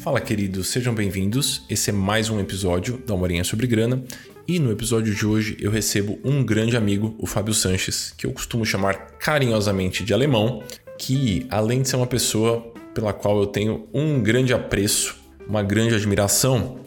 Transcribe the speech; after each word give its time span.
Fala, 0.00 0.18
queridos, 0.18 0.68
sejam 0.68 0.94
bem-vindos. 0.94 1.60
Esse 1.68 1.90
é 1.90 1.92
mais 1.92 2.30
um 2.30 2.40
episódio 2.40 2.96
da 3.06 3.14
Morinha 3.14 3.44
sobre 3.44 3.66
Grana. 3.66 4.02
E 4.48 4.58
no 4.58 4.72
episódio 4.72 5.14
de 5.14 5.26
hoje 5.26 5.58
eu 5.60 5.70
recebo 5.70 6.18
um 6.24 6.42
grande 6.42 6.74
amigo, 6.74 7.14
o 7.18 7.26
Fábio 7.26 7.52
Sanches, 7.52 8.14
que 8.16 8.26
eu 8.26 8.32
costumo 8.32 8.64
chamar 8.64 8.94
carinhosamente 9.18 10.02
de 10.02 10.14
alemão, 10.14 10.62
que 10.96 11.46
além 11.50 11.82
de 11.82 11.90
ser 11.90 11.96
uma 11.96 12.06
pessoa 12.06 12.72
pela 12.94 13.12
qual 13.12 13.40
eu 13.40 13.46
tenho 13.46 13.88
um 13.92 14.22
grande 14.22 14.54
apreço, 14.54 15.16
uma 15.46 15.62
grande 15.62 15.94
admiração, 15.94 16.80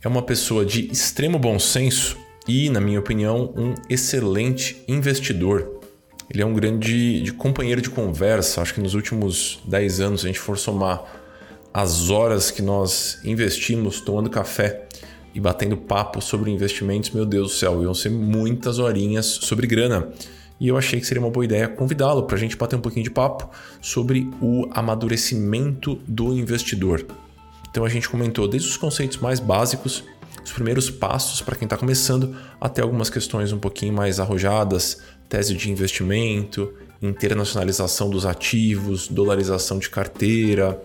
é 0.00 0.08
uma 0.08 0.22
pessoa 0.22 0.64
de 0.64 0.90
extremo 0.90 1.38
bom 1.38 1.58
senso 1.58 2.16
e, 2.48 2.70
na 2.70 2.80
minha 2.80 3.00
opinião, 3.00 3.52
um 3.54 3.74
excelente 3.86 4.82
investidor. 4.88 5.78
Ele 6.30 6.40
é 6.40 6.46
um 6.46 6.54
grande 6.54 7.20
de 7.20 7.34
companheiro 7.34 7.82
de 7.82 7.90
conversa. 7.90 8.62
Acho 8.62 8.72
que 8.72 8.80
nos 8.80 8.94
últimos 8.94 9.60
10 9.66 10.00
anos, 10.00 10.20
se 10.22 10.26
a 10.26 10.28
gente 10.28 10.40
for 10.40 10.56
somar 10.56 11.19
as 11.72 12.10
horas 12.10 12.50
que 12.50 12.62
nós 12.62 13.18
investimos 13.24 14.00
tomando 14.00 14.28
café 14.28 14.86
e 15.34 15.40
batendo 15.40 15.76
papo 15.76 16.20
sobre 16.20 16.50
investimentos, 16.50 17.10
meu 17.10 17.24
Deus 17.24 17.52
do 17.52 17.54
céu, 17.54 17.82
iam 17.82 17.94
ser 17.94 18.10
muitas 18.10 18.78
horinhas 18.78 19.26
sobre 19.26 19.66
grana. 19.66 20.08
E 20.58 20.68
eu 20.68 20.76
achei 20.76 21.00
que 21.00 21.06
seria 21.06 21.22
uma 21.22 21.30
boa 21.30 21.44
ideia 21.44 21.68
convidá-lo 21.68 22.24
para 22.24 22.36
a 22.36 22.38
gente 22.38 22.56
bater 22.56 22.76
um 22.76 22.80
pouquinho 22.80 23.04
de 23.04 23.10
papo 23.10 23.48
sobre 23.80 24.28
o 24.42 24.68
amadurecimento 24.72 25.96
do 26.06 26.34
investidor. 26.34 27.06
Então 27.70 27.84
a 27.84 27.88
gente 27.88 28.08
comentou 28.08 28.48
desde 28.48 28.68
os 28.68 28.76
conceitos 28.76 29.18
mais 29.18 29.38
básicos, 29.38 30.04
os 30.44 30.52
primeiros 30.52 30.90
passos 30.90 31.40
para 31.40 31.54
quem 31.54 31.66
está 31.66 31.76
começando, 31.76 32.36
até 32.60 32.82
algumas 32.82 33.08
questões 33.08 33.52
um 33.52 33.58
pouquinho 33.58 33.94
mais 33.94 34.18
arrojadas 34.18 35.00
tese 35.28 35.54
de 35.54 35.70
investimento, 35.70 36.74
internacionalização 37.00 38.10
dos 38.10 38.26
ativos, 38.26 39.06
dolarização 39.06 39.78
de 39.78 39.88
carteira, 39.88 40.82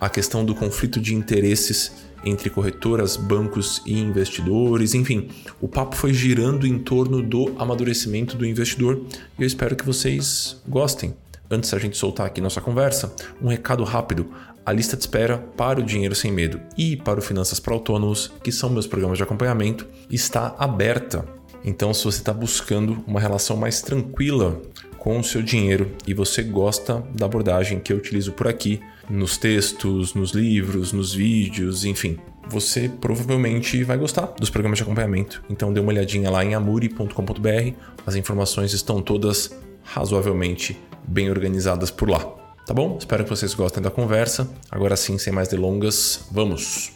a 0.00 0.08
questão 0.08 0.44
do 0.44 0.54
conflito 0.54 1.00
de 1.00 1.14
interesses 1.14 1.92
entre 2.24 2.50
corretoras, 2.50 3.16
bancos 3.16 3.82
e 3.86 3.98
investidores, 3.98 4.94
enfim, 4.94 5.28
o 5.60 5.68
papo 5.68 5.96
foi 5.96 6.12
girando 6.12 6.66
em 6.66 6.78
torno 6.78 7.22
do 7.22 7.54
amadurecimento 7.58 8.36
do 8.36 8.46
investidor 8.46 9.02
e 9.38 9.42
eu 9.42 9.46
espero 9.46 9.76
que 9.76 9.86
vocês 9.86 10.60
gostem. 10.66 11.14
Antes 11.50 11.70
da 11.70 11.78
gente 11.78 11.96
soltar 11.96 12.26
aqui 12.26 12.40
nossa 12.40 12.60
conversa, 12.60 13.14
um 13.40 13.48
recado 13.48 13.82
rápido. 13.82 14.26
A 14.66 14.72
lista 14.72 14.96
de 14.98 15.02
espera 15.02 15.38
para 15.38 15.80
o 15.80 15.82
Dinheiro 15.82 16.14
Sem 16.14 16.30
Medo 16.30 16.60
e 16.76 16.94
para 16.94 17.18
o 17.18 17.22
Finanças 17.22 17.58
para 17.58 17.72
Autônomos, 17.72 18.30
que 18.42 18.52
são 18.52 18.68
meus 18.68 18.86
programas 18.86 19.16
de 19.16 19.24
acompanhamento, 19.24 19.86
está 20.10 20.54
aberta. 20.58 21.24
Então, 21.64 21.94
se 21.94 22.04
você 22.04 22.18
está 22.18 22.34
buscando 22.34 23.02
uma 23.06 23.18
relação 23.18 23.56
mais 23.56 23.80
tranquila 23.80 24.60
com 24.98 25.18
o 25.18 25.24
seu 25.24 25.40
dinheiro 25.40 25.90
e 26.06 26.12
você 26.12 26.42
gosta 26.42 27.02
da 27.14 27.24
abordagem 27.24 27.80
que 27.80 27.94
eu 27.94 27.96
utilizo 27.96 28.32
por 28.32 28.46
aqui, 28.46 28.78
nos 29.10 29.36
textos, 29.36 30.14
nos 30.14 30.32
livros, 30.32 30.92
nos 30.92 31.14
vídeos, 31.14 31.84
enfim, 31.84 32.18
você 32.48 32.88
provavelmente 32.88 33.82
vai 33.84 33.96
gostar 33.96 34.26
dos 34.38 34.50
programas 34.50 34.78
de 34.78 34.82
acompanhamento. 34.82 35.42
Então 35.48 35.72
dê 35.72 35.80
uma 35.80 35.90
olhadinha 35.90 36.30
lá 36.30 36.44
em 36.44 36.54
amuri.com.br, 36.54 37.74
as 38.06 38.14
informações 38.14 38.72
estão 38.72 39.02
todas 39.02 39.54
razoavelmente 39.82 40.78
bem 41.06 41.30
organizadas 41.30 41.90
por 41.90 42.08
lá. 42.08 42.20
Tá 42.66 42.74
bom? 42.74 42.98
Espero 42.98 43.24
que 43.24 43.30
vocês 43.30 43.54
gostem 43.54 43.82
da 43.82 43.90
conversa. 43.90 44.48
Agora 44.70 44.94
sim, 44.94 45.16
sem 45.16 45.32
mais 45.32 45.48
delongas, 45.48 46.26
vamos! 46.30 46.92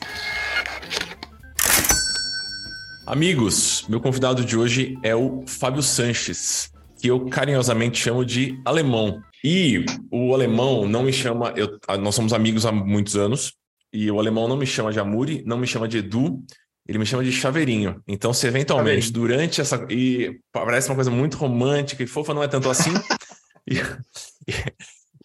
Amigos, 3.07 3.85
meu 3.89 4.01
convidado 4.01 4.45
de 4.45 4.57
hoje 4.57 4.99
é 5.03 5.15
o 5.15 5.45
Fábio 5.47 5.83
Sanches, 5.83 6.72
que 7.03 7.09
eu 7.09 7.27
carinhosamente 7.27 7.99
chamo 7.99 8.25
de 8.25 8.57
alemão. 8.65 9.21
E 9.43 9.85
o 10.09 10.33
alemão 10.33 10.89
não 10.89 11.03
me 11.03 11.13
chama, 11.13 11.53
eu, 11.57 11.77
nós 11.99 12.15
somos 12.15 12.33
amigos 12.33 12.65
há 12.65 12.71
muitos 12.71 13.17
anos, 13.17 13.55
e 13.93 14.09
o 14.09 14.21
alemão 14.21 14.47
não 14.47 14.57
me 14.57 14.65
chama 14.65 14.93
de 14.93 15.01
Amuri, 15.01 15.43
não 15.45 15.59
me 15.59 15.67
chama 15.67 15.89
de 15.89 15.99
Edu, 15.99 16.41
ele 16.87 16.99
me 16.99 17.05
chama 17.05 17.25
de 17.25 17.33
Chaveirinho. 17.33 18.01
Então, 18.07 18.33
se 18.33 18.47
eventualmente, 18.47 19.07
Chaveirinho. 19.07 19.29
durante 19.29 19.61
essa. 19.61 19.85
E 19.91 20.39
parece 20.53 20.91
uma 20.91 20.95
coisa 20.95 21.11
muito 21.11 21.37
romântica 21.37 22.05
e 22.05 22.07
fofa, 22.07 22.33
não 22.33 22.43
é 22.43 22.47
tanto 22.47 22.71
assim. 22.71 22.93
e, 23.69 23.79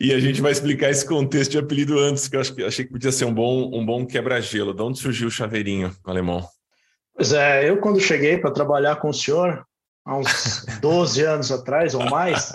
e, 0.01 0.13
a 0.13 0.19
gente 0.19 0.41
vai 0.41 0.53
explicar 0.53 0.89
esse 0.89 1.05
contexto 1.05 1.51
de 1.51 1.59
apelido 1.59 1.99
antes, 1.99 2.27
que 2.27 2.35
eu 2.35 2.41
acho 2.41 2.55
que 2.55 2.63
achei 2.63 2.85
que 2.85 2.91
podia 2.91 3.11
ser 3.11 3.25
um 3.25 3.33
bom, 3.33 3.69
um 3.71 3.85
bom 3.85 4.03
quebra-gelo. 4.03 4.73
De 4.73 4.81
onde 4.81 4.97
surgiu 4.97 5.27
o 5.27 5.31
Chaveirinho, 5.31 5.95
alemão? 6.03 6.43
Pois 7.13 7.33
é, 7.33 7.69
eu 7.69 7.77
quando 7.77 7.99
cheguei 7.99 8.39
para 8.39 8.49
trabalhar 8.49 8.95
com 8.95 9.09
o 9.09 9.13
senhor, 9.13 9.63
há 10.07 10.17
uns 10.17 10.65
12 10.79 11.21
anos 11.23 11.51
atrás 11.51 11.93
ou 11.93 12.09
mais, 12.09 12.53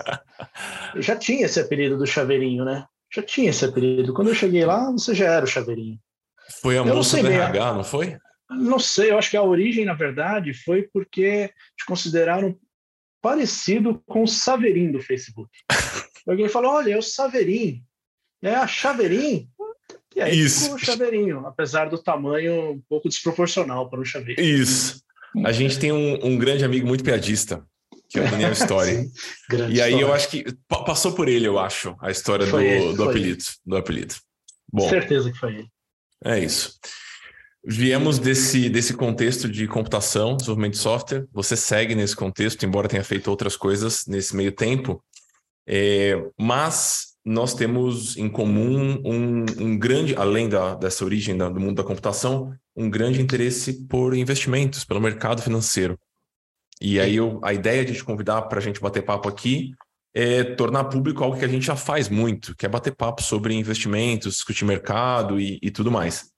já 0.97 1.15
tinha 1.15 1.45
esse 1.45 1.59
apelido 1.59 1.97
do 1.97 2.07
Chaveirinho, 2.07 2.65
né? 2.65 2.85
Já 3.13 3.21
tinha 3.21 3.51
esse 3.51 3.63
apelido. 3.63 4.13
Quando 4.13 4.29
eu 4.29 4.35
cheguei 4.35 4.65
lá, 4.65 4.91
você 4.91 5.13
já 5.13 5.25
era 5.25 5.45
o 5.45 5.47
Chaveirinho. 5.47 5.99
Foi 6.61 6.77
a 6.77 6.81
eu 6.81 6.95
moça 6.95 7.21
do 7.21 7.27
RH, 7.27 7.73
não 7.73 7.83
foi? 7.83 8.17
Não 8.49 8.79
sei, 8.79 9.11
eu 9.11 9.17
acho 9.17 9.29
que 9.29 9.37
a 9.37 9.43
origem, 9.43 9.85
na 9.85 9.93
verdade, 9.93 10.53
foi 10.53 10.83
porque 10.91 11.51
te 11.77 11.85
consideraram 11.85 12.57
parecido 13.21 14.03
com 14.07 14.23
o 14.23 14.27
Saveirinho 14.27 14.93
do 14.93 15.01
Facebook. 15.01 15.49
Alguém 16.27 16.49
falou: 16.49 16.73
olha, 16.73 16.93
é 16.93 16.97
o 16.97 17.01
Saveirinho. 17.01 17.81
É 18.41 18.55
a 18.55 18.67
Chaveirinho. 18.67 19.47
E 20.15 20.21
aí 20.21 20.37
Isso. 20.37 20.63
ficou 20.63 20.75
o 20.75 20.79
chaveirinho, 20.79 21.47
apesar 21.47 21.89
do 21.89 21.97
tamanho 21.97 22.73
um 22.73 22.81
pouco 22.87 23.09
desproporcional 23.09 23.89
para 23.89 23.99
um 23.99 24.05
chaveiro. 24.05 24.39
Isso. 24.39 25.02
A 25.43 25.51
gente 25.51 25.79
tem 25.79 25.91
um, 25.91 26.25
um 26.25 26.37
grande 26.37 26.63
amigo 26.63 26.87
muito 26.87 27.03
piadista, 27.03 27.65
que 28.09 28.19
é 28.19 28.25
o 28.25 28.29
Daniel 28.29 28.51
Story. 28.53 29.11
E 29.69 29.81
aí 29.81 29.93
história. 29.93 30.01
eu 30.01 30.13
acho 30.13 30.29
que 30.29 30.45
passou 30.67 31.13
por 31.13 31.27
ele, 31.27 31.47
eu 31.47 31.57
acho, 31.57 31.95
a 31.99 32.11
história 32.11 32.45
do, 32.45 32.59
ele, 32.59 32.93
do 32.93 33.03
apelido. 33.03 33.43
Do 33.65 33.77
apelido. 33.77 34.15
Bom, 34.71 34.89
Certeza 34.89 35.31
que 35.31 35.37
foi 35.37 35.55
ele. 35.55 35.67
É 36.23 36.39
isso. 36.39 36.79
Viemos 37.65 38.19
desse, 38.19 38.69
desse 38.69 38.93
contexto 38.93 39.47
de 39.47 39.67
computação, 39.67 40.35
desenvolvimento 40.35 40.73
de 40.73 40.79
software. 40.79 41.25
Você 41.31 41.55
segue 41.55 41.95
nesse 41.95 42.15
contexto, 42.15 42.65
embora 42.65 42.89
tenha 42.89 43.03
feito 43.03 43.29
outras 43.29 43.55
coisas 43.55 44.05
nesse 44.05 44.35
meio 44.35 44.51
tempo. 44.51 45.01
É, 45.65 46.21
mas 46.37 47.13
nós 47.25 47.53
temos 47.53 48.17
em 48.17 48.27
comum 48.27 49.01
um, 49.05 49.45
um 49.57 49.77
grande, 49.77 50.13
além 50.15 50.49
da, 50.49 50.75
dessa 50.75 51.05
origem 51.05 51.37
da, 51.37 51.47
do 51.49 51.59
mundo 51.59 51.77
da 51.77 51.83
computação, 51.83 52.53
um 52.75 52.89
grande 52.89 53.21
interesse 53.21 53.85
por 53.87 54.15
investimentos, 54.15 54.83
pelo 54.83 55.01
mercado 55.01 55.41
financeiro. 55.41 55.99
E 56.81 56.99
aí 56.99 57.15
eu, 57.15 57.39
a 57.43 57.53
ideia 57.53 57.85
de 57.85 57.93
te 57.93 58.03
convidar 58.03 58.43
para 58.43 58.59
a 58.59 58.61
gente 58.61 58.79
bater 58.79 59.03
papo 59.03 59.29
aqui 59.29 59.73
é 60.13 60.43
tornar 60.43 60.85
público 60.85 61.23
algo 61.23 61.37
que 61.37 61.45
a 61.45 61.47
gente 61.47 61.65
já 61.65 61.75
faz 61.75 62.09
muito, 62.09 62.55
que 62.55 62.65
é 62.65 62.69
bater 62.69 62.95
papo 62.95 63.23
sobre 63.23 63.53
investimentos, 63.53 64.35
discutir 64.35 64.65
mercado 64.65 65.39
e, 65.39 65.59
e 65.61 65.71
tudo 65.71 65.91
mais. 65.91 66.31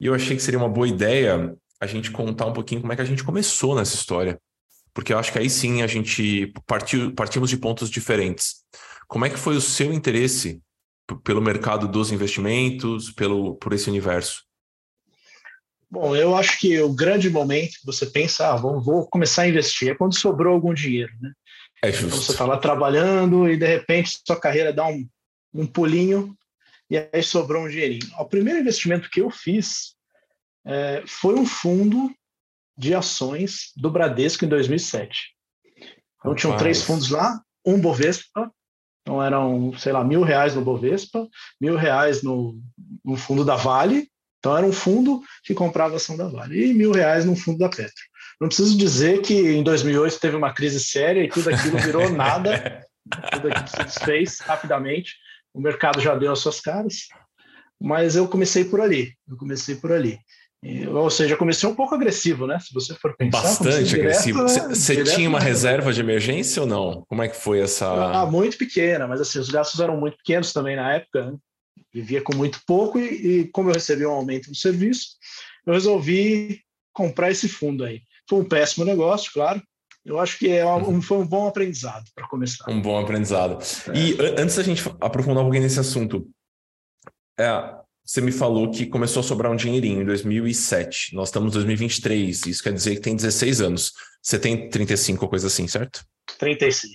E 0.00 0.06
eu 0.06 0.14
achei 0.14 0.36
que 0.36 0.42
seria 0.42 0.58
uma 0.58 0.68
boa 0.68 0.88
ideia 0.88 1.56
a 1.80 1.86
gente 1.86 2.10
contar 2.10 2.46
um 2.46 2.52
pouquinho 2.52 2.80
como 2.80 2.92
é 2.92 2.96
que 2.96 3.02
a 3.02 3.06
gente 3.06 3.22
começou 3.22 3.74
nessa 3.74 3.94
história. 3.94 4.40
Porque 4.92 5.12
eu 5.12 5.18
acho 5.18 5.32
que 5.32 5.38
aí 5.38 5.50
sim 5.50 5.82
a 5.82 5.86
gente 5.86 6.52
partiu, 6.66 7.12
partimos 7.14 7.50
de 7.50 7.56
pontos 7.56 7.90
diferentes. 7.90 8.64
Como 9.06 9.24
é 9.24 9.30
que 9.30 9.38
foi 9.38 9.56
o 9.56 9.60
seu 9.60 9.92
interesse 9.92 10.60
pelo 11.22 11.42
mercado 11.42 11.86
dos 11.86 12.10
investimentos, 12.10 13.10
pelo 13.12 13.56
por 13.56 13.72
esse 13.72 13.90
universo? 13.90 14.44
Bom, 15.94 16.16
eu 16.16 16.34
acho 16.34 16.58
que 16.58 16.80
o 16.80 16.92
grande 16.92 17.30
momento 17.30 17.78
que 17.78 17.86
você 17.86 18.04
pensa, 18.04 18.48
ah, 18.48 18.56
vou, 18.56 18.80
vou 18.80 19.06
começar 19.06 19.42
a 19.42 19.48
investir, 19.48 19.90
é 19.90 19.94
quando 19.94 20.18
sobrou 20.18 20.52
algum 20.52 20.74
dinheiro, 20.74 21.12
né? 21.20 21.32
É. 21.84 21.90
Então 21.90 22.10
você 22.10 22.32
está 22.32 22.44
lá 22.44 22.58
trabalhando 22.58 23.48
e 23.48 23.56
de 23.56 23.64
repente 23.64 24.18
sua 24.26 24.34
carreira 24.34 24.72
dá 24.72 24.88
um, 24.88 25.08
um 25.54 25.64
pulinho 25.64 26.36
e 26.90 26.98
aí 26.98 27.22
sobrou 27.22 27.62
um 27.62 27.68
dinheirinho. 27.68 28.10
O 28.18 28.24
primeiro 28.24 28.58
investimento 28.58 29.08
que 29.08 29.20
eu 29.20 29.30
fiz 29.30 29.94
é, 30.66 31.04
foi 31.06 31.36
um 31.36 31.46
fundo 31.46 32.12
de 32.76 32.92
ações 32.92 33.70
do 33.76 33.88
Bradesco 33.88 34.44
em 34.44 34.48
2007. 34.48 35.32
Então 36.18 36.32
Rapaz. 36.32 36.40
tinham 36.40 36.56
três 36.56 36.82
fundos 36.82 37.10
lá, 37.10 37.40
um 37.64 37.80
Bovespa, 37.80 38.50
então 39.02 39.22
eram, 39.22 39.72
sei 39.78 39.92
lá, 39.92 40.02
mil 40.02 40.22
reais 40.22 40.56
no 40.56 40.62
Bovespa, 40.62 41.28
mil 41.60 41.76
reais 41.76 42.20
no, 42.20 42.60
no 43.04 43.16
fundo 43.16 43.44
da 43.44 43.54
Vale. 43.54 44.10
Então 44.44 44.54
era 44.54 44.66
um 44.66 44.72
fundo 44.72 45.22
que 45.42 45.54
comprava 45.54 45.96
ação 45.96 46.18
da 46.18 46.28
Vale 46.28 46.66
e 46.66 46.74
mil 46.74 46.92
reais 46.92 47.24
no 47.24 47.34
fundo 47.34 47.56
da 47.56 47.70
Petro. 47.70 47.94
Não 48.38 48.46
preciso 48.46 48.76
dizer 48.76 49.22
que 49.22 49.32
em 49.32 49.62
2008 49.62 50.20
teve 50.20 50.36
uma 50.36 50.52
crise 50.52 50.80
séria 50.80 51.24
e 51.24 51.30
tudo 51.30 51.48
aquilo 51.48 51.78
virou 51.78 52.10
nada, 52.12 52.86
tudo 53.32 53.48
aquilo 53.48 53.66
se 53.66 53.82
desfez 53.82 54.40
rapidamente. 54.40 55.14
O 55.54 55.62
mercado 55.62 55.98
já 55.98 56.14
deu 56.14 56.30
as 56.30 56.40
suas 56.40 56.60
caras, 56.60 57.08
mas 57.80 58.16
eu 58.16 58.28
comecei 58.28 58.66
por 58.66 58.82
ali. 58.82 59.14
Eu 59.26 59.38
comecei 59.38 59.76
por 59.76 59.90
ali. 59.90 60.18
Ou 60.92 61.08
seja, 61.08 61.38
comecei 61.38 61.66
um 61.66 61.74
pouco 61.74 61.94
agressivo, 61.94 62.46
né? 62.46 62.58
Se 62.58 62.74
você 62.74 62.94
for 62.96 63.16
pensar. 63.16 63.40
Bastante 63.40 63.94
agressivo. 63.94 64.42
Você 64.42 65.04
tinha 65.04 65.28
uma 65.28 65.40
reserva 65.40 65.90
de 65.90 66.00
emergência 66.00 66.60
ou 66.60 66.68
não? 66.68 67.02
Como 67.08 67.22
é 67.22 67.28
que 67.28 67.36
foi 67.36 67.60
essa. 67.60 67.86
Ah, 67.86 68.26
muito 68.26 68.58
pequena, 68.58 69.06
mas 69.06 69.22
assim, 69.22 69.38
os 69.38 69.48
gastos 69.48 69.80
eram 69.80 69.96
muito 69.96 70.18
pequenos 70.18 70.52
também 70.52 70.76
na 70.76 70.92
época. 70.96 71.30
Né? 71.30 71.38
Vivia 71.92 72.22
com 72.22 72.34
muito 72.34 72.60
pouco 72.66 72.98
e, 72.98 73.40
e, 73.40 73.48
como 73.48 73.70
eu 73.70 73.74
recebi 73.74 74.04
um 74.04 74.10
aumento 74.10 74.48
no 74.48 74.54
serviço, 74.54 75.16
eu 75.66 75.72
resolvi 75.72 76.60
comprar 76.92 77.30
esse 77.30 77.48
fundo 77.48 77.84
aí. 77.84 78.02
Foi 78.28 78.40
um 78.40 78.44
péssimo 78.44 78.84
negócio, 78.84 79.32
claro. 79.32 79.62
Eu 80.04 80.20
acho 80.20 80.38
que 80.38 80.50
é 80.50 80.66
um, 80.66 81.00
foi 81.00 81.18
um 81.18 81.26
bom 81.26 81.48
aprendizado 81.48 82.04
para 82.14 82.28
começar. 82.28 82.70
Um 82.70 82.80
bom 82.80 82.98
aprendizado. 82.98 83.58
É. 83.88 83.98
E 83.98 84.16
antes 84.38 84.56
da 84.56 84.62
gente 84.62 84.82
aprofundar 85.00 85.42
um 85.42 85.46
pouquinho 85.46 85.62
nesse 85.62 85.80
assunto, 85.80 86.28
é, 87.38 87.46
você 88.04 88.20
me 88.20 88.30
falou 88.30 88.70
que 88.70 88.84
começou 88.84 89.20
a 89.20 89.22
sobrar 89.22 89.50
um 89.50 89.56
dinheirinho 89.56 90.02
em 90.02 90.04
2007. 90.04 91.14
Nós 91.14 91.28
estamos 91.28 91.52
em 91.52 91.54
2023. 91.54 92.46
Isso 92.46 92.62
quer 92.62 92.74
dizer 92.74 92.96
que 92.96 93.00
tem 93.00 93.16
16 93.16 93.62
anos. 93.62 93.92
Você 94.22 94.38
tem 94.38 94.68
35 94.68 95.24
ou 95.24 95.30
coisa 95.30 95.46
assim, 95.46 95.66
certo? 95.66 96.04
36. 96.38 96.90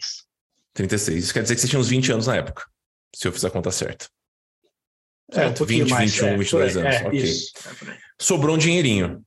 36. 0.74 1.24
Isso 1.24 1.34
quer 1.34 1.42
dizer 1.42 1.56
que 1.56 1.62
você 1.62 1.68
tinha 1.68 1.80
uns 1.80 1.90
20 1.90 2.12
anos 2.12 2.28
na 2.28 2.36
época, 2.36 2.64
se 3.16 3.28
eu 3.28 3.32
fizer 3.32 3.48
a 3.48 3.52
conta 3.52 3.72
certa. 3.72 4.08
É, 5.32 5.48
um 5.48 5.66
20, 5.66 5.90
mais, 5.90 6.12
21, 6.12 6.28
é, 6.28 6.38
22 6.38 6.78
anos. 6.78 6.96
É, 6.96 7.08
ok. 7.08 7.20
Isso, 7.20 7.54
é 7.86 7.98
Sobrou 8.20 8.56
um 8.56 8.58
dinheirinho. 8.58 9.24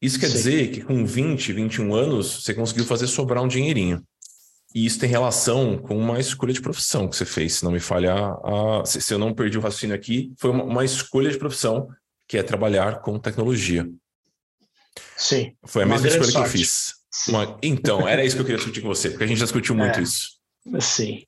Isso 0.00 0.20
quer 0.20 0.28
Sim. 0.28 0.32
dizer 0.34 0.70
que 0.70 0.82
com 0.82 1.04
20, 1.04 1.52
21 1.52 1.94
anos, 1.94 2.44
você 2.44 2.52
conseguiu 2.52 2.84
fazer 2.84 3.06
sobrar 3.06 3.42
um 3.42 3.48
dinheirinho. 3.48 4.02
E 4.74 4.84
isso 4.84 4.98
tem 4.98 5.08
relação 5.08 5.78
com 5.78 5.96
uma 5.96 6.20
escolha 6.20 6.52
de 6.52 6.60
profissão 6.60 7.08
que 7.08 7.16
você 7.16 7.24
fez, 7.24 7.54
se 7.54 7.64
não 7.64 7.72
me 7.72 7.80
falha 7.80 8.14
a, 8.14 8.84
se, 8.84 9.00
se, 9.00 9.14
eu 9.14 9.18
não 9.18 9.32
perdi 9.32 9.56
o 9.56 9.60
raciocínio 9.62 9.96
aqui, 9.96 10.34
foi 10.36 10.50
uma, 10.50 10.64
uma, 10.64 10.84
escolha 10.84 11.30
de 11.30 11.38
profissão 11.38 11.88
que 12.28 12.36
é 12.36 12.42
trabalhar 12.42 13.00
com 13.00 13.18
tecnologia. 13.18 13.88
Sim. 15.16 15.54
Foi 15.64 15.84
a 15.84 15.86
mesma 15.86 16.08
escolha 16.08 16.30
sorte. 16.30 16.50
que 16.50 16.56
eu 16.56 16.60
fiz. 16.60 16.92
Uma, 17.28 17.58
então, 17.62 18.06
era 18.06 18.22
isso 18.22 18.36
que 18.36 18.42
eu 18.42 18.44
queria 18.44 18.58
discutir 18.58 18.82
com 18.82 18.88
você, 18.88 19.08
porque 19.08 19.24
a 19.24 19.26
gente 19.26 19.38
já 19.38 19.46
discutiu 19.46 19.74
muito 19.74 19.98
é. 19.98 20.02
isso. 20.02 20.32
Sim. 20.78 21.24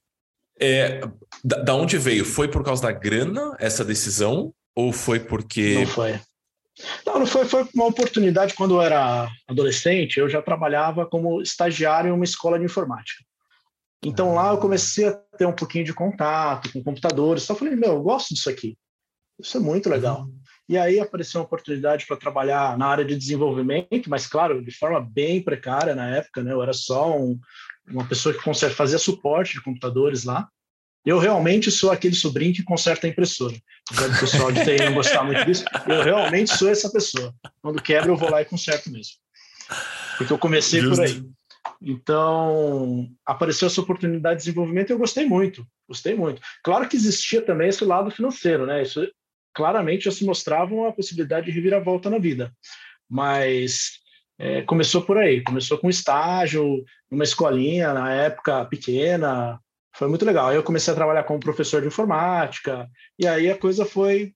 É, 0.61 1.01
da, 1.45 1.59
da 1.63 1.75
onde 1.75 1.97
veio? 1.99 2.25
Foi 2.25 2.49
por 2.49 2.65
causa 2.65 2.83
da 2.83 2.93
grana 2.93 3.57
essa 3.59 3.85
decisão? 3.85 4.53
Ou 4.75 4.93
foi 4.93 5.21
porque. 5.21 5.75
Não 5.75 5.87
foi. 5.87 6.21
Não, 7.05 7.19
não 7.19 7.27
foi, 7.27 7.45
foi 7.45 7.69
uma 7.75 7.87
oportunidade 7.87 8.55
quando 8.55 8.75
eu 8.75 8.83
era 8.83 9.29
adolescente, 9.49 10.19
eu 10.19 10.29
já 10.29 10.41
trabalhava 10.41 11.07
como 11.07 11.43
estagiário 11.43 12.11
em 12.11 12.13
uma 12.13 12.25
escola 12.25 12.59
de 12.59 12.65
informática. 12.65 13.25
Então 14.05 14.35
lá 14.35 14.51
eu 14.51 14.59
comecei 14.59 15.09
a 15.09 15.13
ter 15.13 15.47
um 15.47 15.53
pouquinho 15.53 15.85
de 15.85 15.93
contato 15.93 16.73
com 16.73 16.83
computadores. 16.83 17.43
Só 17.43 17.55
falei, 17.55 17.75
meu, 17.75 17.95
eu 17.95 18.03
gosto 18.03 18.33
disso 18.33 18.49
aqui. 18.49 18.77
Isso 19.41 19.57
é 19.57 19.61
muito 19.61 19.89
legal. 19.89 20.23
Uhum. 20.23 20.39
E 20.69 20.77
aí 20.77 21.01
apareceu 21.01 21.41
uma 21.41 21.47
oportunidade 21.47 22.07
para 22.07 22.17
trabalhar 22.17 22.77
na 22.77 22.87
área 22.87 23.05
de 23.05 23.17
desenvolvimento, 23.17 24.09
mas 24.11 24.27
claro, 24.27 24.63
de 24.63 24.71
forma 24.71 25.01
bem 25.01 25.43
precária 25.43 25.95
na 25.95 26.09
época, 26.17 26.43
né? 26.43 26.53
Eu 26.53 26.63
era 26.63 26.75
só 26.75 27.17
um, 27.19 27.39
uma 27.91 28.07
pessoa 28.07 28.35
que 28.35 28.43
conserta, 28.43 28.75
fazia 28.75 28.99
suporte 28.99 29.55
de 29.55 29.63
computadores 29.63 30.25
lá. 30.25 30.49
Eu 31.05 31.19
realmente 31.19 31.71
sou 31.71 31.91
aquele 31.91 32.15
sobrinho 32.15 32.53
que 32.53 32.63
conserta 32.63 33.07
a 33.07 33.11
impressora. 33.11 33.55
Apesar 33.91 34.09
do 34.09 34.21
pessoal 34.21 34.53
de 34.53 34.65
TI 34.65 34.85
não 34.85 34.95
gostar 34.95 35.25
muito 35.25 35.45
disso, 35.45 35.65
eu 35.87 36.03
realmente 36.03 36.57
sou 36.57 36.69
essa 36.69 36.91
pessoa. 36.91 37.35
Quando 37.63 37.83
quebra, 37.83 38.11
eu 38.11 38.17
vou 38.17 38.31
lá 38.31 38.43
e 38.43 38.45
conserto 38.45 38.91
mesmo. 38.91 39.15
Porque 40.19 40.33
eu 40.33 40.39
comecei 40.39 40.81
Justo. 40.81 40.97
por 40.97 41.05
aí. 41.05 41.23
Então, 41.81 43.09
apareceu 43.25 43.67
essa 43.67 43.81
oportunidade 43.81 44.39
de 44.39 44.45
desenvolvimento 44.45 44.91
e 44.91 44.93
eu 44.93 44.99
gostei 44.99 45.27
muito, 45.27 45.67
gostei 45.89 46.15
muito. 46.15 46.43
Claro 46.63 46.89
que 46.89 46.97
existia 46.97 47.41
também 47.41 47.69
esse 47.69 47.85
lado 47.85 48.11
financeiro, 48.11 48.67
né? 48.67 48.83
Isso 48.83 49.09
claramente 49.55 50.05
já 50.05 50.11
se 50.11 50.25
mostrava 50.25 50.75
uma 50.75 50.93
possibilidade 50.93 51.47
de 51.47 51.53
reviravolta 51.53 52.11
na 52.11 52.19
vida. 52.19 52.53
Mas 53.09 54.01
é, 54.39 54.63
começou 54.63 55.03
por 55.03 55.19
aí, 55.19 55.43
começou 55.43 55.79
com 55.79 55.91
estágio, 55.91 56.85
numa 57.11 57.25
escolinha, 57.25 57.93
na 57.93 58.13
época 58.13 58.65
pequena, 58.67 59.59
foi 59.95 60.09
muito 60.09 60.25
legal. 60.25 60.49
Aí 60.49 60.57
eu 60.57 60.63
comecei 60.63 60.93
a 60.93 60.97
trabalhar 60.97 61.25
como 61.25 61.41
professor 61.41 61.81
de 61.81 61.89
informática, 61.89 62.89
e 63.19 63.27
aí 63.27 63.51
a 63.51 63.59
coisa 63.59 63.85
foi 63.85 64.33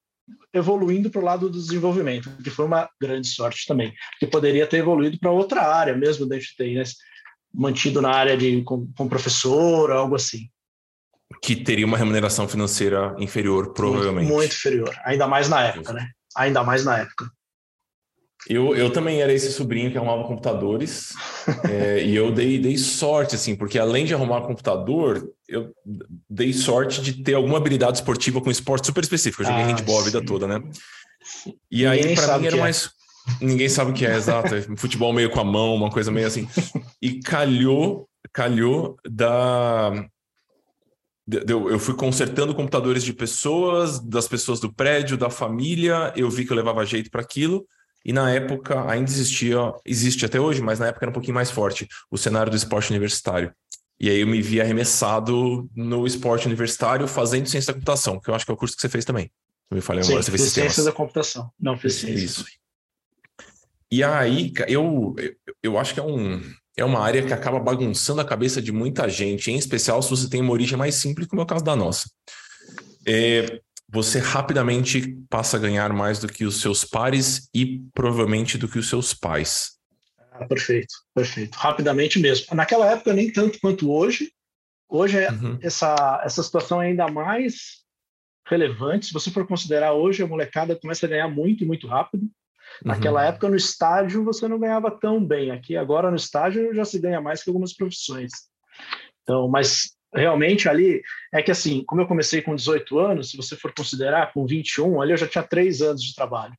evoluindo 0.52 1.10
para 1.10 1.20
o 1.20 1.25
lado 1.25 1.49
do 1.49 1.58
desenvolvimento, 1.58 2.31
que 2.43 2.50
foi 2.50 2.64
uma 2.64 2.88
grande 3.00 3.28
sorte 3.28 3.66
também, 3.66 3.93
que 4.19 4.26
poderia 4.26 4.66
ter 4.66 4.78
evoluído 4.78 5.19
para 5.19 5.31
outra 5.31 5.62
área 5.62 5.96
mesmo 5.96 6.26
dentro 6.26 6.46
de 6.46 6.56
TI, 6.56 6.75
né? 6.75 6.82
mantido 7.55 8.00
na 8.00 8.10
área 8.10 8.37
de 8.37 8.62
com, 8.62 8.90
com 8.96 9.08
professor, 9.08 9.90
algo 9.90 10.14
assim. 10.14 10.48
Que 11.43 11.56
teria 11.56 11.87
uma 11.87 11.98
remuneração 11.98 12.48
financeira 12.48 13.14
inferior, 13.19 13.72
provavelmente. 13.72 14.26
Muito, 14.26 14.37
muito 14.37 14.52
inferior, 14.55 14.94
ainda 15.05 15.26
mais 15.26 15.48
na 15.48 15.62
época, 15.62 15.93
né? 15.93 16.08
Ainda 16.37 16.62
mais 16.62 16.84
na 16.84 16.98
época. 16.98 17.31
Eu, 18.49 18.75
eu 18.75 18.91
também 18.91 19.23
era 19.23 19.33
esse 19.33 19.53
sobrinho 19.53 19.91
que 19.91 19.97
arrumava 19.97 20.25
computadores 20.25 21.12
é, 21.71 22.03
e 22.03 22.15
eu 22.15 22.33
dei, 22.33 22.59
dei 22.59 22.77
sorte, 22.77 23.37
assim, 23.37 23.55
porque 23.55 23.79
além 23.79 24.05
de 24.05 24.15
arrumar 24.15 24.41
computador, 24.43 25.31
eu 25.49 25.73
dei 26.29 26.53
sorte 26.53 27.00
de 27.00 27.23
ter 27.23 27.35
alguma 27.35 27.59
habilidade 27.59 27.99
esportiva 27.99 28.41
com 28.41 28.50
esporte 28.50 28.87
super 28.87 29.03
específico. 29.03 29.43
Eu 29.43 29.47
joguei 29.47 29.62
ah, 29.62 29.67
handball 29.67 30.00
a 30.00 30.05
vida 30.05 30.25
toda, 30.25 30.49
né? 30.49 30.61
E 31.71 31.87
aí, 31.87 32.15
para 32.15 32.39
mim, 32.39 32.47
era 32.47 32.56
mais. 32.56 32.91
É. 33.41 33.44
Ninguém 33.44 33.69
sabe 33.69 33.93
o 33.93 33.94
que 33.94 34.05
é, 34.05 34.17
exato. 34.17 34.49
Futebol 34.77 35.12
meio 35.12 35.31
com 35.31 35.41
a 35.41 35.44
mão, 35.44 35.75
uma 35.75 35.91
coisa 35.91 36.11
meio 36.11 36.27
assim. 36.27 36.49
E 37.00 37.21
calhou, 37.21 38.09
calhou 38.33 38.97
da. 39.09 39.93
Eu 41.49 41.79
fui 41.79 41.94
consertando 41.94 42.55
computadores 42.55 43.05
de 43.05 43.12
pessoas, 43.12 44.00
das 44.00 44.27
pessoas 44.27 44.59
do 44.59 44.73
prédio, 44.73 45.17
da 45.17 45.31
família. 45.31 46.12
Eu 46.17 46.29
vi 46.29 46.44
que 46.44 46.53
eu 46.53 46.56
levava 46.56 46.85
jeito 46.85 47.11
para 47.11 47.23
aquilo. 47.23 47.65
E 48.04 48.12
na 48.12 48.31
época 48.31 48.88
ainda 48.90 49.10
existia, 49.10 49.56
existe 49.84 50.25
até 50.25 50.40
hoje, 50.40 50.60
mas 50.60 50.78
na 50.78 50.88
época 50.88 51.04
era 51.04 51.10
um 51.10 51.14
pouquinho 51.14 51.34
mais 51.34 51.50
forte, 51.50 51.88
o 52.10 52.19
cenário 52.19 52.50
do 52.50 52.56
esporte 52.56 52.90
universitário. 52.90 53.52
E 54.00 54.10
aí 54.10 54.20
eu 54.20 54.26
me 54.26 54.43
vi 54.43 54.60
arremessado 54.60 55.70
no 55.76 56.06
esporte 56.06 56.46
universitário 56.46 57.06
fazendo 57.06 57.49
ciência 57.49 57.72
da 57.72 57.75
computação, 57.75 58.19
que 58.19 58.28
eu 58.28 58.34
acho 58.34 58.44
que 58.44 58.50
é 58.50 58.54
o 58.54 58.56
curso 58.56 58.75
que 58.75 58.82
você 58.82 58.88
fez 58.88 59.04
também. 59.04 59.31
Eu 59.70 59.76
me 59.76 59.81
falei 59.81 60.02
agora, 60.02 60.22
você 60.22 60.31
fez 60.31 60.43
ciência 60.43 60.82
da 60.82 60.93
computação. 60.93 61.50
Não, 61.58 61.78
fez 61.78 61.94
ciência. 61.94 62.25
Isso. 62.25 62.44
E 63.90 64.02
aí, 64.02 64.52
eu, 64.66 65.14
eu 65.62 65.78
acho 65.78 65.94
que 65.94 66.00
é, 66.00 66.02
um, 66.02 66.43
é 66.76 66.84
uma 66.84 66.98
área 66.98 67.22
que 67.22 67.32
acaba 67.32 67.60
bagunçando 67.60 68.20
a 68.20 68.25
cabeça 68.25 68.60
de 68.60 68.72
muita 68.72 69.08
gente, 69.08 69.50
em 69.50 69.56
especial 69.56 70.02
se 70.02 70.10
você 70.10 70.28
tem 70.28 70.40
uma 70.40 70.52
origem 70.52 70.76
mais 70.76 70.96
simples, 70.96 71.28
como 71.28 71.40
é 71.40 71.44
o 71.44 71.46
caso 71.46 71.62
da 71.62 71.76
nossa. 71.76 72.10
É, 73.06 73.60
você 73.93 74.19
rapidamente 74.19 75.19
passa 75.29 75.59
a 75.59 75.61
ganhar 75.61 75.93
mais 75.93 76.19
do 76.19 76.27
que 76.27 76.47
os 76.47 76.62
seus 76.62 76.83
pares 76.83 77.50
e 77.55 77.79
provavelmente 77.93 78.56
do 78.56 78.67
que 78.67 78.79
os 78.79 78.89
seus 78.89 79.12
pais. 79.12 79.73
Ah, 80.33 80.47
perfeito, 80.47 80.94
perfeito. 81.15 81.55
Rapidamente 81.56 82.19
mesmo. 82.19 82.56
Naquela 82.56 82.91
época, 82.91 83.12
nem 83.12 83.31
tanto 83.31 83.61
quanto 83.61 83.93
hoje. 83.93 84.33
Hoje, 84.89 85.19
é 85.19 85.31
uhum. 85.31 85.59
essa, 85.61 86.23
essa 86.25 86.43
situação 86.43 86.81
é 86.81 86.87
ainda 86.87 87.06
mais 87.09 87.83
relevante. 88.49 89.06
Se 89.06 89.12
você 89.12 89.31
for 89.31 89.47
considerar 89.47 89.93
hoje, 89.93 90.23
a 90.23 90.27
molecada 90.27 90.75
começa 90.75 91.05
a 91.05 91.09
ganhar 91.09 91.29
muito, 91.29 91.67
muito 91.67 91.87
rápido. 91.87 92.27
Naquela 92.83 93.21
uhum. 93.21 93.29
época, 93.29 93.49
no 93.50 93.56
estágio, 93.56 94.25
você 94.25 94.49
não 94.49 94.59
ganhava 94.59 94.91
tão 94.91 95.23
bem. 95.23 95.50
Aqui, 95.50 95.77
agora, 95.77 96.11
no 96.11 96.17
estágio, 96.17 96.75
já 96.75 96.85
se 96.87 96.99
ganha 96.99 97.21
mais 97.21 97.43
que 97.43 97.50
algumas 97.50 97.75
profissões. 97.75 98.33
Então, 99.23 99.49
mas 99.49 99.94
realmente 100.14 100.69
ali 100.69 101.03
é 101.32 101.43
que 101.43 101.50
assim, 101.50 101.82
como 101.85 102.00
eu 102.03 102.06
comecei 102.06 102.43
com 102.43 102.55
18 102.55 102.99
anos, 102.99 103.31
se 103.31 103.37
você 103.37 103.56
for 103.56 103.73
considerar 103.75 104.32
com 104.32 104.46
21, 104.46 105.01
ali 105.01 105.13
eu 105.13 105.17
já 105.17 105.27
tinha 105.27 105.43
três 105.43 105.81
anos 105.81 106.03
de 106.03 106.15
trabalho. 106.15 106.55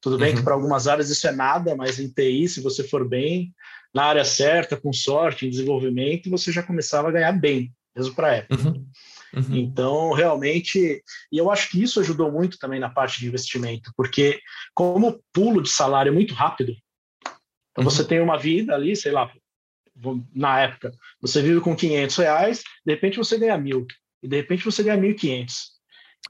Tudo 0.00 0.18
bem 0.18 0.30
uhum. 0.30 0.36
que 0.36 0.42
para 0.42 0.54
algumas 0.54 0.88
áreas 0.88 1.10
isso 1.10 1.26
é 1.28 1.32
nada, 1.32 1.76
mas 1.76 2.00
em 2.00 2.08
TI, 2.08 2.48
se 2.48 2.60
você 2.60 2.82
for 2.82 3.06
bem, 3.06 3.54
na 3.94 4.04
área 4.04 4.24
certa, 4.24 4.76
com 4.76 4.92
sorte, 4.92 5.46
em 5.46 5.50
desenvolvimento, 5.50 6.30
você 6.30 6.50
já 6.50 6.62
começava 6.62 7.08
a 7.08 7.12
ganhar 7.12 7.32
bem, 7.32 7.72
mesmo 7.94 8.14
para 8.14 8.28
a 8.28 8.34
época. 8.36 8.68
Uhum. 8.68 8.86
Uhum. 9.34 9.56
Então, 9.56 10.12
realmente, 10.12 11.02
e 11.30 11.38
eu 11.38 11.50
acho 11.50 11.70
que 11.70 11.82
isso 11.82 12.00
ajudou 12.00 12.30
muito 12.30 12.58
também 12.58 12.78
na 12.78 12.90
parte 12.90 13.18
de 13.18 13.26
investimento, 13.26 13.90
porque 13.96 14.40
como 14.74 15.08
o 15.08 15.20
pulo 15.32 15.62
de 15.62 15.70
salário 15.70 16.10
é 16.10 16.12
muito 16.12 16.34
rápido, 16.34 16.74
então 17.70 17.84
você 17.84 18.04
tem 18.04 18.20
uma 18.20 18.36
vida 18.36 18.74
ali, 18.74 18.94
sei 18.94 19.12
lá, 19.12 19.32
na 20.34 20.60
época, 20.60 20.92
você 21.20 21.40
vive 21.42 21.60
com 21.60 21.76
500 21.76 22.16
reais, 22.16 22.62
de 22.84 22.92
repente 22.92 23.18
você 23.18 23.38
ganha 23.38 23.56
mil, 23.58 23.86
e 24.22 24.28
de 24.28 24.36
repente 24.36 24.64
você 24.64 24.82
ganha 24.82 25.00
1.500. 25.00 25.52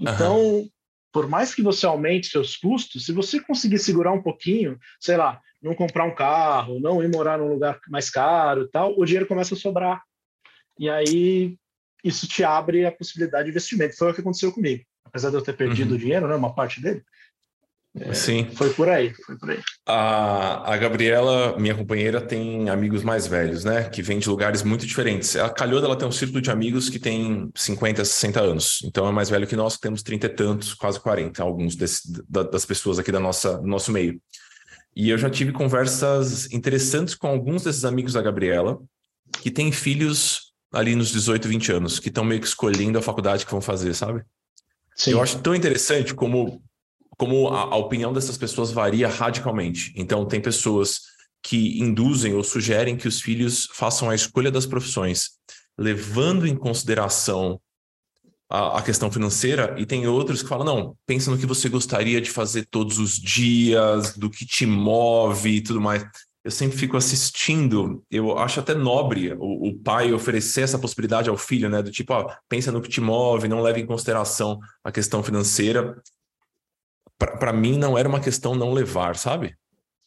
Então, 0.00 0.40
uhum. 0.40 0.68
por 1.12 1.28
mais 1.28 1.54
que 1.54 1.62
você 1.62 1.86
aumente 1.86 2.28
seus 2.28 2.56
custos, 2.56 3.04
se 3.04 3.12
você 3.12 3.40
conseguir 3.40 3.78
segurar 3.78 4.12
um 4.12 4.22
pouquinho, 4.22 4.78
sei 5.00 5.16
lá, 5.16 5.40
não 5.60 5.74
comprar 5.74 6.04
um 6.04 6.14
carro, 6.14 6.80
não 6.80 7.02
ir 7.02 7.08
morar 7.08 7.38
num 7.38 7.48
lugar 7.48 7.78
mais 7.88 8.10
caro 8.10 8.68
tal, 8.68 8.98
o 8.98 9.04
dinheiro 9.04 9.26
começa 9.26 9.54
a 9.54 9.58
sobrar. 9.58 10.02
E 10.78 10.88
aí, 10.88 11.56
isso 12.02 12.26
te 12.26 12.42
abre 12.42 12.84
a 12.84 12.92
possibilidade 12.92 13.44
de 13.44 13.50
investimento. 13.50 13.96
Foi 13.96 14.10
o 14.10 14.14
que 14.14 14.20
aconteceu 14.20 14.52
comigo. 14.52 14.82
Apesar 15.04 15.30
de 15.30 15.36
eu 15.36 15.42
ter 15.42 15.52
perdido 15.52 15.90
uhum. 15.90 15.96
o 15.96 15.98
dinheiro, 15.98 16.26
né, 16.26 16.34
uma 16.34 16.54
parte 16.54 16.80
dele, 16.80 17.04
é, 17.94 18.14
Sim. 18.14 18.48
Foi 18.54 18.72
por 18.72 18.88
aí, 18.88 19.12
foi 19.26 19.36
por 19.36 19.50
aí. 19.50 19.60
A, 19.86 20.72
a 20.72 20.76
Gabriela, 20.78 21.58
minha 21.58 21.74
companheira, 21.74 22.22
tem 22.22 22.70
amigos 22.70 23.02
mais 23.02 23.26
velhos, 23.26 23.64
né? 23.64 23.84
Que 23.84 24.00
vêm 24.00 24.18
de 24.18 24.28
lugares 24.30 24.62
muito 24.62 24.86
diferentes. 24.86 25.36
A 25.36 25.50
calhou 25.50 25.80
dela 25.80 25.94
tem 25.94 26.08
um 26.08 26.12
círculo 26.12 26.40
de 26.40 26.50
amigos 26.50 26.88
que 26.88 26.98
tem 26.98 27.50
50, 27.54 28.02
60 28.02 28.40
anos. 28.40 28.82
Então 28.84 29.06
é 29.06 29.12
mais 29.12 29.28
velho 29.28 29.46
que 29.46 29.56
nós, 29.56 29.76
que 29.76 29.82
temos 29.82 30.02
30 30.02 30.26
e 30.26 30.30
tantos, 30.30 30.72
quase 30.72 30.98
40, 31.00 31.42
alguns 31.42 31.76
desse, 31.76 32.10
da, 32.26 32.42
das 32.42 32.64
pessoas 32.64 32.98
aqui 32.98 33.12
da 33.12 33.20
nossa, 33.20 33.58
do 33.58 33.66
nosso 33.66 33.92
meio. 33.92 34.18
E 34.96 35.10
eu 35.10 35.18
já 35.18 35.28
tive 35.28 35.52
conversas 35.52 36.50
interessantes 36.50 37.14
com 37.14 37.26
alguns 37.26 37.62
desses 37.62 37.84
amigos 37.84 38.14
da 38.14 38.22
Gabriela, 38.22 38.78
que 39.42 39.50
têm 39.50 39.70
filhos 39.70 40.52
ali 40.72 40.94
nos 40.94 41.10
18, 41.10 41.46
20 41.46 41.72
anos, 41.72 41.98
que 41.98 42.08
estão 42.08 42.24
meio 42.24 42.40
que 42.40 42.46
escolhendo 42.46 42.98
a 42.98 43.02
faculdade 43.02 43.44
que 43.44 43.52
vão 43.52 43.60
fazer, 43.60 43.94
sabe? 43.94 44.22
Sim. 44.96 45.12
Eu 45.12 45.22
acho 45.22 45.38
tão 45.40 45.54
interessante 45.54 46.14
como 46.14 46.62
como 47.22 47.50
a, 47.50 47.60
a 47.60 47.76
opinião 47.76 48.12
dessas 48.12 48.36
pessoas 48.36 48.72
varia 48.72 49.06
radicalmente. 49.06 49.92
Então, 49.94 50.26
tem 50.26 50.40
pessoas 50.40 51.02
que 51.40 51.80
induzem 51.80 52.34
ou 52.34 52.42
sugerem 52.42 52.96
que 52.96 53.06
os 53.06 53.20
filhos 53.20 53.68
façam 53.72 54.10
a 54.10 54.14
escolha 54.16 54.50
das 54.50 54.66
profissões, 54.66 55.30
levando 55.78 56.48
em 56.48 56.56
consideração 56.56 57.60
a, 58.50 58.78
a, 58.78 58.82
questão 58.82 59.08
financeira, 59.08 59.72
e 59.78 59.86
tem 59.86 60.04
outros 60.08 60.42
que 60.42 60.48
falam: 60.48 60.66
não, 60.66 60.96
pensa 61.06 61.30
no 61.30 61.38
que 61.38 61.46
você 61.46 61.68
gostaria 61.68 62.20
de 62.20 62.28
fazer 62.28 62.66
todos 62.68 62.98
os 62.98 63.12
dias, 63.12 64.16
do 64.16 64.28
que 64.28 64.44
te 64.44 64.66
move 64.66 65.48
e 65.48 65.60
tudo 65.60 65.80
mais. 65.80 66.04
Eu 66.44 66.50
sempre 66.50 66.76
fico 66.76 66.96
assistindo, 66.96 68.04
eu 68.10 68.36
acho 68.36 68.58
até 68.58 68.74
nobre 68.74 69.32
o, 69.34 69.68
o 69.68 69.78
pai 69.78 70.12
oferecer 70.12 70.62
essa 70.62 70.76
possibilidade 70.76 71.30
ao 71.30 71.36
filho, 71.36 71.70
né? 71.70 71.84
Do 71.84 71.92
tipo, 71.92 72.12
ó, 72.14 72.34
pensa 72.48 72.72
no 72.72 72.82
que 72.82 72.88
te 72.88 73.00
move, 73.00 73.46
não 73.46 73.62
leve 73.62 73.80
em 73.80 73.86
consideração 73.86 74.58
a 74.82 74.90
questão 74.90 75.22
financeira. 75.22 76.02
Para 77.26 77.52
mim, 77.52 77.78
não 77.78 77.96
era 77.96 78.08
uma 78.08 78.20
questão 78.20 78.54
não 78.54 78.72
levar, 78.72 79.16
sabe? 79.16 79.54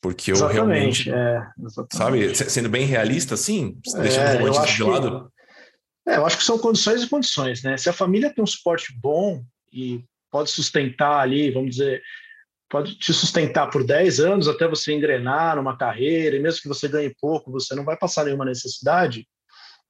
Porque 0.02 0.32
eu 0.32 0.36
exatamente, 0.36 1.10
realmente. 1.10 1.12
É, 1.12 1.48
exatamente. 1.66 2.38
Sabe, 2.38 2.52
sendo 2.52 2.70
bem 2.70 2.86
realista, 2.86 3.34
assim, 3.34 3.78
deixando 3.98 4.28
é, 4.28 4.36
o 4.36 4.48
romantismo 4.48 4.76
de 4.76 4.84
lado. 4.84 5.32
Que, 6.04 6.12
é, 6.12 6.18
eu 6.18 6.26
acho 6.26 6.38
que 6.38 6.44
são 6.44 6.60
condições 6.60 7.04
e 7.04 7.10
condições, 7.10 7.64
né? 7.64 7.78
Se 7.78 7.90
a 7.90 7.94
família 7.94 8.34
tem 8.34 8.44
um 8.44 8.48
suporte 8.48 8.94
bom 9.02 9.44
e 9.74 10.04
pode 10.30 10.52
sustentar 10.52 11.22
ali, 11.22 11.50
vamos 11.50 11.72
dizer, 11.72 12.04
pode 12.70 12.96
te 12.98 13.14
sustentar 13.14 13.70
por 13.70 13.86
10 13.86 14.20
anos 14.20 14.48
até 14.48 14.68
você 14.68 14.94
engrenar 14.94 15.56
numa 15.56 15.78
carreira, 15.78 16.36
e 16.36 16.40
mesmo 16.40 16.62
que 16.62 16.68
você 16.68 16.88
ganhe 16.88 17.16
pouco, 17.20 17.52
você 17.52 17.74
não 17.74 17.86
vai 17.86 17.98
passar 17.98 18.26
nenhuma 18.26 18.46
necessidade, 18.46 19.28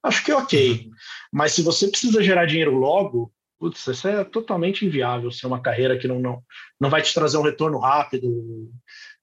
acho 0.02 0.24
que 0.24 0.30
é 0.30 0.36
ok. 0.36 0.70
Uhum. 0.70 0.90
Mas 1.32 1.52
se 1.52 1.62
você 1.62 1.88
precisa 1.88 2.22
gerar 2.22 2.46
dinheiro 2.46 2.74
logo, 2.74 3.32
putz, 3.58 3.86
isso 3.86 4.08
é 4.08 4.24
totalmente 4.24 4.84
inviável 4.84 5.30
ser 5.30 5.46
uma 5.46 5.60
carreira 5.60 5.98
que 5.98 6.08
não, 6.08 6.18
não, 6.18 6.42
não 6.80 6.90
vai 6.90 7.02
te 7.02 7.14
trazer 7.14 7.36
um 7.38 7.42
retorno 7.42 7.78
rápido, 7.78 8.70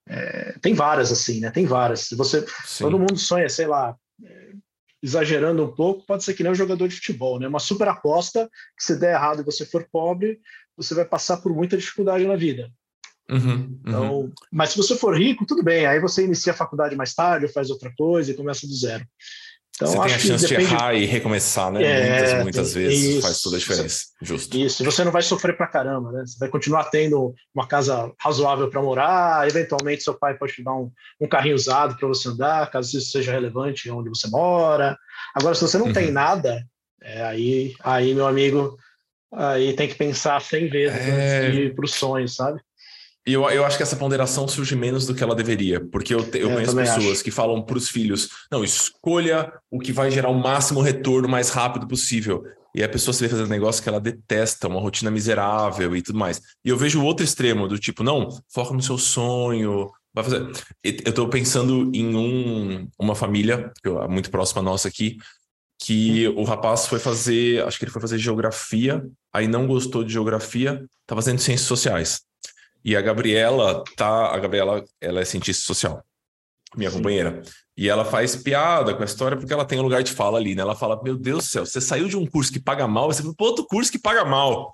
é, 0.07 0.57
tem 0.61 0.73
várias 0.73 1.11
assim, 1.11 1.39
né? 1.39 1.49
Tem 1.49 1.65
várias. 1.65 2.09
Você, 2.11 2.45
Sim. 2.65 2.85
todo 2.85 2.99
mundo 2.99 3.17
sonha, 3.17 3.47
sei 3.47 3.67
lá, 3.67 3.95
é, 4.23 4.51
exagerando 5.01 5.63
um 5.63 5.73
pouco, 5.73 6.05
pode 6.05 6.23
ser 6.23 6.33
que 6.33 6.43
nem 6.43 6.51
um 6.51 6.55
jogador 6.55 6.87
de 6.87 6.95
futebol, 6.95 7.39
né? 7.39 7.47
Uma 7.47 7.59
super 7.59 7.87
aposta 7.87 8.49
que 8.77 8.83
se 8.83 8.99
der 8.99 9.13
errado 9.13 9.41
e 9.41 9.45
você 9.45 9.65
for 9.65 9.87
pobre, 9.91 10.39
você 10.75 10.93
vai 10.93 11.05
passar 11.05 11.37
por 11.37 11.53
muita 11.53 11.77
dificuldade 11.77 12.25
na 12.25 12.35
vida. 12.35 12.69
Uhum, 13.29 13.39
uhum. 13.39 13.79
Então, 13.85 14.31
mas 14.51 14.71
se 14.71 14.77
você 14.77 14.97
for 14.97 15.17
rico, 15.17 15.45
tudo 15.45 15.63
bem. 15.63 15.85
Aí 15.85 15.99
você 15.99 16.25
inicia 16.25 16.51
a 16.51 16.55
faculdade 16.55 16.95
mais 16.95 17.13
tarde, 17.13 17.45
ou 17.45 17.51
faz 17.51 17.69
outra 17.69 17.91
coisa 17.97 18.31
e 18.31 18.35
começa 18.35 18.67
do 18.67 18.75
zero. 18.75 19.05
Então, 19.75 19.87
você 19.87 19.99
tem 19.99 20.13
a 20.13 20.19
chance 20.19 20.47
depende... 20.47 20.69
de 20.69 20.75
errar 20.75 20.93
e 20.93 21.05
recomeçar, 21.05 21.71
né? 21.71 21.83
É, 21.83 22.19
muitas, 22.19 22.43
muitas 22.43 22.73
vezes 22.75 23.03
isso, 23.03 23.21
faz 23.21 23.41
toda 23.41 23.55
a 23.55 23.59
diferença. 23.59 24.05
Justo. 24.21 24.55
Isso, 24.55 24.83
e 24.83 24.85
você 24.85 25.03
não 25.03 25.11
vai 25.11 25.23
sofrer 25.23 25.57
pra 25.57 25.65
caramba, 25.65 26.11
né? 26.11 26.23
Você 26.25 26.37
vai 26.37 26.47
continuar 26.47 26.85
tendo 26.85 27.33
uma 27.53 27.67
casa 27.67 28.11
razoável 28.19 28.69
para 28.69 28.81
morar, 28.83 29.47
eventualmente 29.47 30.03
seu 30.03 30.13
pai 30.13 30.37
pode 30.37 30.53
te 30.53 30.63
dar 30.63 30.75
um, 30.75 30.91
um 31.19 31.27
carrinho 31.27 31.55
usado 31.55 31.97
para 31.97 32.07
você 32.07 32.29
andar, 32.29 32.69
caso 32.69 32.95
isso 32.95 33.09
seja 33.09 33.31
relevante 33.31 33.89
onde 33.89 34.09
você 34.09 34.27
mora. 34.27 34.95
Agora, 35.33 35.55
se 35.55 35.61
você 35.61 35.79
não 35.79 35.87
uhum. 35.87 35.93
tem 35.93 36.11
nada, 36.11 36.63
é, 37.01 37.23
aí, 37.23 37.73
aí, 37.83 38.13
meu 38.13 38.27
amigo, 38.27 38.77
aí 39.33 39.73
tem 39.73 39.87
que 39.87 39.95
pensar 39.95 40.39
100 40.39 40.69
vezes 40.69 40.97
é... 40.99 41.39
antes 41.45 41.55
de 41.55 41.61
ir 41.63 41.75
pro 41.75 41.87
sonho, 41.87 42.29
sabe? 42.29 42.61
E 43.25 43.33
eu, 43.33 43.49
eu 43.49 43.63
acho 43.65 43.77
que 43.77 43.83
essa 43.83 43.95
ponderação 43.95 44.47
surge 44.47 44.75
menos 44.75 45.05
do 45.05 45.15
que 45.15 45.23
ela 45.23 45.35
deveria, 45.35 45.79
porque 45.79 46.13
eu, 46.13 46.19
eu 46.33 46.49
é, 46.49 46.53
conheço 46.53 46.75
pessoas 46.75 47.11
acho. 47.13 47.23
que 47.23 47.31
falam 47.31 47.61
para 47.61 47.77
os 47.77 47.89
filhos: 47.89 48.29
não, 48.51 48.63
escolha 48.63 49.51
o 49.71 49.79
que 49.79 49.93
vai 49.93 50.11
gerar 50.11 50.29
o 50.29 50.39
máximo 50.39 50.81
retorno 50.81 51.27
mais 51.27 51.49
rápido 51.49 51.87
possível. 51.87 52.43
E 52.75 52.83
a 52.83 52.89
pessoa 52.89 53.13
se 53.13 53.21
vê 53.21 53.29
fazendo 53.29 53.49
negócio 53.49 53.83
que 53.83 53.87
ela 53.87 53.99
detesta, 53.99 54.67
uma 54.67 54.81
rotina 54.81 55.11
miserável 55.11 55.95
e 55.95 56.01
tudo 56.01 56.17
mais. 56.17 56.41
E 56.65 56.69
eu 56.69 56.77
vejo 56.77 56.99
o 56.99 57.05
outro 57.05 57.23
extremo, 57.23 57.67
do 57.67 57.77
tipo, 57.77 58.03
não, 58.03 58.29
foca 58.51 58.73
no 58.73 58.81
seu 58.81 58.97
sonho, 58.97 59.91
vai 60.13 60.23
fazer. 60.23 60.51
Eu 60.83 61.09
estou 61.09 61.29
pensando 61.29 61.91
em 61.93 62.15
um, 62.15 62.87
uma 62.97 63.13
família, 63.13 63.71
muito 64.09 64.31
próxima 64.31 64.61
nossa 64.61 64.87
aqui, 64.87 65.17
que 65.79 66.27
o 66.29 66.43
rapaz 66.43 66.87
foi 66.87 66.97
fazer, 66.97 67.63
acho 67.63 67.77
que 67.77 67.85
ele 67.85 67.91
foi 67.91 68.01
fazer 68.01 68.17
geografia, 68.17 69.05
aí 69.31 69.47
não 69.47 69.67
gostou 69.67 70.03
de 70.03 70.11
geografia, 70.11 70.83
tá 71.05 71.15
fazendo 71.15 71.39
ciências 71.39 71.67
sociais. 71.67 72.21
E 72.83 72.95
a 72.95 73.01
Gabriela 73.01 73.83
tá. 73.95 74.33
A 74.33 74.39
Gabriela 74.39 74.83
ela 74.99 75.21
é 75.21 75.25
cientista 75.25 75.65
social, 75.65 76.03
minha 76.75 76.89
Sim. 76.89 76.97
companheira. 76.97 77.41
E 77.75 77.89
ela 77.89 78.05
faz 78.05 78.35
piada 78.35 78.93
com 78.93 79.01
a 79.01 79.05
história 79.05 79.35
porque 79.35 79.51
ela 79.51 79.65
tem 79.65 79.79
um 79.79 79.83
lugar 79.83 80.03
de 80.03 80.11
fala 80.11 80.37
ali, 80.37 80.53
né? 80.53 80.61
Ela 80.61 80.75
fala: 80.75 81.01
Meu 81.03 81.17
Deus 81.17 81.45
do 81.45 81.49
céu, 81.49 81.65
você 81.65 81.81
saiu 81.81 82.07
de 82.07 82.15
um 82.15 82.25
curso 82.25 82.51
que 82.51 82.59
paga 82.59 82.87
mal, 82.87 83.11
você 83.11 83.23
foi 83.23 83.33
para 83.33 83.45
outro 83.47 83.65
curso 83.65 83.91
que 83.91 83.97
paga 83.97 84.23
mal. 84.23 84.73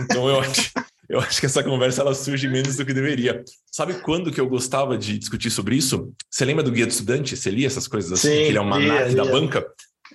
Então 0.00 0.28
eu 0.28 0.40
acho, 0.40 0.70
eu 1.10 1.20
acho 1.20 1.40
que 1.40 1.46
essa 1.46 1.62
conversa 1.62 2.00
ela 2.00 2.14
surge 2.14 2.48
menos 2.48 2.76
do 2.76 2.86
que 2.86 2.94
deveria. 2.94 3.44
Sabe 3.70 4.00
quando 4.00 4.32
que 4.32 4.40
eu 4.40 4.48
gostava 4.48 4.96
de 4.96 5.18
discutir 5.18 5.50
sobre 5.50 5.76
isso? 5.76 6.10
Você 6.30 6.44
lembra 6.44 6.62
do 6.62 6.70
Guia 6.70 6.86
do 6.86 6.90
Estudante? 6.90 7.36
Você 7.36 7.50
lia 7.50 7.66
essas 7.66 7.86
coisas 7.86 8.12
assim? 8.12 8.28
Sim, 8.28 8.34
que 8.34 8.48
ele 8.48 8.58
é 8.58 8.60
uma 8.62 8.78
lia, 8.78 9.14
da 9.14 9.24
banca? 9.26 9.66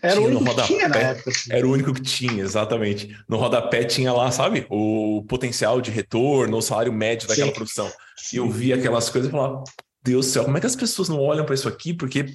Era 0.04 0.20
o 0.20 0.26
único 0.26 0.44
que 0.44 0.64
tinha 0.64 0.90
na 0.90 0.98
época. 0.98 1.30
Assim. 1.30 1.54
Era 1.54 1.66
o 1.66 1.72
único 1.72 1.94
que 1.94 2.02
tinha, 2.02 2.44
exatamente. 2.44 3.16
No 3.28 3.38
rodapé 3.38 3.86
tinha 3.86 4.12
lá, 4.12 4.30
sabe, 4.32 4.68
o 4.70 5.24
potencial 5.30 5.80
de 5.80 5.90
retorno, 5.90 6.58
o 6.58 6.62
salário 6.62 6.92
médio 6.92 7.28
daquela 7.28 7.48
Sim. 7.48 7.54
profissão. 7.54 7.90
E 8.34 8.36
eu 8.36 8.50
via 8.50 8.76
aquelas 8.76 9.10
coisas 9.10 9.30
e 9.30 9.32
falava, 9.32 9.64
Deus 10.04 10.26
do 10.26 10.32
céu, 10.34 10.44
como 10.44 10.58
é 10.58 10.60
que 10.60 10.68
as 10.68 10.76
pessoas 10.76 11.08
não 11.08 11.22
olham 11.22 11.46
para 11.46 11.56
isso 11.56 11.70
aqui? 11.70 11.94
Porque 11.94 12.26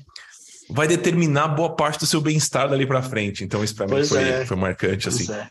vai 0.70 0.88
determinar 0.88 1.48
boa 1.48 1.76
parte 1.76 1.98
do 1.98 2.06
seu 2.06 2.22
bem-estar 2.22 2.70
dali 2.70 2.86
para 2.86 3.02
frente. 3.02 3.44
Então 3.44 3.62
isso 3.62 3.74
para 3.74 3.86
mim 3.86 4.02
foi, 4.02 4.22
é. 4.22 4.46
foi 4.46 4.56
marcante, 4.56 5.04
pois 5.04 5.20
assim. 5.20 5.32
É. 5.32 5.50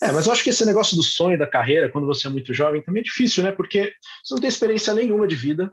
É, 0.00 0.12
mas 0.12 0.26
eu 0.26 0.32
acho 0.32 0.44
que 0.44 0.50
esse 0.50 0.64
negócio 0.64 0.96
do 0.96 1.02
sonho 1.02 1.36
da 1.36 1.46
carreira, 1.46 1.90
quando 1.90 2.06
você 2.06 2.28
é 2.28 2.30
muito 2.30 2.54
jovem, 2.54 2.80
também 2.80 3.00
é 3.00 3.04
difícil, 3.04 3.42
né? 3.42 3.50
Porque 3.50 3.92
você 4.24 4.34
não 4.34 4.40
tem 4.40 4.48
experiência 4.48 4.94
nenhuma 4.94 5.26
de 5.26 5.34
vida, 5.34 5.72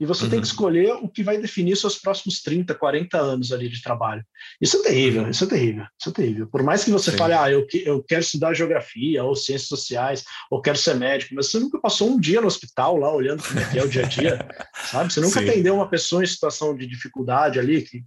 e 0.00 0.06
você 0.06 0.24
uhum. 0.24 0.30
tem 0.30 0.40
que 0.40 0.46
uhum. 0.46 0.52
escolher 0.52 0.92
o 0.94 1.08
que 1.08 1.22
vai 1.22 1.36
definir 1.36 1.76
seus 1.76 1.98
próximos 1.98 2.40
30, 2.40 2.74
40 2.74 3.18
anos 3.18 3.52
ali 3.52 3.68
de 3.68 3.82
trabalho. 3.82 4.24
Isso 4.58 4.78
é 4.78 4.82
terrível, 4.82 5.28
isso 5.28 5.44
é 5.44 5.46
terrível, 5.46 5.86
isso 6.00 6.08
é 6.08 6.12
terrível. 6.12 6.46
Por 6.46 6.62
mais 6.62 6.82
que 6.82 6.90
você 6.90 7.10
Sim. 7.10 7.18
fale, 7.18 7.34
ah, 7.34 7.50
eu, 7.50 7.66
eu 7.84 8.02
quero 8.02 8.22
estudar 8.22 8.54
geografia 8.54 9.22
ou 9.22 9.36
ciências 9.36 9.68
sociais, 9.68 10.24
ou 10.50 10.62
quero 10.62 10.78
ser 10.78 10.94
médico, 10.94 11.34
mas 11.34 11.50
você 11.50 11.58
nunca 11.58 11.78
passou 11.78 12.08
um 12.08 12.18
dia 12.18 12.40
no 12.40 12.46
hospital 12.46 12.96
lá 12.96 13.12
olhando 13.12 13.42
como 13.42 13.60
é 13.60 13.70
que 13.70 13.78
é 13.78 13.84
o 13.84 13.88
dia 13.88 14.06
a 14.06 14.08
dia, 14.08 14.48
sabe? 14.90 15.12
Você 15.12 15.20
nunca 15.20 15.38
Sim. 15.38 15.48
atendeu 15.50 15.74
uma 15.74 15.88
pessoa 15.88 16.24
em 16.24 16.26
situação 16.26 16.74
de 16.74 16.86
dificuldade 16.86 17.58
ali, 17.58 17.82
que 17.82 18.02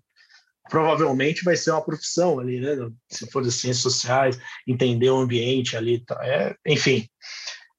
provavelmente 0.69 1.43
vai 1.43 1.55
ser 1.55 1.71
uma 1.71 1.85
profissão 1.85 2.39
ali, 2.39 2.59
né? 2.59 2.75
Se 3.07 3.29
for 3.29 3.43
de 3.43 3.51
ciências 3.51 3.83
sociais, 3.83 4.39
entender 4.67 5.11
o 5.11 5.17
ambiente 5.17 5.77
ali, 5.77 6.03
tá? 6.03 6.19
é, 6.23 6.55
enfim. 6.65 7.07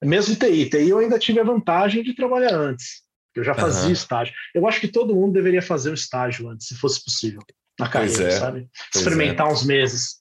Mesmo 0.04 0.37
TI, 0.37 0.68
TI 0.68 0.88
eu 0.90 0.99
ainda 0.99 1.18
tive 1.18 1.40
a 1.40 1.44
vantagem 1.44 2.02
de 2.02 2.14
trabalhar 2.14 2.54
antes. 2.54 3.03
Eu 3.34 3.44
já 3.44 3.54
fazia 3.54 3.86
uhum. 3.86 3.92
estágio. 3.92 4.34
Eu 4.54 4.66
acho 4.66 4.80
que 4.80 4.88
todo 4.88 5.14
mundo 5.14 5.32
deveria 5.32 5.62
fazer 5.62 5.90
um 5.90 5.94
estágio 5.94 6.48
antes, 6.48 6.68
se 6.68 6.74
fosse 6.74 7.02
possível, 7.02 7.42
na 7.78 7.88
carreira, 7.88 8.28
é. 8.28 8.30
sabe? 8.30 8.68
Experimentar 8.94 9.48
é. 9.48 9.52
uns 9.52 9.64
meses. 9.64 10.16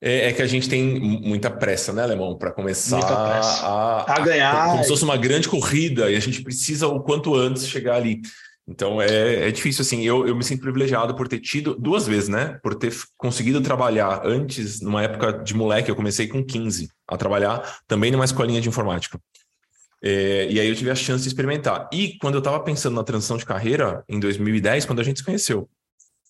É, 0.00 0.28
é, 0.28 0.32
que 0.32 0.42
a 0.42 0.46
gente 0.46 0.68
tem 0.68 1.00
muita 1.00 1.50
pressa, 1.50 1.92
né, 1.92 2.02
Alemão, 2.02 2.36
para 2.36 2.52
começar 2.52 3.00
a, 3.00 4.14
a, 4.14 4.20
ganhar. 4.20 4.70
Como 4.70 4.82
se 4.82 4.90
fosse 4.90 5.04
uma 5.04 5.16
grande 5.16 5.48
corrida 5.48 6.10
e 6.10 6.16
a 6.16 6.20
gente 6.20 6.42
precisa 6.42 6.86
o 6.86 7.00
quanto 7.00 7.34
antes 7.34 7.66
chegar 7.66 7.96
ali. 7.96 8.20
Então 8.68 9.00
é, 9.00 9.48
é 9.48 9.50
difícil, 9.50 9.82
assim. 9.82 10.02
Eu, 10.02 10.26
eu 10.26 10.34
me 10.34 10.42
sinto 10.42 10.60
privilegiado 10.60 11.14
por 11.14 11.28
ter 11.28 11.38
tido 11.38 11.74
duas 11.78 12.06
vezes, 12.06 12.28
né? 12.28 12.58
Por 12.62 12.74
ter 12.74 12.92
conseguido 13.16 13.60
trabalhar 13.60 14.22
antes, 14.24 14.80
numa 14.80 15.02
época 15.02 15.32
de 15.32 15.54
moleque, 15.54 15.90
eu 15.90 15.96
comecei 15.96 16.26
com 16.26 16.44
15 16.44 16.88
a 17.08 17.16
trabalhar 17.16 17.78
também 17.86 18.10
numa 18.10 18.24
escolinha 18.24 18.60
de 18.60 18.68
informática. 18.68 19.18
É, 20.08 20.46
e 20.48 20.60
aí 20.60 20.68
eu 20.68 20.76
tive 20.76 20.88
a 20.88 20.94
chance 20.94 21.24
de 21.24 21.28
experimentar. 21.28 21.90
E 21.92 22.16
quando 22.18 22.34
eu 22.34 22.38
estava 22.38 22.60
pensando 22.60 22.94
na 22.94 23.02
transição 23.02 23.36
de 23.36 23.44
carreira, 23.44 24.04
em 24.08 24.20
2010, 24.20 24.84
quando 24.84 25.00
a 25.00 25.02
gente 25.02 25.18
se 25.18 25.24
conheceu, 25.24 25.68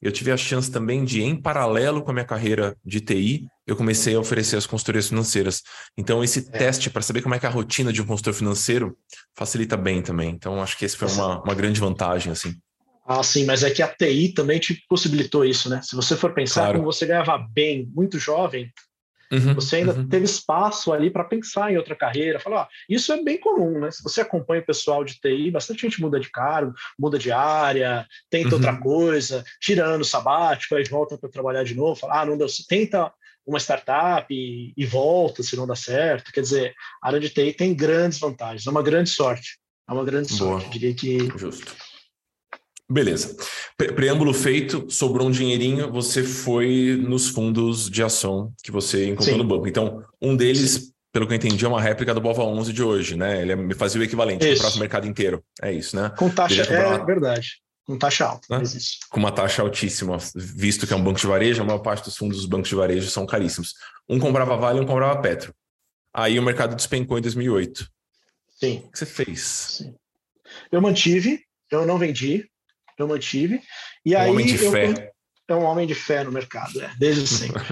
eu 0.00 0.10
tive 0.10 0.32
a 0.32 0.36
chance 0.36 0.70
também 0.70 1.04
de, 1.04 1.22
em 1.22 1.36
paralelo 1.36 2.00
com 2.00 2.10
a 2.10 2.14
minha 2.14 2.24
carreira 2.24 2.74
de 2.82 3.02
TI, 3.02 3.46
eu 3.66 3.76
comecei 3.76 4.14
a 4.14 4.18
oferecer 4.18 4.56
as 4.56 4.66
consultorias 4.66 5.08
financeiras. 5.08 5.62
Então, 5.94 6.24
esse 6.24 6.38
é. 6.38 6.58
teste 6.58 6.88
para 6.88 7.02
saber 7.02 7.20
como 7.20 7.34
é 7.34 7.38
que 7.38 7.44
é 7.44 7.50
a 7.50 7.52
rotina 7.52 7.92
de 7.92 8.00
um 8.00 8.06
consultor 8.06 8.32
financeiro 8.32 8.96
facilita 9.36 9.76
bem 9.76 10.00
também. 10.00 10.30
Então, 10.30 10.62
acho 10.62 10.78
que 10.78 10.86
esse 10.86 10.96
foi 10.96 11.08
uma, 11.08 11.42
uma 11.42 11.54
grande 11.54 11.78
vantagem, 11.78 12.32
assim. 12.32 12.54
Ah, 13.06 13.22
sim, 13.22 13.44
mas 13.44 13.62
é 13.62 13.70
que 13.70 13.82
a 13.82 13.88
TI 13.88 14.32
também 14.32 14.58
te 14.58 14.82
possibilitou 14.88 15.44
isso, 15.44 15.68
né? 15.68 15.82
Se 15.82 15.94
você 15.94 16.16
for 16.16 16.32
pensar 16.32 16.62
claro. 16.62 16.78
como 16.78 16.90
você 16.90 17.04
ganhava 17.04 17.36
bem, 17.36 17.86
muito 17.94 18.18
jovem, 18.18 18.72
Uhum, 19.32 19.54
você 19.54 19.76
ainda 19.76 19.92
uhum. 19.92 20.08
teve 20.08 20.24
espaço 20.24 20.92
ali 20.92 21.10
para 21.10 21.24
pensar 21.24 21.72
em 21.72 21.76
outra 21.76 21.96
carreira. 21.96 22.38
Falar, 22.38 22.68
isso 22.88 23.12
é 23.12 23.22
bem 23.22 23.38
comum, 23.38 23.80
né? 23.80 23.90
Se 23.90 24.02
você 24.02 24.20
acompanha 24.20 24.62
o 24.62 24.66
pessoal 24.66 25.04
de 25.04 25.20
TI, 25.20 25.50
bastante 25.50 25.82
gente 25.82 26.00
muda 26.00 26.20
de 26.20 26.30
cargo, 26.30 26.72
muda 26.98 27.18
de 27.18 27.32
área, 27.32 28.06
tenta 28.30 28.48
uhum. 28.48 28.54
outra 28.54 28.76
coisa, 28.76 29.44
tirando 29.60 30.04
sabático, 30.04 30.74
aí 30.74 30.84
volta 30.84 31.18
para 31.18 31.30
trabalhar 31.30 31.64
de 31.64 31.74
novo, 31.74 31.98
fala, 31.98 32.22
ah, 32.22 32.26
não 32.26 32.36
deu, 32.36 32.46
tenta 32.68 33.12
uma 33.46 33.58
startup 33.58 34.26
e, 34.32 34.72
e, 34.76 34.84
volta 34.84 35.42
se 35.42 35.56
não 35.56 35.66
dá 35.66 35.76
certo. 35.76 36.32
Quer 36.32 36.40
dizer, 36.40 36.74
a 37.02 37.08
área 37.08 37.20
de 37.20 37.28
TI 37.28 37.52
tem 37.52 37.74
grandes 37.74 38.18
vantagens, 38.18 38.66
é 38.66 38.70
uma 38.70 38.82
grande 38.82 39.10
sorte. 39.10 39.58
É 39.88 39.92
uma 39.92 40.04
grande 40.04 40.36
Boa. 40.36 40.60
sorte, 40.60 40.70
diria 40.70 40.92
que. 40.92 41.18
Justo. 41.38 41.72
Beleza. 42.88 43.36
Preâmbulo 43.76 44.32
feito, 44.32 44.86
sobrou 44.88 45.26
um 45.26 45.30
dinheirinho, 45.30 45.90
você 45.90 46.22
foi 46.22 46.96
nos 46.96 47.28
fundos 47.28 47.90
de 47.90 48.02
ação 48.02 48.52
que 48.62 48.70
você 48.70 49.06
encontrou 49.06 49.34
Sim. 49.34 49.42
no 49.42 49.44
banco. 49.44 49.66
Então, 49.66 50.04
um 50.22 50.36
deles, 50.36 50.70
Sim. 50.70 50.92
pelo 51.12 51.26
que 51.26 51.32
eu 51.32 51.36
entendi, 51.36 51.64
é 51.64 51.68
uma 51.68 51.80
réplica 51.80 52.14
do 52.14 52.20
Bova 52.20 52.44
11 52.44 52.72
de 52.72 52.82
hoje, 52.82 53.16
né? 53.16 53.42
Ele 53.42 53.56
me 53.56 53.72
é, 53.72 53.76
fazia 53.76 54.00
o 54.00 54.04
equivalente, 54.04 54.46
para 54.56 54.68
o 54.68 54.78
mercado 54.78 55.06
inteiro. 55.06 55.42
É 55.60 55.72
isso, 55.72 55.96
né? 55.96 56.12
Com 56.16 56.30
taxa, 56.30 56.62
é 56.62 56.86
uma... 56.86 57.04
verdade. 57.04 57.60
com 57.84 57.98
taxa 57.98 58.24
alta, 58.24 58.46
né? 58.56 58.64
Com 59.10 59.18
uma 59.18 59.32
taxa 59.32 59.62
altíssima, 59.62 60.16
visto 60.34 60.86
que 60.86 60.92
é 60.92 60.96
um 60.96 61.02
banco 61.02 61.18
de 61.18 61.26
varejo, 61.26 61.62
a 61.62 61.64
maior 61.64 61.80
parte 61.80 62.04
dos 62.04 62.16
fundos 62.16 62.36
dos 62.36 62.46
bancos 62.46 62.68
de 62.68 62.76
varejo 62.76 63.10
são 63.10 63.26
caríssimos. 63.26 63.74
Um 64.08 64.20
comprava 64.20 64.56
Vale, 64.56 64.78
um 64.78 64.86
comprava 64.86 65.20
Petro. 65.20 65.52
Aí 66.14 66.38
o 66.38 66.42
mercado 66.42 66.76
despencou 66.76 67.18
em 67.18 67.22
2008. 67.22 67.90
Sim. 68.60 68.84
O 68.86 68.92
que 68.92 68.98
você 68.98 69.06
fez? 69.06 69.40
Sim. 69.40 69.94
Eu 70.70 70.80
mantive, 70.80 71.40
eu 71.70 71.84
não 71.84 71.98
vendi, 71.98 72.48
eu 73.02 73.08
mantive. 73.08 73.60
E 74.04 74.14
um 74.14 74.18
aí 74.18 74.30
homem 74.30 74.46
de 74.46 74.64
eu, 74.64 74.70
fé. 74.70 75.12
É 75.48 75.54
um 75.54 75.62
homem 75.62 75.86
de 75.86 75.94
fé 75.94 76.24
no 76.24 76.32
mercado, 76.32 76.80
é, 76.80 76.90
desde 76.98 77.26
sempre. 77.26 77.62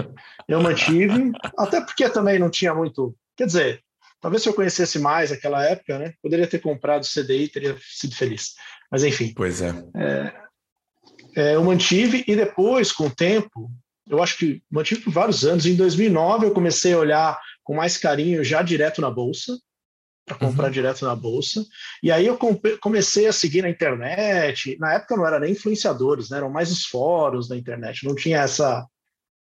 eu 0.47 0.61
mantive, 0.61 1.31
até 1.57 1.81
porque 1.81 2.07
também 2.09 2.39
não 2.39 2.49
tinha 2.49 2.73
muito. 2.73 3.13
Quer 3.35 3.47
dizer, 3.47 3.81
talvez 4.21 4.43
se 4.43 4.47
eu 4.47 4.53
conhecesse 4.53 4.97
mais 4.97 5.31
aquela 5.31 5.63
época, 5.65 5.99
né, 5.99 6.13
poderia 6.21 6.47
ter 6.47 6.59
comprado 6.59 7.05
CDI 7.05 7.43
e 7.43 7.49
teria 7.49 7.77
sido 7.81 8.15
feliz. 8.15 8.53
Mas 8.89 9.03
enfim. 9.03 9.33
Pois 9.35 9.61
é. 9.61 9.73
é. 9.95 10.33
é. 11.35 11.55
Eu 11.55 11.63
mantive 11.65 12.23
e 12.25 12.35
depois, 12.35 12.93
com 12.93 13.07
o 13.07 13.13
tempo, 13.13 13.69
eu 14.09 14.23
acho 14.23 14.37
que 14.37 14.61
mantive 14.71 15.01
por 15.01 15.11
vários 15.11 15.43
anos. 15.43 15.65
Em 15.65 15.75
2009 15.75 16.45
eu 16.45 16.53
comecei 16.53 16.93
a 16.93 16.99
olhar 16.99 17.37
com 17.61 17.75
mais 17.75 17.97
carinho 17.97 18.41
já 18.41 18.61
direto 18.61 19.01
na 19.01 19.11
bolsa 19.11 19.57
para 20.25 20.37
comprar 20.37 20.65
uhum. 20.65 20.71
direto 20.71 21.05
na 21.05 21.15
bolsa. 21.15 21.63
E 22.01 22.11
aí 22.11 22.25
eu 22.25 22.37
comecei 22.81 23.27
a 23.27 23.33
seguir 23.33 23.61
na 23.61 23.69
internet. 23.69 24.75
Na 24.79 24.93
época 24.93 25.15
não 25.15 25.25
era 25.25 25.39
nem 25.39 25.51
influenciadores, 25.51 26.29
né? 26.29 26.37
eram 26.37 26.49
mais 26.49 26.71
os 26.71 26.85
fóruns 26.85 27.47
da 27.47 27.55
internet. 27.55 28.03
Não 28.03 28.15
tinha 28.15 28.39
essa 28.39 28.85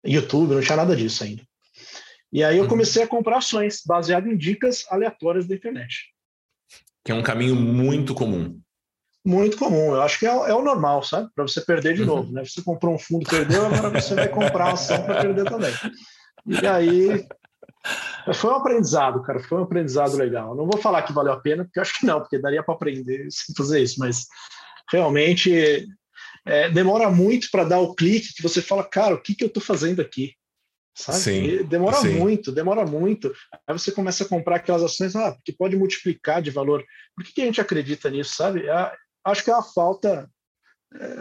YouTube, 0.05 0.55
não 0.55 0.61
tinha 0.61 0.77
nada 0.77 0.95
disso 0.95 1.25
ainda. 1.25 1.43
E 2.33 2.45
aí 2.45 2.57
eu 2.57 2.63
uhum. 2.63 2.69
comecei 2.69 3.03
a 3.03 3.09
comprar 3.09 3.39
ações 3.39 3.83
baseado 3.85 4.29
em 4.29 4.37
dicas 4.37 4.85
aleatórias 4.89 5.49
da 5.49 5.57
internet. 5.57 6.13
Que 7.05 7.11
é 7.11 7.15
um 7.15 7.23
caminho 7.23 7.57
muito 7.57 8.15
comum. 8.15 8.61
Muito 9.27 9.57
comum. 9.57 9.95
Eu 9.95 10.03
acho 10.03 10.19
que 10.19 10.27
é, 10.27 10.31
é 10.31 10.55
o 10.55 10.63
normal, 10.63 11.03
sabe? 11.03 11.29
Para 11.35 11.47
você 11.47 11.61
perder 11.61 11.95
de 11.95 12.03
uhum. 12.03 12.07
novo. 12.07 12.33
Né? 12.33 12.45
Você 12.45 12.63
comprou 12.63 12.95
um 12.95 12.99
fundo, 12.99 13.29
perdeu, 13.29 13.67
agora 13.67 14.01
você 14.01 14.15
vai 14.15 14.29
comprar 14.29 14.73
ação 14.73 15.03
para 15.03 15.23
perder 15.23 15.45
também. 15.45 15.75
E 16.47 16.67
aí 16.67 17.27
foi 18.35 18.51
um 18.51 18.57
aprendizado, 18.57 19.23
cara. 19.23 19.41
Foi 19.41 19.59
um 19.59 19.63
aprendizado 19.63 20.17
legal. 20.17 20.55
Não 20.55 20.67
vou 20.67 20.81
falar 20.81 21.03
que 21.03 21.13
valeu 21.13 21.33
a 21.33 21.41
pena, 21.41 21.65
porque 21.65 21.79
eu 21.79 21.83
acho 21.83 21.99
que 21.99 22.07
não, 22.07 22.21
porque 22.21 22.39
daria 22.39 22.63
para 22.63 22.75
aprender 22.75 23.27
sem 23.31 23.55
fazer 23.55 23.83
isso, 23.83 23.99
mas 23.99 24.27
realmente 24.91 25.89
é, 26.47 26.69
demora 26.71 27.11
muito 27.11 27.49
para 27.51 27.65
dar 27.65 27.81
o 27.81 27.95
clique 27.95 28.35
que 28.35 28.43
você 28.43 28.61
fala, 28.61 28.85
cara, 28.85 29.15
o 29.15 29.21
que, 29.21 29.35
que 29.35 29.45
eu 29.45 29.49
estou 29.49 29.63
fazendo 29.63 30.01
aqui? 30.01 30.35
Sabe? 30.95 31.19
Sim, 31.19 31.65
demora 31.65 31.97
sim. 31.97 32.19
muito, 32.19 32.53
demora 32.53 32.85
muito. 32.85 33.33
Aí 33.67 33.79
você 33.79 33.93
começa 33.93 34.25
a 34.25 34.29
comprar 34.29 34.57
aquelas 34.57 34.83
ações, 34.83 35.17
ah, 35.17 35.37
que 35.45 35.53
pode 35.53 35.77
multiplicar 35.77 36.43
de 36.43 36.51
valor. 36.51 36.85
Por 37.15 37.25
que, 37.25 37.33
que 37.33 37.43
a 37.43 37.45
gente 37.47 37.61
acredita 37.61 38.11
nisso, 38.11 38.35
sabe? 38.35 38.67
É, 38.67 38.93
acho 39.25 39.45
que 39.45 39.51
é 39.51 39.55
uma 39.55 39.63
falta 39.63 40.29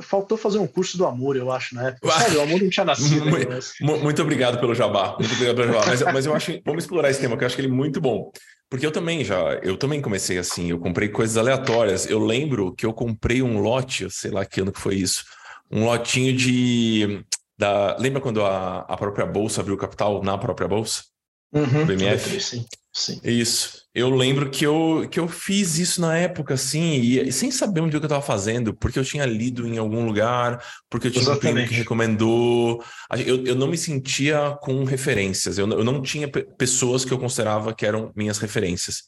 faltou 0.02 0.38
fazer 0.38 0.58
um 0.58 0.68
curso 0.68 0.98
do 0.98 1.06
amor, 1.06 1.36
eu 1.36 1.52
acho, 1.52 1.76
na 1.76 1.90
época. 1.90 2.12
Sabe, 2.12 2.38
o 2.38 2.42
amor 2.42 2.62
não 2.62 2.70
tinha 2.70 2.86
nascido. 2.86 3.26
muito, 3.26 4.04
muito, 4.04 4.22
obrigado 4.22 4.60
pelo 4.60 4.74
jabá. 4.74 5.16
Muito 5.20 5.34
obrigado 5.34 5.56
pelo 5.56 5.74
jabá. 5.74 5.86
Mas, 5.86 6.02
mas 6.02 6.26
eu 6.26 6.34
acho, 6.34 6.60
vamos 6.66 6.84
explorar 6.84 7.10
esse 7.10 7.20
tema, 7.20 7.38
que 7.38 7.44
eu 7.44 7.46
acho 7.46 7.56
que 7.56 7.62
ele 7.62 7.70
é 7.70 7.72
muito 7.72 8.02
bom. 8.02 8.32
Porque 8.70 8.86
eu 8.86 8.92
também 8.92 9.24
já, 9.24 9.60
eu 9.64 9.78
também 9.78 10.02
comecei 10.02 10.38
assim, 10.38 10.70
eu 10.70 10.80
comprei 10.80 11.10
coisas 11.10 11.38
aleatórias. 11.38 12.08
Eu 12.08 12.20
lembro 12.20 12.74
que 12.74 12.86
eu 12.86 12.94
comprei 12.94 13.42
um 13.42 13.60
lote, 13.60 14.10
sei 14.12 14.32
lá 14.32 14.46
que 14.46 14.62
ano 14.62 14.72
que 14.72 14.80
foi 14.80 14.96
isso, 14.96 15.24
um 15.72 15.86
lotinho 15.86 16.36
de. 16.36 17.24
Da, 17.58 17.98
lembra 17.98 18.22
quando 18.22 18.44
a, 18.44 18.80
a 18.82 18.96
própria 18.96 19.26
bolsa 19.26 19.62
abriu 19.62 19.76
capital 19.76 20.24
na 20.24 20.38
própria 20.38 20.68
bolsa? 20.68 21.04
Uhum, 21.52 21.86
BMF? 21.86 22.40
Sim, 22.40 22.66
sim. 23.00 23.20
Isso 23.24 23.80
eu 23.94 24.10
lembro 24.10 24.50
que 24.52 24.66
eu, 24.66 25.08
que 25.10 25.20
eu 25.20 25.28
fiz 25.28 25.80
isso 25.80 26.00
na 26.00 26.16
época, 26.16 26.54
assim, 26.54 27.02
e, 27.02 27.32
sem 27.32 27.50
saber 27.50 27.82
onde 27.82 27.96
eu 27.96 28.02
estava 28.02 28.22
fazendo, 28.22 28.74
porque 28.74 29.00
eu 29.00 29.04
tinha 29.04 29.26
lido 29.26 29.68
em 29.68 29.80
algum 29.80 30.06
lugar, 30.06 30.64
porque 30.90 31.08
eu 31.08 31.12
tinha 31.12 31.24
Exatamente. 31.24 31.48
um 31.48 31.54
primo 31.54 31.68
que 31.68 31.74
recomendou. 31.74 32.84
Eu, 33.26 33.44
eu 33.46 33.56
não 33.56 33.68
me 33.68 33.78
sentia 33.78 34.56
com 34.62 34.84
referências, 34.84 35.58
eu, 35.58 35.68
eu 35.68 35.84
não 35.84 36.02
tinha 36.02 36.28
pessoas 36.30 37.04
que 37.04 37.12
eu 37.12 37.18
considerava 37.18 37.74
que 37.74 37.86
eram 37.86 38.12
minhas 38.16 38.38
referências. 38.38 39.04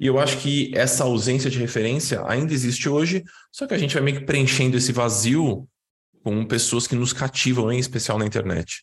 E 0.00 0.06
eu 0.06 0.18
acho 0.18 0.38
que 0.38 0.72
essa 0.74 1.04
ausência 1.04 1.50
de 1.50 1.58
referência 1.58 2.22
ainda 2.26 2.52
existe 2.52 2.88
hoje, 2.88 3.22
só 3.52 3.66
que 3.66 3.74
a 3.74 3.78
gente 3.78 3.94
vai 3.94 4.02
meio 4.02 4.18
que 4.18 4.26
preenchendo 4.26 4.76
esse 4.76 4.92
vazio 4.92 5.68
com 6.22 6.44
pessoas 6.44 6.86
que 6.86 6.94
nos 6.94 7.12
cativam, 7.12 7.70
em 7.70 7.78
especial 7.78 8.18
na 8.18 8.26
internet. 8.26 8.82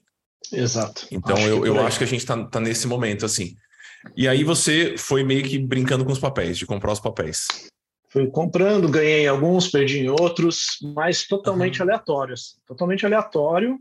Exato. 0.51 1.07
Então 1.11 1.35
acho 1.35 1.47
eu, 1.47 1.65
eu 1.65 1.85
acho 1.85 1.97
que 1.97 2.03
a 2.03 2.07
gente 2.07 2.21
está 2.21 2.43
tá 2.45 2.59
nesse 2.59 2.87
momento, 2.87 3.25
assim. 3.25 3.55
E 4.15 4.27
aí 4.27 4.43
você 4.43 4.95
foi 4.97 5.23
meio 5.23 5.43
que 5.43 5.57
brincando 5.57 6.05
com 6.05 6.11
os 6.11 6.19
papéis, 6.19 6.57
de 6.57 6.65
comprar 6.65 6.91
os 6.91 6.99
papéis. 6.99 7.47
Fui 8.13 8.27
comprando, 8.27 8.87
ganhei 8.87 9.27
alguns, 9.27 9.69
perdi 9.69 10.01
em 10.01 10.09
outros, 10.09 10.77
mas 10.93 11.25
totalmente 11.25 11.81
uhum. 11.81 11.87
aleatórios. 11.87 12.59
Totalmente 12.67 13.03
aleatório. 13.07 13.79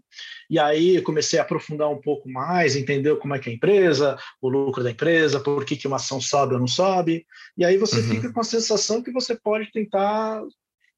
E 0.48 0.58
aí 0.58 1.02
comecei 1.02 1.38
a 1.38 1.42
aprofundar 1.42 1.90
um 1.90 2.00
pouco 2.00 2.30
mais, 2.30 2.74
entender 2.74 3.14
como 3.18 3.34
é 3.34 3.38
que 3.38 3.50
é 3.50 3.52
a 3.52 3.54
empresa, 3.54 4.16
o 4.40 4.48
lucro 4.48 4.82
da 4.82 4.90
empresa, 4.90 5.38
por 5.38 5.66
que, 5.66 5.76
que 5.76 5.86
uma 5.86 5.96
ação 5.96 6.18
sobe 6.18 6.54
ou 6.54 6.60
não 6.60 6.66
sobe. 6.66 7.26
E 7.58 7.64
aí 7.64 7.76
você 7.76 8.00
uhum. 8.00 8.08
fica 8.08 8.32
com 8.32 8.40
a 8.40 8.44
sensação 8.44 9.02
que 9.02 9.12
você 9.12 9.36
pode 9.36 9.70
tentar 9.70 10.40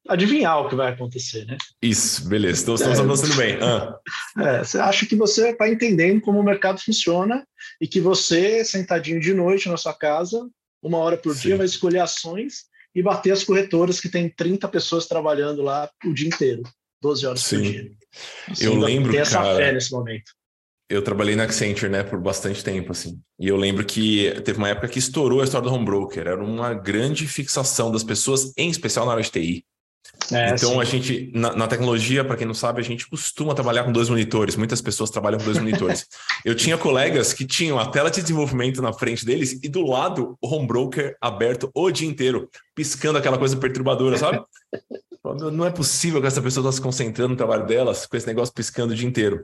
adivinhar 0.07 0.59
o 0.59 0.69
que 0.69 0.75
vai 0.75 0.91
acontecer, 0.91 1.45
né? 1.45 1.57
Isso, 1.81 2.27
beleza. 2.27 2.61
Então 2.63 2.75
estamos 2.75 2.99
é, 2.99 3.01
avançando 3.01 3.35
bem. 3.35 3.57
Ah. 3.61 3.99
É, 4.39 4.63
você 4.63 4.79
acha 4.79 5.05
que 5.05 5.15
você 5.15 5.49
está 5.49 5.69
entendendo 5.69 6.21
como 6.21 6.39
o 6.39 6.43
mercado 6.43 6.79
funciona 6.79 7.45
e 7.81 7.87
que 7.87 7.99
você, 7.99 8.63
sentadinho 8.63 9.19
de 9.19 9.33
noite 9.33 9.69
na 9.69 9.77
sua 9.77 9.93
casa, 9.93 10.47
uma 10.81 10.99
hora 10.99 11.17
por 11.17 11.35
Sim. 11.35 11.41
dia, 11.41 11.57
vai 11.57 11.65
escolher 11.65 11.99
ações 11.99 12.65
e 12.93 13.01
bater 13.01 13.31
as 13.31 13.43
corretoras 13.43 13.99
que 13.99 14.07
tem 14.07 14.29
30 14.29 14.67
pessoas 14.69 15.07
trabalhando 15.07 15.61
lá 15.61 15.89
o 16.05 16.13
dia 16.13 16.27
inteiro, 16.27 16.63
12 17.01 17.25
horas 17.25 17.41
Sim. 17.41 17.55
por 17.57 17.63
dia. 17.63 17.91
Assim, 18.49 18.65
eu 18.65 18.75
lembro, 18.75 19.11
ter 19.11 19.17
essa 19.17 19.41
cara, 19.41 19.55
fé 19.57 19.71
nesse 19.73 19.91
momento. 19.91 20.31
Eu 20.87 21.01
trabalhei 21.01 21.35
na 21.35 21.43
Accenture, 21.43 21.91
né, 21.91 22.03
por 22.03 22.21
bastante 22.21 22.63
tempo, 22.63 22.91
assim. 22.91 23.19
E 23.39 23.47
eu 23.47 23.57
lembro 23.57 23.83
que 23.83 24.31
teve 24.45 24.59
uma 24.59 24.69
época 24.69 24.87
que 24.87 24.99
estourou 24.99 25.41
a 25.41 25.43
história 25.43 25.67
do 25.67 25.73
home 25.73 25.83
broker. 25.83 26.27
Era 26.27 26.43
uma 26.43 26.75
grande 26.75 27.27
fixação 27.27 27.91
das 27.91 28.03
pessoas, 28.03 28.53
em 28.55 28.69
especial 28.69 29.05
na 29.05 29.13
área 29.13 29.23
de 29.23 29.31
TI. 29.31 29.65
É, 30.31 30.49
então 30.49 30.71
sim. 30.71 30.79
a 30.79 30.83
gente, 30.83 31.31
na, 31.33 31.55
na 31.55 31.67
tecnologia, 31.67 32.23
para 32.23 32.35
quem 32.35 32.47
não 32.47 32.53
sabe, 32.53 32.81
a 32.81 32.83
gente 32.83 33.07
costuma 33.07 33.53
trabalhar 33.53 33.83
com 33.83 33.91
dois 33.91 34.09
monitores. 34.09 34.55
Muitas 34.55 34.81
pessoas 34.81 35.09
trabalham 35.09 35.39
com 35.39 35.45
dois 35.45 35.57
monitores. 35.57 36.07
Eu 36.43 36.55
tinha 36.55 36.77
colegas 36.77 37.33
que 37.33 37.45
tinham 37.45 37.79
a 37.79 37.85
tela 37.87 38.09
de 38.09 38.21
desenvolvimento 38.21 38.81
na 38.81 38.91
frente 38.91 39.25
deles 39.25 39.59
e 39.61 39.69
do 39.69 39.85
lado 39.85 40.37
o 40.41 40.47
home 40.47 40.67
broker 40.67 41.15
aberto 41.21 41.69
o 41.73 41.91
dia 41.91 42.07
inteiro, 42.07 42.49
piscando 42.73 43.17
aquela 43.17 43.37
coisa 43.37 43.55
perturbadora, 43.57 44.17
sabe? 44.17 44.41
Não 45.51 45.65
é 45.65 45.71
possível 45.71 46.21
que 46.21 46.27
essa 46.27 46.41
pessoa 46.41 46.63
está 46.63 46.71
se 46.71 46.81
concentrando 46.81 47.29
no 47.31 47.35
trabalho 47.35 47.65
delas 47.65 48.05
com 48.05 48.15
esse 48.15 48.27
negócio 48.27 48.53
piscando 48.53 48.93
o 48.93 48.95
dia 48.95 49.07
inteiro. 49.07 49.43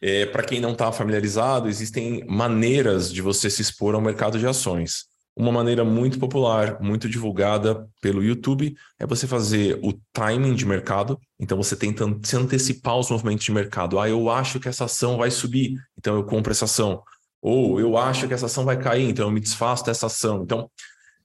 É, 0.00 0.26
para 0.26 0.44
quem 0.44 0.60
não 0.60 0.72
está 0.72 0.92
familiarizado, 0.92 1.68
existem 1.68 2.24
maneiras 2.28 3.12
de 3.12 3.20
você 3.20 3.50
se 3.50 3.60
expor 3.62 3.94
ao 3.94 4.00
mercado 4.00 4.38
de 4.38 4.46
ações. 4.46 5.06
Uma 5.36 5.52
maneira 5.52 5.84
muito 5.84 6.18
popular, 6.18 6.80
muito 6.80 7.10
divulgada 7.10 7.86
pelo 8.00 8.24
YouTube, 8.24 8.74
é 8.98 9.06
você 9.06 9.26
fazer 9.26 9.78
o 9.82 9.92
timing 10.10 10.54
de 10.54 10.64
mercado. 10.64 11.20
Então, 11.38 11.58
você 11.58 11.76
tenta 11.76 12.04
se 12.22 12.36
antecipar 12.36 12.96
os 12.96 13.10
movimentos 13.10 13.44
de 13.44 13.52
mercado. 13.52 14.00
Ah, 14.00 14.08
eu 14.08 14.30
acho 14.30 14.58
que 14.58 14.66
essa 14.66 14.86
ação 14.86 15.18
vai 15.18 15.30
subir, 15.30 15.76
então 15.98 16.16
eu 16.16 16.24
compro 16.24 16.52
essa 16.52 16.64
ação. 16.64 17.02
Ou 17.42 17.78
eu 17.78 17.98
acho 17.98 18.26
que 18.26 18.32
essa 18.32 18.46
ação 18.46 18.64
vai 18.64 18.78
cair, 18.78 19.06
então 19.06 19.26
eu 19.26 19.30
me 19.30 19.38
desfaço 19.38 19.84
dessa 19.84 20.06
ação. 20.06 20.42
Então, 20.42 20.70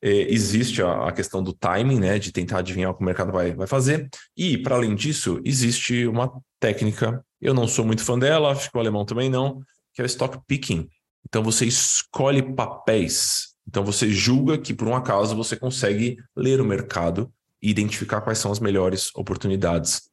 é, 0.01 0.33
existe 0.33 0.81
a, 0.83 1.09
questão 1.13 1.41
do 1.41 1.53
timing, 1.53 1.99
né, 1.99 2.19
de 2.19 2.33
tentar 2.33 2.59
adivinhar 2.59 2.91
o 2.91 2.95
que 2.95 3.01
o 3.01 3.05
mercado 3.05 3.31
vai, 3.31 3.53
vai 3.53 3.67
fazer. 3.67 4.09
E, 4.35 4.57
para 4.57 4.75
além 4.75 4.93
disso, 4.93 5.39
existe 5.45 6.05
uma 6.05 6.31
técnica, 6.59 7.23
eu 7.39 7.53
não 7.53 7.65
sou 7.65 7.85
muito 7.85 8.03
fã 8.03 8.19
dela, 8.19 8.51
acho 8.51 8.69
que 8.69 8.75
o 8.75 8.79
alemão 8.79 9.05
também 9.05 9.29
não, 9.29 9.61
que 9.93 10.01
é 10.01 10.03
o 10.03 10.05
stock 10.05 10.37
picking. 10.47 10.89
Então, 11.25 11.41
você 11.41 11.65
escolhe 11.65 12.41
papéis 12.41 13.50
então 13.67 13.83
você 13.83 14.09
julga 14.09 14.57
que 14.57 14.73
por 14.73 14.87
um 14.87 14.95
acaso 14.95 15.35
você 15.35 15.55
consegue 15.55 16.17
ler 16.35 16.59
o 16.59 16.65
mercado 16.65 17.31
e 17.61 17.69
identificar 17.69 18.21
quais 18.21 18.39
são 18.39 18.51
as 18.51 18.59
melhores 18.59 19.11
oportunidades. 19.15 20.09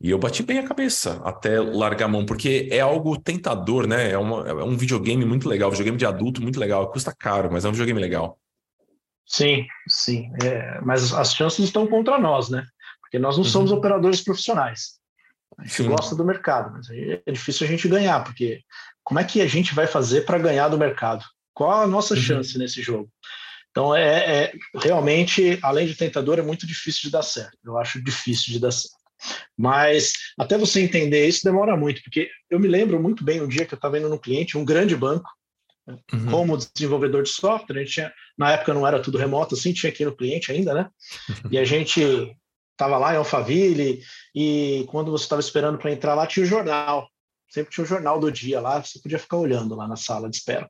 E 0.00 0.10
eu 0.10 0.18
bati 0.18 0.42
bem 0.42 0.58
a 0.58 0.66
cabeça 0.66 1.20
até 1.24 1.60
largar 1.60 2.06
a 2.06 2.08
mão, 2.08 2.26
porque 2.26 2.68
é 2.72 2.80
algo 2.80 3.16
tentador, 3.16 3.86
né? 3.86 4.10
É, 4.10 4.18
uma, 4.18 4.48
é 4.48 4.64
um 4.64 4.76
videogame 4.76 5.24
muito 5.24 5.48
legal, 5.48 5.70
videogame 5.70 5.96
de 5.96 6.04
adulto 6.04 6.42
muito 6.42 6.58
legal. 6.58 6.90
Custa 6.90 7.14
caro, 7.16 7.48
mas 7.52 7.64
é 7.64 7.68
um 7.68 7.72
videogame 7.72 8.00
legal. 8.00 8.36
Sim, 9.24 9.64
sim. 9.88 10.28
É, 10.42 10.80
mas 10.82 11.12
as 11.14 11.32
chances 11.32 11.64
estão 11.64 11.86
contra 11.86 12.18
nós, 12.18 12.50
né? 12.50 12.66
Porque 13.00 13.18
nós 13.18 13.36
não 13.36 13.44
uhum. 13.44 13.50
somos 13.50 13.70
operadores 13.70 14.20
profissionais. 14.20 15.00
A 15.56 15.62
gente 15.62 15.84
sim. 15.84 15.88
gosta 15.88 16.16
do 16.16 16.24
mercado, 16.24 16.72
mas 16.72 16.88
é 16.90 17.30
difícil 17.30 17.66
a 17.66 17.70
gente 17.70 17.86
ganhar, 17.86 18.24
porque 18.24 18.60
como 19.04 19.20
é 19.20 19.24
que 19.24 19.40
a 19.40 19.46
gente 19.46 19.74
vai 19.74 19.86
fazer 19.86 20.22
para 20.22 20.38
ganhar 20.38 20.68
do 20.68 20.78
mercado? 20.78 21.24
Qual 21.62 21.82
a 21.82 21.86
nossa 21.86 22.14
uhum. 22.14 22.20
chance 22.20 22.58
nesse 22.58 22.82
jogo? 22.82 23.08
Então, 23.70 23.94
é, 23.94 24.42
é, 24.42 24.52
realmente, 24.74 25.60
além 25.62 25.86
de 25.86 25.94
tentador, 25.94 26.40
é 26.40 26.42
muito 26.42 26.66
difícil 26.66 27.02
de 27.02 27.10
dar 27.10 27.22
certo. 27.22 27.56
Eu 27.64 27.78
acho 27.78 28.02
difícil 28.02 28.52
de 28.52 28.58
dar 28.58 28.72
certo. 28.72 28.96
Mas 29.56 30.12
até 30.36 30.58
você 30.58 30.82
entender 30.82 31.24
isso 31.24 31.44
demora 31.44 31.76
muito, 31.76 32.02
porque 32.02 32.28
eu 32.50 32.58
me 32.58 32.66
lembro 32.66 33.00
muito 33.00 33.22
bem 33.22 33.40
um 33.40 33.46
dia 33.46 33.64
que 33.64 33.74
eu 33.74 33.76
estava 33.76 33.96
indo 33.96 34.08
no 34.08 34.18
cliente, 34.18 34.58
um 34.58 34.64
grande 34.64 34.96
banco, 34.96 35.30
uhum. 36.12 36.26
como 36.32 36.58
desenvolvedor 36.58 37.22
de 37.22 37.28
software, 37.28 37.76
a 37.76 37.78
gente 37.84 37.92
tinha, 37.92 38.12
na 38.36 38.50
época 38.50 38.74
não 38.74 38.84
era 38.84 39.00
tudo 39.00 39.16
remoto 39.16 39.54
assim, 39.54 39.72
tinha 39.72 39.92
aqui 39.92 40.04
no 40.04 40.16
cliente 40.16 40.50
ainda, 40.50 40.74
né? 40.74 40.90
E 41.48 41.56
a 41.56 41.64
gente 41.64 42.02
estava 42.72 42.98
lá 42.98 43.14
em 43.14 43.18
Alphaville 43.18 44.02
e 44.34 44.84
quando 44.88 45.12
você 45.12 45.22
estava 45.22 45.40
esperando 45.40 45.78
para 45.78 45.92
entrar 45.92 46.16
lá 46.16 46.26
tinha 46.26 46.42
o 46.42 46.48
jornal. 46.48 47.08
Sempre 47.48 47.70
tinha 47.70 47.84
o 47.84 47.86
jornal 47.86 48.18
do 48.18 48.32
dia 48.32 48.60
lá, 48.60 48.82
você 48.82 48.98
podia 48.98 49.18
ficar 49.18 49.36
olhando 49.36 49.76
lá 49.76 49.86
na 49.86 49.94
sala 49.94 50.28
de 50.28 50.36
espera. 50.36 50.68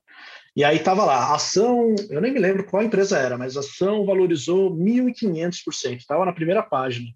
E 0.55 0.63
aí 0.63 0.77
estava 0.77 1.03
lá, 1.03 1.33
ação, 1.33 1.95
eu 2.09 2.21
nem 2.21 2.31
me 2.31 2.39
lembro 2.39 2.63
qual 2.63 2.83
empresa 2.83 3.17
era, 3.17 3.37
mas 3.37 3.57
a 3.57 3.61
ação 3.61 4.05
valorizou 4.05 4.75
1.500%. 4.75 5.97
Estava 5.97 6.25
na 6.25 6.33
primeira 6.33 6.61
página 6.61 7.09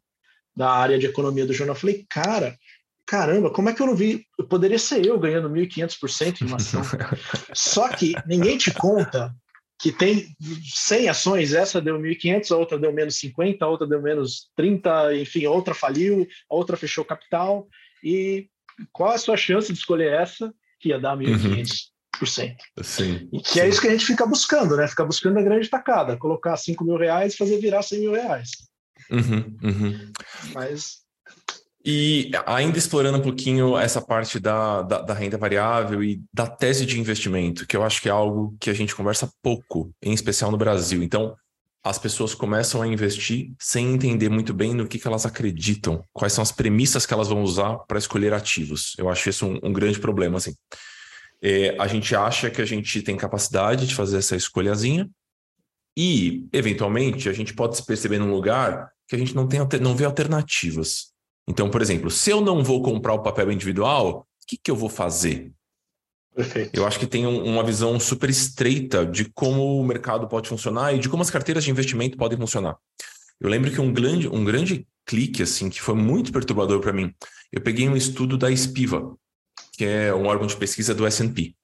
da 0.56 0.72
área 0.72 0.98
de 0.98 1.06
economia 1.06 1.46
do 1.46 1.54
jornal. 1.54 1.76
Eu 1.76 1.80
falei, 1.80 2.06
cara, 2.10 2.58
caramba, 3.06 3.52
como 3.52 3.70
é 3.70 3.74
que 3.74 3.82
eu 3.82 3.86
não 3.86 3.96
vi? 3.96 4.26
Eu 4.40 4.48
poderia 4.48 4.80
ser 4.80 5.06
eu 5.06 5.20
ganhando 5.20 5.50
1.500% 5.50 6.42
em 6.42 6.46
uma 6.46 6.58
ação. 6.58 6.82
Só 7.54 7.88
que 7.90 8.16
ninguém 8.26 8.58
te 8.58 8.74
conta 8.74 9.36
que 9.80 9.92
tem 9.92 10.28
100 10.64 11.10
ações, 11.10 11.54
essa 11.54 11.80
deu 11.80 12.00
1.500, 12.00 12.52
a 12.52 12.58
outra 12.58 12.80
deu 12.80 12.92
menos 12.92 13.20
50, 13.20 13.64
a 13.64 13.68
outra 13.68 13.86
deu 13.86 14.02
menos 14.02 14.50
30, 14.56 15.16
enfim, 15.16 15.46
a 15.46 15.52
outra 15.52 15.76
faliu, 15.76 16.28
a 16.50 16.56
outra 16.56 16.76
fechou 16.76 17.06
capital. 17.06 17.68
E 18.04 18.50
qual 18.92 19.12
é 19.12 19.16
a 19.16 19.20
sua 19.20 19.38
chance 19.38 19.72
de 19.72 19.78
escolher 19.78 20.12
essa 20.12 20.52
que 20.80 20.90
ia 20.90 21.00
dar 21.00 21.16
1.500%? 21.16 21.58
Uhum. 21.58 21.97
Sim, 22.82 23.30
e 23.32 23.42
que 23.42 23.54
sim. 23.54 23.60
é 23.60 23.70
isso 23.70 23.82
que 23.82 23.88
a 23.88 23.92
gente 23.92 24.06
fica 24.06 24.26
buscando, 24.26 24.76
né? 24.76 24.88
Fica 24.88 25.06
buscando 25.06 25.38
a 25.40 25.44
grande 25.44 25.70
tacada, 25.70 26.18
colocar 26.18 26.56
5 26.58 26.84
mil 26.84 26.98
reais 26.98 27.34
e 27.34 27.38
fazer 27.38 27.60
virar 27.60 27.82
100 27.82 28.00
mil 28.00 28.14
reais. 28.14 28.50
Uhum, 29.12 29.58
uhum. 29.64 30.12
Mas 30.54 31.08
e 31.90 32.32
ainda 32.46 32.78
explorando 32.78 33.18
um 33.18 33.22
pouquinho 33.22 33.78
essa 33.78 34.02
parte 34.02 34.42
da, 34.42 34.82
da, 34.82 35.02
da, 35.02 35.14
renda 35.14 35.38
variável 35.38 36.04
e 36.04 36.22
da 36.34 36.46
tese 36.46 36.86
de 36.86 37.00
investimento, 37.00 37.66
que 37.66 37.78
eu 37.78 37.84
acho 37.84 38.02
que 38.02 38.10
é 38.10 38.12
algo 38.12 38.54
que 38.60 38.70
a 38.70 38.74
gente 38.74 38.94
conversa 38.94 39.32
pouco, 39.42 39.90
em 40.04 40.12
especial 40.12 40.52
no 40.52 40.58
Brasil. 40.58 41.02
Então, 41.02 41.34
as 41.82 41.98
pessoas 41.98 42.36
começam 42.36 42.82
a 42.82 42.88
investir 42.88 43.54
sem 43.58 43.94
entender 43.94 44.28
muito 44.28 44.54
bem 44.54 44.74
no 44.74 44.86
que, 44.86 45.00
que 45.00 45.08
elas 45.08 45.26
acreditam, 45.26 46.04
quais 46.12 46.34
são 46.34 46.42
as 46.42 46.52
premissas 46.52 47.06
que 47.06 47.14
elas 47.14 47.30
vão 47.30 47.42
usar 47.42 47.78
para 47.88 47.98
escolher 47.98 48.34
ativos. 48.34 48.94
Eu 48.98 49.08
acho 49.08 49.30
isso 49.30 49.46
um, 49.46 49.58
um 49.64 49.72
grande 49.72 49.98
problema. 49.98 50.40
Assim. 50.40 50.54
É, 51.42 51.76
a 51.80 51.88
gente 51.88 52.16
acha 52.16 52.50
que 52.50 52.62
a 52.62 52.66
gente 52.66 53.02
tem 53.02 53.16
capacidade 53.16 53.86
de 53.86 53.94
fazer 53.94 54.18
essa 54.18 54.36
escolhazinha 54.36 55.10
e, 55.96 56.48
eventualmente, 56.52 57.30
a 57.30 57.34
gente 57.34 57.54
pode 57.54 57.78
se 57.78 57.86
perceber 57.86 58.20
num 58.20 58.32
lugar 58.32 58.92
que 59.08 59.16
a 59.16 59.20
gente 59.20 59.36
não, 59.36 59.48
tem, 59.48 59.60
não 59.80 59.96
vê 59.96 60.06
alternativas. 60.06 61.14
Então, 61.48 61.70
por 61.70 61.82
exemplo, 61.82 62.12
se 62.12 62.30
eu 62.30 62.42
não 62.42 62.64
vou 62.64 62.82
comprar 62.82 63.14
o 63.14 63.24
papel 63.24 63.52
individual, 63.52 64.20
o 64.20 64.48
que, 64.48 64.58
que 64.58 64.70
eu 64.70 64.76
vou 64.76 64.90
fazer? 64.90 65.52
Perfeito. 66.36 66.70
Eu 66.74 66.86
acho 66.86 67.00
que 67.00 67.08
tem 67.08 67.26
um, 67.26 67.44
uma 67.44 67.64
visão 67.64 68.00
super 68.00 68.30
estreita 68.30 69.06
de 69.06 69.26
como 69.26 69.80
o 69.80 69.84
mercado 69.84 70.28
pode 70.28 70.48
funcionar 70.48 70.94
e 70.94 71.00
de 71.00 71.10
como 71.10 71.24
as 71.24 71.32
carteiras 71.32 71.64
de 71.64 71.72
investimento 71.72 72.16
podem 72.16 72.38
funcionar. 72.38 72.78
Eu 73.40 73.50
lembro 73.50 73.72
que 73.72 73.82
um 73.82 73.92
grande, 73.92 74.28
um 74.28 74.44
grande 74.44 74.88
clique, 75.04 75.42
assim, 75.42 75.70
que 75.70 75.82
foi 75.82 75.96
muito 75.96 76.32
perturbador 76.32 76.80
para 76.80 76.94
mim, 76.94 77.12
eu 77.52 77.62
peguei 77.62 77.90
um 77.90 77.96
estudo 77.96 78.38
da 78.38 78.52
Espiva, 78.52 79.16
que 79.78 79.86
é 79.86 80.14
um 80.14 80.26
órgão 80.26 80.48
de 80.48 80.58
pesquisa 80.58 80.94
do 80.94 81.06
S&P. 81.06 81.56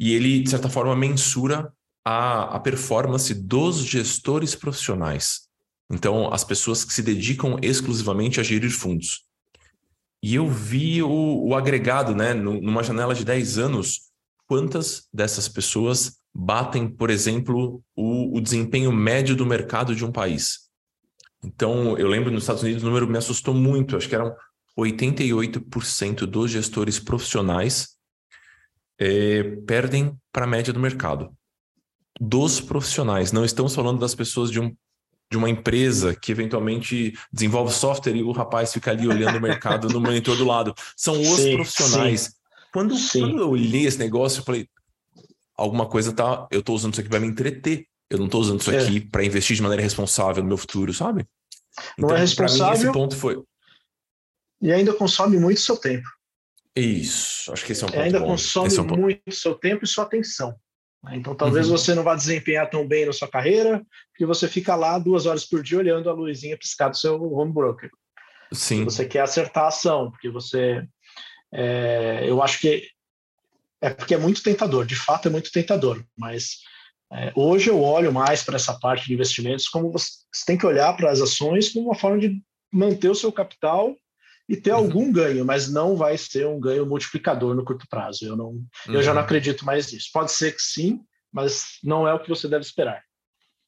E 0.00 0.14
ele, 0.14 0.40
de 0.40 0.48
certa 0.50 0.70
forma, 0.70 0.96
mensura 0.96 1.70
a, 2.04 2.56
a 2.56 2.58
performance 2.58 3.32
dos 3.34 3.84
gestores 3.84 4.54
profissionais. 4.54 5.42
Então, 5.90 6.32
as 6.32 6.42
pessoas 6.42 6.84
que 6.84 6.92
se 6.92 7.02
dedicam 7.02 7.58
exclusivamente 7.60 8.40
a 8.40 8.42
gerir 8.42 8.70
fundos. 8.70 9.26
E 10.22 10.34
eu 10.34 10.48
vi 10.48 11.02
o, 11.02 11.48
o 11.48 11.54
agregado, 11.54 12.14
né, 12.14 12.32
numa 12.32 12.82
janela 12.82 13.14
de 13.14 13.24
10 13.24 13.58
anos, 13.58 14.10
quantas 14.46 15.06
dessas 15.12 15.48
pessoas 15.48 16.16
batem, 16.34 16.88
por 16.88 17.10
exemplo, 17.10 17.82
o, 17.94 18.38
o 18.38 18.40
desempenho 18.40 18.90
médio 18.90 19.36
do 19.36 19.44
mercado 19.44 19.94
de 19.94 20.04
um 20.04 20.12
país. 20.12 20.70
Então, 21.44 21.98
eu 21.98 22.08
lembro 22.08 22.30
nos 22.30 22.44
Estados 22.44 22.62
Unidos 22.62 22.82
o 22.82 22.86
número 22.86 23.06
me 23.06 23.18
assustou 23.18 23.52
muito, 23.52 23.96
acho 23.96 24.08
que 24.08 24.14
eram 24.14 24.34
88% 24.78 26.20
dos 26.26 26.50
gestores 26.50 26.98
profissionais 26.98 27.96
é, 28.98 29.42
perdem 29.66 30.16
para 30.32 30.44
a 30.44 30.48
média 30.48 30.72
do 30.72 30.80
mercado. 30.80 31.30
Dos 32.20 32.60
profissionais, 32.60 33.32
não 33.32 33.44
estamos 33.44 33.74
falando 33.74 33.98
das 33.98 34.14
pessoas 34.14 34.50
de 34.50 34.60
um 34.60 34.74
de 35.30 35.38
uma 35.38 35.48
empresa 35.48 36.14
que 36.14 36.30
eventualmente 36.30 37.14
desenvolve 37.32 37.72
software 37.72 38.14
e 38.14 38.22
o 38.22 38.32
rapaz 38.32 38.70
fica 38.70 38.90
ali 38.90 39.08
olhando 39.08 39.38
o 39.38 39.40
mercado 39.40 39.88
no 39.88 39.98
monitor 39.98 40.36
do 40.36 40.44
lado. 40.44 40.74
São 40.94 41.18
os 41.18 41.40
sim, 41.40 41.54
profissionais. 41.54 42.20
Sim. 42.20 42.30
Quando, 42.70 42.94
quando 43.12 43.40
eu 43.40 43.48
olhei 43.48 43.86
esse 43.86 43.98
negócio, 43.98 44.40
eu 44.40 44.44
falei, 44.44 44.68
alguma 45.56 45.86
coisa 45.86 46.12
tá, 46.12 46.46
eu 46.50 46.60
estou 46.60 46.76
usando 46.76 46.92
isso 46.92 47.00
aqui 47.00 47.08
para 47.08 47.18
me 47.18 47.26
entreter. 47.26 47.86
Eu 48.10 48.18
não 48.18 48.26
estou 48.26 48.42
usando 48.42 48.60
isso 48.60 48.70
é. 48.70 48.78
aqui 48.78 49.00
para 49.00 49.24
investir 49.24 49.56
de 49.56 49.62
maneira 49.62 49.82
responsável 49.82 50.42
no 50.42 50.48
meu 50.50 50.58
futuro, 50.58 50.92
sabe? 50.92 51.26
Então, 51.94 52.10
não 52.10 52.16
é 52.16 52.20
responsável. 52.20 52.74
Mim, 52.74 52.82
esse 52.82 52.92
ponto 52.92 53.16
foi. 53.16 53.42
E 54.62 54.72
ainda 54.72 54.94
consome 54.94 55.38
muito 55.38 55.60
seu 55.60 55.76
tempo. 55.76 56.08
Isso, 56.74 57.52
acho 57.52 57.66
que 57.66 57.72
esse 57.72 57.82
é 57.82 57.86
um 57.86 57.90
ponto. 57.90 58.00
ainda 58.00 58.20
bom. 58.20 58.26
consome 58.26 58.74
é 58.74 58.80
um 58.80 58.86
muito 58.86 59.32
seu 59.32 59.54
tempo 59.54 59.84
e 59.84 59.88
sua 59.88 60.04
atenção. 60.04 60.54
Então, 61.10 61.34
talvez 61.34 61.66
uhum. 61.66 61.76
você 61.76 61.94
não 61.94 62.04
vá 62.04 62.14
desempenhar 62.14 62.70
tão 62.70 62.86
bem 62.86 63.04
na 63.04 63.12
sua 63.12 63.28
carreira, 63.28 63.84
porque 64.12 64.24
você 64.24 64.46
fica 64.46 64.76
lá 64.76 64.98
duas 65.00 65.26
horas 65.26 65.44
por 65.44 65.60
dia 65.62 65.78
olhando 65.78 66.08
a 66.08 66.12
luzinha 66.12 66.56
piscar 66.56 66.88
do 66.88 66.96
seu 66.96 67.20
home 67.20 67.52
broker. 67.52 67.90
Sim. 68.52 68.84
Você 68.84 69.04
quer 69.04 69.20
acertar 69.20 69.64
a 69.64 69.68
ação, 69.68 70.10
porque 70.12 70.30
você. 70.30 70.86
É, 71.52 72.22
eu 72.24 72.40
acho 72.40 72.60
que 72.60 72.88
é 73.80 73.90
porque 73.90 74.14
é 74.14 74.18
muito 74.18 74.42
tentador, 74.42 74.86
de 74.86 74.94
fato 74.94 75.26
é 75.26 75.30
muito 75.30 75.50
tentador, 75.50 76.02
mas 76.16 76.60
é, 77.12 77.32
hoje 77.34 77.68
eu 77.68 77.82
olho 77.82 78.12
mais 78.12 78.42
para 78.42 78.56
essa 78.56 78.78
parte 78.78 79.06
de 79.06 79.12
investimentos 79.12 79.68
como 79.68 79.90
você, 79.90 80.08
você 80.32 80.46
tem 80.46 80.56
que 80.56 80.64
olhar 80.64 80.96
para 80.96 81.10
as 81.10 81.20
ações 81.20 81.70
como 81.70 81.86
uma 81.88 81.94
forma 81.94 82.18
de 82.18 82.40
manter 82.72 83.10
o 83.10 83.14
seu 83.14 83.30
capital 83.30 83.94
e 84.52 84.56
ter 84.58 84.72
uhum. 84.72 84.76
algum 84.76 85.10
ganho, 85.10 85.46
mas 85.46 85.72
não 85.72 85.96
vai 85.96 86.18
ser 86.18 86.46
um 86.46 86.60
ganho 86.60 86.84
multiplicador 86.84 87.54
no 87.54 87.64
curto 87.64 87.86
prazo. 87.88 88.26
Eu, 88.26 88.36
não, 88.36 88.48
uhum. 88.48 88.66
eu 88.88 89.02
já 89.02 89.14
não 89.14 89.20
uhum. 89.20 89.24
acredito 89.24 89.64
mais 89.64 89.90
nisso. 89.90 90.10
Pode 90.12 90.30
ser 90.30 90.54
que 90.54 90.60
sim, 90.60 91.00
mas 91.32 91.78
não 91.82 92.06
é 92.06 92.12
o 92.12 92.20
que 92.20 92.28
você 92.28 92.46
deve 92.46 92.62
esperar. 92.62 93.00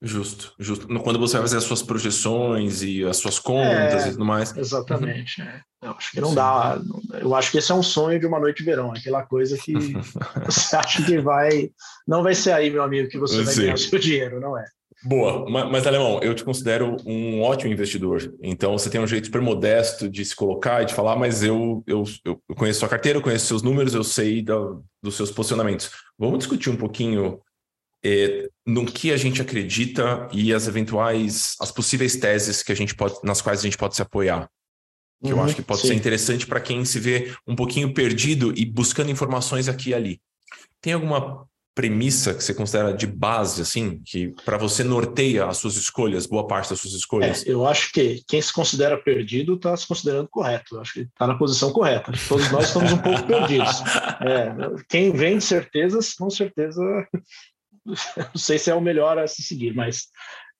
Justo, 0.02 0.52
justo. 0.58 0.86
Quando 1.02 1.18
você 1.18 1.38
vai 1.38 1.42
fazer 1.44 1.56
as 1.56 1.64
suas 1.64 1.82
projeções 1.82 2.82
e 2.82 3.02
as 3.02 3.16
suas 3.16 3.38
contas 3.38 4.04
é, 4.04 4.08
e 4.08 4.10
tudo 4.10 4.26
mais. 4.26 4.54
Exatamente. 4.54 5.40
Uhum. 5.40 5.48
É. 5.48 5.62
Eu 5.84 5.90
acho 5.92 6.10
que 6.10 6.20
não 6.20 6.28
Sim. 6.28 6.34
dá. 6.34 6.78
Eu 7.14 7.34
acho 7.34 7.50
que 7.50 7.56
esse 7.56 7.72
é 7.72 7.74
um 7.74 7.82
sonho 7.82 8.20
de 8.20 8.26
uma 8.26 8.38
noite 8.38 8.58
de 8.58 8.64
verão, 8.64 8.92
aquela 8.92 9.22
coisa 9.22 9.56
que 9.56 9.72
você 10.44 10.76
acha 10.76 11.02
que 11.02 11.18
vai. 11.18 11.70
Não 12.06 12.22
vai 12.22 12.34
ser 12.34 12.52
aí, 12.52 12.68
meu 12.68 12.82
amigo, 12.82 13.08
que 13.08 13.18
você 13.18 13.42
vai 13.42 13.54
ganhar 13.54 13.74
o 13.74 13.78
seu 13.78 13.98
dinheiro, 13.98 14.38
não 14.38 14.58
é? 14.58 14.66
Boa, 15.04 15.48
mas 15.68 15.86
Alemão, 15.86 16.18
eu 16.22 16.34
te 16.34 16.42
considero 16.42 16.96
um 17.04 17.42
ótimo 17.42 17.70
investidor. 17.70 18.34
Então 18.42 18.72
você 18.72 18.88
tem 18.88 18.98
um 18.98 19.06
jeito 19.06 19.26
super 19.26 19.42
modesto 19.42 20.08
de 20.08 20.24
se 20.24 20.34
colocar 20.34 20.82
e 20.82 20.86
de 20.86 20.94
falar, 20.94 21.14
mas 21.14 21.42
eu, 21.42 21.84
eu, 21.86 22.04
eu 22.24 22.40
conheço 22.56 22.80
sua 22.80 22.88
carteira, 22.88 23.18
eu 23.18 23.22
conheço 23.22 23.44
seus 23.44 23.62
números, 23.62 23.92
eu 23.92 24.02
sei 24.02 24.40
da, 24.40 24.56
dos 25.02 25.14
seus 25.14 25.30
posicionamentos. 25.30 25.90
Vamos 26.18 26.38
discutir 26.38 26.70
um 26.70 26.76
pouquinho 26.76 27.38
é, 28.02 28.48
no 28.66 28.86
que 28.86 29.12
a 29.12 29.16
gente 29.18 29.42
acredita 29.42 30.26
e 30.32 30.54
as 30.54 30.66
eventuais, 30.66 31.54
as 31.60 31.70
possíveis 31.70 32.16
teses 32.16 32.62
que 32.62 32.72
a 32.72 32.76
gente 32.76 32.94
pode, 32.94 33.16
nas 33.22 33.42
quais 33.42 33.60
a 33.60 33.62
gente 33.62 33.76
pode 33.76 33.94
se 33.94 34.00
apoiar. 34.00 34.48
Que 35.22 35.32
uhum, 35.32 35.38
eu 35.38 35.44
acho 35.44 35.54
que 35.54 35.62
pode 35.62 35.82
sim. 35.82 35.88
ser 35.88 35.94
interessante 35.94 36.46
para 36.46 36.60
quem 36.60 36.82
se 36.82 36.98
vê 36.98 37.34
um 37.46 37.54
pouquinho 37.54 37.92
perdido 37.92 38.54
e 38.56 38.64
buscando 38.64 39.10
informações 39.10 39.68
aqui 39.68 39.90
e 39.90 39.94
ali. 39.94 40.20
Tem 40.80 40.94
alguma 40.94 41.46
premissa 41.74 42.32
que 42.32 42.44
você 42.44 42.54
considera 42.54 42.94
de 42.94 43.06
base, 43.06 43.60
assim, 43.60 44.00
que 44.04 44.28
para 44.44 44.56
você 44.56 44.84
norteia 44.84 45.46
as 45.46 45.56
suas 45.56 45.74
escolhas, 45.74 46.24
boa 46.24 46.46
parte 46.46 46.70
das 46.70 46.80
suas 46.80 46.94
escolhas? 46.94 47.44
É, 47.44 47.50
eu 47.50 47.66
acho 47.66 47.92
que 47.92 48.22
quem 48.28 48.40
se 48.40 48.52
considera 48.52 48.96
perdido 48.96 49.54
está 49.54 49.76
se 49.76 49.86
considerando 49.86 50.28
correto. 50.28 50.76
Eu 50.76 50.80
acho 50.80 50.92
que 50.94 51.00
está 51.00 51.26
na 51.26 51.36
posição 51.36 51.72
correta. 51.72 52.12
Todos 52.28 52.50
nós 52.52 52.68
estamos 52.68 52.92
um 52.92 52.98
pouco 52.98 53.26
perdidos. 53.26 53.82
É, 54.24 54.54
quem 54.88 55.12
vem 55.12 55.38
de 55.38 55.44
certezas, 55.44 56.14
com 56.14 56.30
certeza, 56.30 56.80
não 57.84 58.36
sei 58.36 58.58
se 58.58 58.70
é 58.70 58.74
o 58.74 58.80
melhor 58.80 59.18
a 59.18 59.26
se 59.26 59.42
seguir, 59.42 59.74
mas 59.74 60.04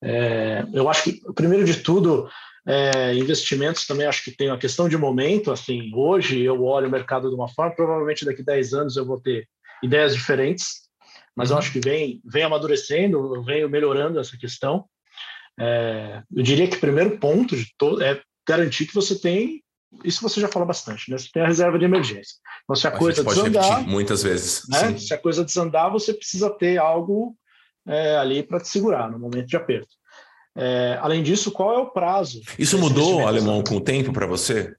é, 0.03 0.65
eu 0.73 0.89
acho 0.89 1.05
que, 1.05 1.21
primeiro 1.35 1.65
de 1.65 1.77
tudo, 1.77 2.29
é, 2.67 3.15
investimentos 3.15 3.87
também 3.87 4.07
acho 4.07 4.25
que 4.25 4.37
tem 4.37 4.49
uma 4.49 4.59
questão 4.59 4.89
de 4.89 4.99
momento. 4.99 5.51
Assim, 5.51 5.91
hoje 5.95 6.43
eu 6.43 6.63
olho 6.63 6.89
o 6.89 6.91
mercado 6.91 7.29
de 7.29 7.35
uma 7.35 7.49
forma, 7.49 7.75
provavelmente 7.75 8.25
daqui 8.25 8.43
a 8.43 8.45
10 8.45 8.75
anos 8.75 8.97
eu 8.97 9.07
vou 9.07 9.21
ter 9.21 9.49
ideias 9.83 10.15
diferentes 10.15 10.84
mas 11.37 11.51
eu 11.51 11.59
acho 11.59 11.73
que 11.73 11.81
vem, 11.81 12.21
vem 12.25 12.43
amadurecendo, 12.43 13.43
vem 13.43 13.69
melhorando 13.69 14.21
essa 14.21 14.37
questão. 14.37 14.85
É, 15.59 16.23
eu 16.35 16.43
diria 16.43 16.69
que 16.69 16.77
o 16.77 16.81
primeiro 16.81 17.19
ponto 17.19 17.57
de 17.57 17.73
todo 17.77 18.03
é 18.03 18.21
garantir 18.47 18.87
que 18.87 18.95
você 18.95 19.19
tem, 19.19 19.63
isso 20.03 20.23
você 20.23 20.41
já 20.41 20.49
fala 20.49 20.67
bastante, 20.67 21.11
né? 21.11 21.19
Você 21.19 21.29
tem 21.33 21.43
a 21.43 21.47
reserva 21.47 21.79
de 21.79 21.85
emergência. 21.85 22.37
Então, 22.65 22.75
se 22.75 22.87
a, 22.87 22.91
a 22.91 22.99
coisa 22.99 23.23
desandar. 23.23 23.87
muitas 23.87 24.23
vezes. 24.23 24.63
Né? 24.69 24.99
Se 24.99 25.15
a 25.15 25.19
coisa 25.19 25.45
desandar, 25.45 25.91
você 25.91 26.13
precisa 26.13 26.51
ter 26.51 26.79
algo 26.79 27.37
é, 27.87 28.17
ali 28.17 28.43
para 28.43 28.61
te 28.61 28.69
segurar 28.69 29.11
no 29.11 29.19
momento 29.19 29.47
de 29.47 29.57
aperto. 29.57 29.95
É, 30.57 30.99
além 31.01 31.23
disso, 31.23 31.51
qual 31.51 31.75
é 31.75 31.79
o 31.79 31.91
prazo? 31.91 32.41
Isso 32.59 32.79
mudou, 32.79 33.27
Alemão, 33.27 33.63
com 33.63 33.77
o 33.77 33.81
tempo 33.81 34.13
para 34.13 34.27
você? 34.27 34.75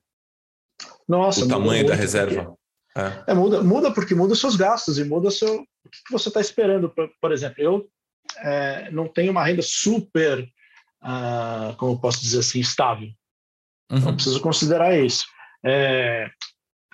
Nossa, 1.07 1.45
o 1.45 1.47
tamanho 1.47 1.85
da 1.85 1.95
reserva? 1.95 2.55
É. 2.97 3.31
é. 3.31 3.33
muda, 3.33 3.61
muda 3.61 3.91
porque 3.91 4.15
muda 4.15 4.33
os 4.33 4.39
seus 4.39 4.55
gastos 4.55 4.97
e 4.97 5.03
muda 5.03 5.27
o 5.27 5.31
seu, 5.31 5.65
o 6.01 6.03
que 6.05 6.12
você 6.12 6.29
está 6.29 6.41
esperando. 6.41 6.89
Por, 6.89 7.10
por, 7.21 7.31
exemplo, 7.31 7.62
eu 7.62 7.89
é, 8.38 8.89
não 8.91 9.08
tenho 9.08 9.31
uma 9.31 9.43
renda 9.45 9.62
super, 9.62 10.41
uh, 11.03 11.75
como 11.77 11.99
posso 11.99 12.21
dizer 12.21 12.39
assim, 12.39 12.60
estável. 12.60 13.10
Uhum. 13.91 13.97
Então, 13.97 14.15
preciso 14.15 14.41
considerar 14.41 14.97
isso. 14.97 15.25
É, 15.63 16.29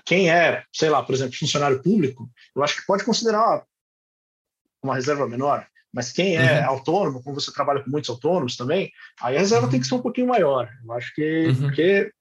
quem 0.06 0.30
é, 0.30 0.64
sei 0.74 0.90
lá, 0.90 1.04
por 1.04 1.14
exemplo, 1.14 1.38
funcionário 1.38 1.82
público, 1.82 2.30
eu 2.56 2.64
acho 2.64 2.76
que 2.78 2.86
pode 2.86 3.04
considerar 3.04 3.64
uma 4.84 4.96
reserva 4.96 5.28
menor. 5.28 5.66
Mas 5.94 6.12
quem 6.12 6.38
é 6.38 6.62
uhum. 6.62 6.70
autônomo, 6.70 7.24
como 7.24 7.40
você 7.40 7.52
trabalha 7.52 7.84
com 7.84 7.90
muitos 7.90 8.10
autônomos 8.10 8.56
também, 8.56 8.92
aí 9.22 9.36
a 9.36 9.40
reserva 9.40 9.66
uhum. 9.66 9.72
tem 9.72 9.80
que 9.80 9.88
ser 9.88 9.96
um 9.96 10.02
pouquinho 10.02 10.28
maior. 10.28 10.70
Eu 10.84 10.94
acho 10.94 11.14
que, 11.14 11.48
uhum. 11.48 11.62
porque, 11.62 12.12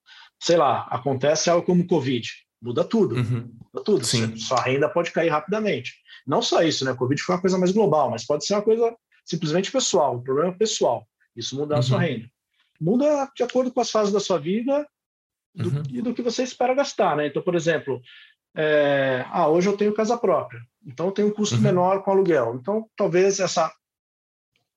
sei 0.41 0.57
lá, 0.57 0.87
acontece 0.91 1.49
algo 1.49 1.65
como 1.65 1.87
Covid, 1.87 2.29
muda 2.61 2.85
tudo. 2.85 3.17
Uhum. 3.17 3.51
Muda 3.73 3.85
tudo. 3.85 4.05
Sim. 4.05 4.37
Sua 4.37 4.61
renda 4.61 4.89
pode 4.89 5.11
cair 5.11 5.29
rapidamente. 5.29 5.95
Não 6.27 6.43
só 6.43 6.63
isso, 6.63 6.85
né? 6.85 6.95
Covid 6.95 7.21
foi 7.23 7.35
uma 7.35 7.41
coisa 7.41 7.59
mais 7.59 7.73
global, 7.73 8.11
mas 8.11 8.27
pode 8.27 8.45
ser 8.45 8.55
uma 8.55 8.63
coisa 8.63 8.95
simplesmente 9.25 9.71
pessoal, 9.71 10.17
um 10.17 10.23
problema 10.23 10.53
pessoal. 10.53 11.07
Isso 11.37 11.57
muda 11.57 11.79
a 11.79 11.83
sua 11.83 11.99
uhum. 11.99 12.03
renda. 12.03 12.31
Muda 12.81 13.31
de 13.35 13.43
acordo 13.43 13.71
com 13.71 13.81
as 13.81 13.91
fases 13.91 14.13
da 14.13 14.21
sua 14.21 14.39
vida 14.39 14.87
do, 15.55 15.69
uhum. 15.69 15.83
e 15.91 16.03
do 16.03 16.15
que 16.15 16.23
você 16.23 16.43
espera 16.43 16.75
gastar, 16.75 17.17
né? 17.17 17.27
Então, 17.27 17.43
por 17.43 17.55
exemplo, 17.55 18.01
é, 18.57 19.25
ah, 19.31 19.49
hoje 19.49 19.69
eu 19.69 19.77
tenho 19.77 19.95
casa 19.95 20.17
própria, 20.17 20.61
então 20.85 21.07
eu 21.07 21.13
tenho 21.13 21.29
um 21.29 21.33
custo 21.33 21.57
uhum. 21.57 21.63
menor 21.63 22.03
com 22.03 22.11
aluguel. 22.11 22.57
Então, 22.61 22.89
talvez 22.97 23.39
essa 23.39 23.73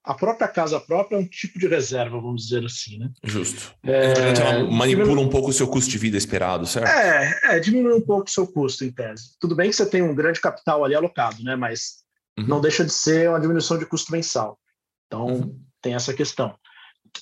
a 0.04 0.13
própria 0.13 0.48
casa 0.48 0.80
própria 0.80 1.16
é 1.16 1.20
um 1.20 1.26
tipo 1.26 1.58
de 1.58 1.68
reserva, 1.68 2.20
vamos 2.20 2.44
dizer 2.44 2.66
assim, 2.66 2.98
né? 2.98 3.10
Justo. 3.24 3.74
É, 3.84 4.12
ela 4.12 4.70
manipula 4.70 5.06
diminui... 5.06 5.24
um 5.24 5.30
pouco 5.30 5.50
o 5.50 5.54
seu 5.54 5.68
custo 5.68 5.89
de 5.89 5.98
vida 5.98 6.18
esperado, 6.18 6.66
certo? 6.66 6.89
É, 6.89 7.56
é, 7.56 7.60
diminui 7.60 7.94
um 7.94 8.02
pouco 8.02 8.28
o 8.28 8.32
seu 8.32 8.46
custo, 8.46 8.84
em 8.84 8.92
tese. 8.92 9.38
Tudo 9.39 9.56
bem 9.56 9.70
que 9.70 9.76
você 9.76 9.86
tem 9.86 10.02
um 10.02 10.13
grande 10.13 10.42
capital 10.42 10.84
ali 10.84 10.94
alocado, 10.94 11.42
né? 11.42 11.56
Mas 11.56 12.04
uhum. 12.38 12.48
não 12.48 12.62
deixa 12.62 12.84
de 12.84 12.92
ser 12.92 13.30
uma 13.30 13.39
diminuição 13.39 13.78
de 13.78 13.86
custo 13.86 14.12
mensal. 14.12 14.60
Então, 15.08 15.28
uhum. 15.28 15.60
tem 15.82 15.96
essa 15.96 16.13
questão. 16.13 16.54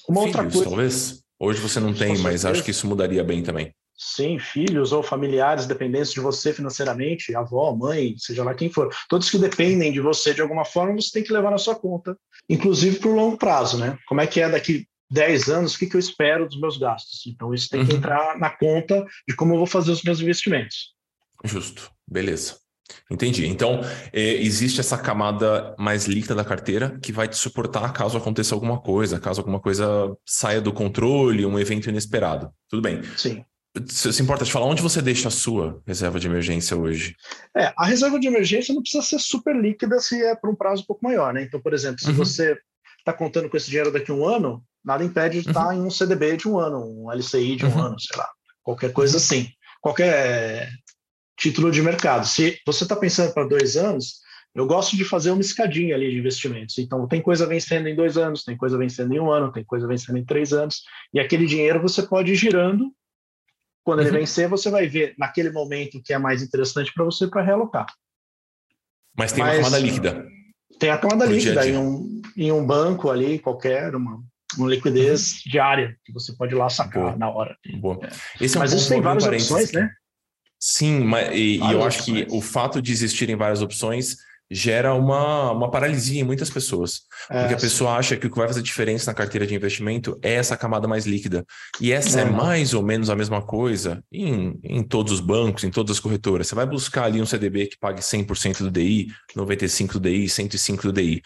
Uma 0.07 0.21
Filhos, 0.21 0.35
outra 0.35 0.51
coisa... 0.51 0.69
talvez? 0.69 1.23
Hoje 1.39 1.59
você 1.59 1.79
não 1.79 1.93
tem, 1.93 2.17
mas 2.19 2.45
acho 2.45 2.63
que 2.63 2.71
isso 2.71 2.87
mudaria 2.87 3.23
bem 3.23 3.43
também. 3.43 3.73
Sim, 4.03 4.39
filhos 4.39 4.91
ou 4.91 5.03
familiares 5.03 5.67
dependentes 5.67 6.11
de 6.11 6.19
você 6.19 6.51
financeiramente, 6.51 7.35
avó, 7.35 7.71
mãe, 7.71 8.15
seja 8.17 8.43
lá 8.43 8.55
quem 8.55 8.67
for. 8.67 8.91
Todos 9.07 9.29
que 9.29 9.37
dependem 9.37 9.91
de 9.91 10.01
você 10.01 10.33
de 10.33 10.41
alguma 10.41 10.65
forma, 10.65 10.99
você 10.99 11.11
tem 11.13 11.23
que 11.23 11.31
levar 11.31 11.51
na 11.51 11.59
sua 11.59 11.75
conta, 11.75 12.17
inclusive 12.49 12.97
para 12.97 13.09
o 13.09 13.15
longo 13.15 13.37
prazo, 13.37 13.77
né? 13.77 13.99
Como 14.07 14.19
é 14.19 14.25
que 14.25 14.41
é 14.41 14.49
daqui 14.49 14.87
10 15.11 15.49
anos, 15.49 15.75
o 15.75 15.79
que, 15.79 15.85
que 15.85 15.95
eu 15.95 15.99
espero 15.99 16.47
dos 16.49 16.59
meus 16.59 16.77
gastos? 16.77 17.27
Então, 17.27 17.53
isso 17.53 17.69
tem 17.69 17.85
que 17.85 17.91
uhum. 17.91 17.97
entrar 17.99 18.39
na 18.39 18.49
conta 18.49 19.05
de 19.27 19.35
como 19.35 19.53
eu 19.53 19.57
vou 19.59 19.67
fazer 19.67 19.91
os 19.91 20.01
meus 20.01 20.19
investimentos. 20.19 20.95
Justo, 21.43 21.91
beleza. 22.09 22.55
Entendi. 23.09 23.45
Então, 23.45 23.81
é, 24.11 24.33
existe 24.33 24.79
essa 24.79 24.97
camada 24.97 25.75
mais 25.77 26.05
líquida 26.07 26.33
da 26.33 26.43
carteira 26.43 26.97
que 27.03 27.11
vai 27.11 27.27
te 27.27 27.37
suportar 27.37 27.93
caso 27.93 28.17
aconteça 28.17 28.55
alguma 28.55 28.81
coisa, 28.81 29.19
caso 29.19 29.41
alguma 29.41 29.59
coisa 29.59 30.11
saia 30.25 30.59
do 30.59 30.73
controle, 30.73 31.45
um 31.45 31.59
evento 31.59 31.87
inesperado. 31.87 32.51
Tudo 32.67 32.81
bem. 32.81 33.03
Sim. 33.15 33.45
Se 33.87 34.21
importa 34.21 34.43
de 34.43 34.51
falar 34.51 34.65
onde 34.65 34.81
você 34.81 35.01
deixa 35.01 35.29
a 35.29 35.31
sua 35.31 35.81
reserva 35.87 36.19
de 36.19 36.27
emergência 36.27 36.75
hoje? 36.75 37.15
É, 37.55 37.73
a 37.77 37.85
reserva 37.85 38.19
de 38.19 38.27
emergência 38.27 38.73
não 38.73 38.81
precisa 38.81 39.03
ser 39.03 39.19
super 39.19 39.55
líquida 39.55 39.97
se 39.99 40.21
é 40.21 40.35
por 40.35 40.49
um 40.49 40.55
prazo 40.55 40.83
um 40.83 40.85
pouco 40.85 41.05
maior, 41.05 41.33
né? 41.33 41.43
Então, 41.43 41.59
por 41.61 41.73
exemplo, 41.73 42.01
se 42.01 42.09
uhum. 42.09 42.15
você 42.15 42.57
está 42.99 43.13
contando 43.13 43.49
com 43.49 43.55
esse 43.55 43.67
dinheiro 43.67 43.91
daqui 43.91 44.11
a 44.11 44.13
um 44.13 44.25
ano, 44.25 44.61
nada 44.83 45.05
impede 45.05 45.41
de 45.41 45.47
estar 45.47 45.67
uhum. 45.67 45.73
em 45.73 45.81
um 45.83 45.89
CDB 45.89 46.35
de 46.35 46.49
um 46.49 46.59
ano, 46.59 46.83
um 46.83 47.11
LCI 47.11 47.55
de 47.55 47.65
um 47.65 47.69
uhum. 47.69 47.81
ano, 47.81 47.99
sei 47.99 48.17
lá, 48.17 48.27
qualquer 48.61 48.91
coisa 48.91 49.15
assim, 49.15 49.47
qualquer 49.81 50.69
título 51.37 51.71
de 51.71 51.81
mercado. 51.81 52.27
Se 52.27 52.59
você 52.65 52.83
está 52.83 52.95
pensando 52.95 53.33
para 53.33 53.47
dois 53.47 53.77
anos, 53.77 54.19
eu 54.53 54.67
gosto 54.67 54.97
de 54.97 55.05
fazer 55.05 55.31
uma 55.31 55.39
escadinha 55.39 55.95
ali 55.95 56.11
de 56.11 56.19
investimentos. 56.19 56.77
Então, 56.77 57.07
tem 57.07 57.21
coisa 57.21 57.47
vencendo 57.47 57.87
em 57.87 57.95
dois 57.95 58.17
anos, 58.17 58.43
tem 58.43 58.57
coisa 58.57 58.77
vencendo 58.77 59.13
em 59.13 59.19
um 59.19 59.31
ano, 59.31 59.49
tem 59.49 59.63
coisa 59.63 59.87
vencendo 59.87 60.17
em 60.17 60.25
três 60.25 60.51
anos, 60.51 60.83
e 61.13 61.21
aquele 61.21 61.45
dinheiro 61.45 61.81
você 61.81 62.03
pode 62.03 62.33
ir 62.33 62.35
girando 62.35 62.91
quando 63.83 63.99
uhum. 63.99 64.07
ele 64.07 64.19
vencer, 64.19 64.47
você 64.47 64.69
vai 64.69 64.87
ver 64.87 65.13
naquele 65.17 65.51
momento 65.51 66.01
que 66.03 66.13
é 66.13 66.17
mais 66.17 66.41
interessante 66.41 66.93
para 66.93 67.05
você 67.05 67.27
para 67.27 67.41
realocar. 67.41 67.87
Mas 69.17 69.31
tem 69.31 69.43
Mas, 69.43 69.57
uma 69.57 69.63
camada 69.65 69.79
líquida. 69.79 70.27
Tem 70.79 70.89
a 70.89 70.97
camada 70.97 71.25
líquida 71.25 71.61
dia 71.61 71.63
dia. 71.63 71.73
Em, 71.73 71.77
um, 71.77 72.21
em 72.37 72.51
um 72.51 72.65
banco 72.65 73.09
ali, 73.09 73.39
qualquer, 73.39 73.95
uma, 73.95 74.21
uma 74.57 74.69
liquidez 74.69 75.33
uhum. 75.33 75.51
diária, 75.51 75.97
que 76.03 76.13
você 76.13 76.33
pode 76.33 76.53
ir 76.53 76.57
lá 76.57 76.69
sacar 76.69 77.03
Boa. 77.03 77.15
na 77.17 77.29
hora. 77.29 77.55
Boa. 77.79 77.99
É. 78.03 78.43
Esse 78.45 78.55
é 78.55 78.59
um 78.59 78.61
Mas 78.63 78.73
isso 78.73 78.89
tem 78.89 79.01
várias 79.01 79.25
opções, 79.25 79.71
né? 79.71 79.91
Sim, 80.59 80.99
mas, 80.99 81.35
e, 81.35 81.57
e 81.57 81.71
eu 81.71 81.83
acho 81.83 82.05
que 82.05 82.27
o 82.29 82.39
fato 82.39 82.81
de 82.81 82.91
existirem 82.91 83.35
várias 83.35 83.63
opções 83.63 84.17
gera 84.53 84.93
uma, 84.93 85.51
uma 85.51 85.71
paralisia 85.71 86.19
em 86.19 86.25
muitas 86.25 86.49
pessoas. 86.49 87.03
É, 87.29 87.39
porque 87.39 87.53
a 87.53 87.57
pessoa 87.57 87.95
acha 87.95 88.17
que 88.17 88.27
o 88.27 88.29
que 88.29 88.37
vai 88.37 88.47
fazer 88.47 88.61
diferença 88.61 89.09
na 89.09 89.15
carteira 89.15 89.47
de 89.47 89.55
investimento 89.55 90.19
é 90.21 90.33
essa 90.33 90.57
camada 90.57 90.89
mais 90.89 91.05
líquida. 91.05 91.45
E 91.79 91.93
essa 91.93 92.19
é, 92.19 92.23
é 92.23 92.25
mais 92.29 92.73
ou 92.73 92.83
menos 92.83 93.09
a 93.09 93.15
mesma 93.15 93.41
coisa 93.41 94.03
em, 94.11 94.59
em 94.61 94.83
todos 94.83 95.13
os 95.13 95.19
bancos, 95.21 95.63
em 95.63 95.71
todas 95.71 95.95
as 95.95 95.99
corretoras. 96.01 96.47
Você 96.47 96.55
vai 96.55 96.65
buscar 96.65 97.05
ali 97.05 97.21
um 97.21 97.25
CDB 97.25 97.67
que 97.67 97.77
pague 97.79 98.01
100% 98.01 98.59
do 98.59 98.69
DI, 98.69 99.07
95% 99.35 99.93
do 99.93 99.99
DI, 100.01 100.25
105% 100.25 100.81
do 100.81 100.93
DI. 100.93 101.21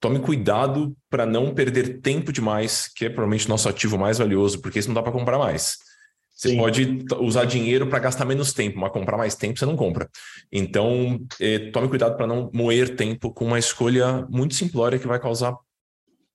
Tome 0.00 0.18
cuidado 0.18 0.96
para 1.10 1.26
não 1.26 1.54
perder 1.54 2.00
tempo 2.00 2.32
demais, 2.32 2.90
que 2.96 3.04
é 3.04 3.08
provavelmente 3.08 3.46
o 3.46 3.50
nosso 3.50 3.68
ativo 3.68 3.98
mais 3.98 4.18
valioso, 4.18 4.60
porque 4.60 4.78
isso 4.78 4.88
não 4.88 4.94
dá 4.94 5.02
para 5.02 5.12
comprar 5.12 5.38
mais. 5.38 5.76
Você 6.42 6.48
Sim. 6.48 6.56
pode 6.56 7.04
usar 7.20 7.44
dinheiro 7.44 7.86
para 7.86 8.00
gastar 8.00 8.24
menos 8.24 8.52
tempo, 8.52 8.76
mas 8.76 8.90
comprar 8.90 9.16
mais 9.16 9.36
tempo 9.36 9.56
você 9.56 9.64
não 9.64 9.76
compra. 9.76 10.10
Então, 10.50 11.24
eh, 11.38 11.70
tome 11.70 11.88
cuidado 11.88 12.16
para 12.16 12.26
não 12.26 12.50
moer 12.52 12.96
tempo 12.96 13.32
com 13.32 13.44
uma 13.44 13.60
escolha 13.60 14.26
muito 14.28 14.56
simplória 14.56 14.98
que 14.98 15.06
vai 15.06 15.20
causar 15.20 15.54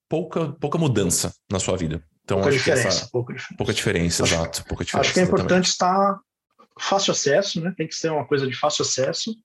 pouca, 0.08 0.54
pouca 0.62 0.78
mudança 0.78 1.34
na 1.52 1.60
sua 1.60 1.76
vida. 1.76 2.02
Então, 2.24 2.38
pouca 2.38 2.50
acho 2.52 2.58
diferença, 2.58 2.84
que 2.84 2.88
essa, 2.88 3.10
pouca 3.12 3.34
diferença. 3.34 3.58
Pouca 3.58 3.74
diferença, 3.74 4.24
acho, 4.24 4.34
exato. 4.34 4.64
Pouca 4.64 4.86
diferença, 4.86 5.10
acho 5.10 5.14
que 5.14 5.20
é 5.20 5.24
importante 5.24 5.66
estar 5.66 6.18
fácil 6.80 7.12
acesso, 7.12 7.60
né? 7.60 7.74
Tem 7.76 7.86
que 7.86 7.96
ser 7.96 8.10
uma 8.10 8.26
coisa 8.26 8.48
de 8.48 8.56
fácil 8.56 8.84
acesso 8.84 9.36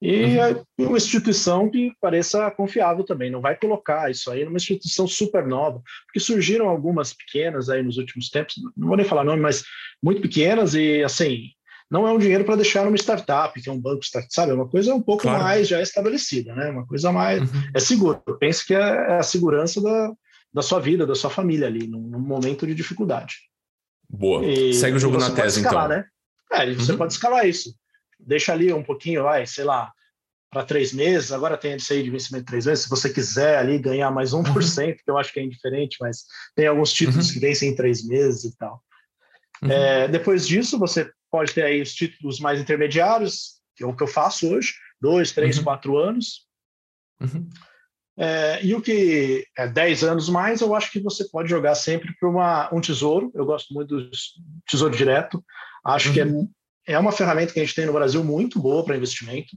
e 0.00 0.38
uhum. 0.38 0.86
uma 0.86 0.96
instituição 0.96 1.68
que 1.68 1.92
pareça 2.00 2.50
confiável 2.52 3.04
também. 3.04 3.30
Não 3.30 3.40
vai 3.40 3.56
colocar 3.56 4.10
isso 4.10 4.30
aí 4.30 4.44
numa 4.44 4.56
instituição 4.56 5.08
super 5.08 5.44
nova, 5.44 5.82
porque 6.06 6.20
surgiram 6.20 6.68
algumas 6.68 7.12
pequenas 7.12 7.68
aí 7.68 7.82
nos 7.82 7.98
últimos 7.98 8.30
tempos, 8.30 8.54
não 8.76 8.88
vou 8.88 8.96
nem 8.96 9.06
falar 9.06 9.24
nome, 9.24 9.42
mas 9.42 9.64
muito 10.02 10.22
pequenas 10.22 10.74
e 10.74 11.02
assim, 11.02 11.48
não 11.90 12.06
é 12.06 12.12
um 12.12 12.18
dinheiro 12.18 12.44
para 12.44 12.56
deixar 12.56 12.84
numa 12.84 12.96
startup, 12.96 13.60
que 13.60 13.68
é 13.68 13.72
um 13.72 13.80
banco 13.80 14.04
startup, 14.04 14.32
sabe? 14.32 14.52
É 14.52 14.54
uma 14.54 14.68
coisa 14.68 14.94
um 14.94 15.02
pouco 15.02 15.22
claro. 15.22 15.42
mais 15.42 15.66
já 15.66 15.82
estabelecida, 15.82 16.54
né? 16.54 16.70
Uma 16.70 16.86
coisa 16.86 17.10
mais 17.10 17.40
uhum. 17.40 17.62
é 17.74 17.80
segura. 17.80 18.22
Eu 18.24 18.36
penso 18.36 18.64
que 18.64 18.74
é, 18.74 18.78
é 18.78 19.18
a 19.18 19.22
segurança 19.22 19.80
da, 19.80 20.12
da 20.54 20.62
sua 20.62 20.78
vida, 20.78 21.06
da 21.06 21.16
sua 21.16 21.30
família 21.30 21.66
ali, 21.66 21.88
num, 21.88 22.02
num 22.02 22.20
momento 22.20 22.64
de 22.66 22.74
dificuldade. 22.74 23.36
Boa. 24.08 24.44
E, 24.44 24.72
Segue 24.74 24.96
o 24.96 25.00
jogo 25.00 25.18
na 25.18 25.30
tese, 25.30 25.60
escalar, 25.60 25.86
então. 25.86 25.98
Né? 25.98 26.04
É, 26.52 26.72
você 26.72 26.92
uhum. 26.92 26.98
pode 26.98 27.12
escalar 27.14 27.48
isso 27.48 27.74
deixa 28.28 28.52
ali 28.52 28.72
um 28.72 28.82
pouquinho, 28.82 29.22
vai, 29.22 29.46
sei 29.46 29.64
lá, 29.64 29.90
para 30.50 30.64
três 30.64 30.92
meses, 30.92 31.32
agora 31.32 31.56
tem 31.56 31.74
LCI 31.74 32.02
de 32.02 32.10
vencimento 32.10 32.44
de 32.44 32.50
três 32.50 32.66
meses, 32.66 32.84
se 32.84 32.90
você 32.90 33.10
quiser 33.10 33.58
ali 33.58 33.78
ganhar 33.78 34.10
mais 34.10 34.32
1%, 34.32 34.38
uhum. 34.38 34.94
que 34.94 35.02
eu 35.06 35.18
acho 35.18 35.32
que 35.32 35.40
é 35.40 35.42
indiferente, 35.42 35.96
mas 36.00 36.24
tem 36.54 36.66
alguns 36.66 36.92
títulos 36.92 37.28
uhum. 37.28 37.34
que 37.34 37.40
vencem 37.40 37.70
em 37.70 37.74
três 37.74 38.06
meses 38.06 38.44
e 38.44 38.56
tal. 38.56 38.82
Uhum. 39.62 39.70
É, 39.70 40.08
depois 40.08 40.46
disso, 40.46 40.78
você 40.78 41.10
pode 41.30 41.52
ter 41.52 41.64
aí 41.64 41.80
os 41.80 41.92
títulos 41.92 42.38
mais 42.38 42.60
intermediários, 42.60 43.60
que 43.76 43.82
é 43.82 43.86
o 43.86 43.94
que 43.94 44.02
eu 44.02 44.06
faço 44.06 44.50
hoje, 44.54 44.74
dois, 45.00 45.32
três, 45.32 45.58
uhum. 45.58 45.64
quatro 45.64 45.96
anos. 45.98 46.46
Uhum. 47.20 47.48
É, 48.16 48.64
e 48.64 48.74
o 48.74 48.80
que 48.80 49.46
é 49.56 49.68
10 49.68 50.02
anos 50.02 50.28
mais, 50.28 50.60
eu 50.60 50.74
acho 50.74 50.90
que 50.90 50.98
você 50.98 51.28
pode 51.28 51.48
jogar 51.48 51.74
sempre 51.76 52.12
para 52.18 52.68
um 52.72 52.80
tesouro. 52.80 53.30
Eu 53.32 53.44
gosto 53.44 53.72
muito 53.72 53.96
do 53.96 54.10
tesouro 54.68 54.96
direto. 54.96 55.44
Acho 55.84 56.12
que 56.12 56.20
é 56.20 56.24
uhum 56.24 56.50
é 56.88 56.98
uma 56.98 57.12
ferramenta 57.12 57.52
que 57.52 57.60
a 57.60 57.64
gente 57.64 57.74
tem 57.74 57.84
no 57.84 57.92
Brasil 57.92 58.24
muito 58.24 58.58
boa 58.58 58.82
para 58.82 58.96
investimento 58.96 59.56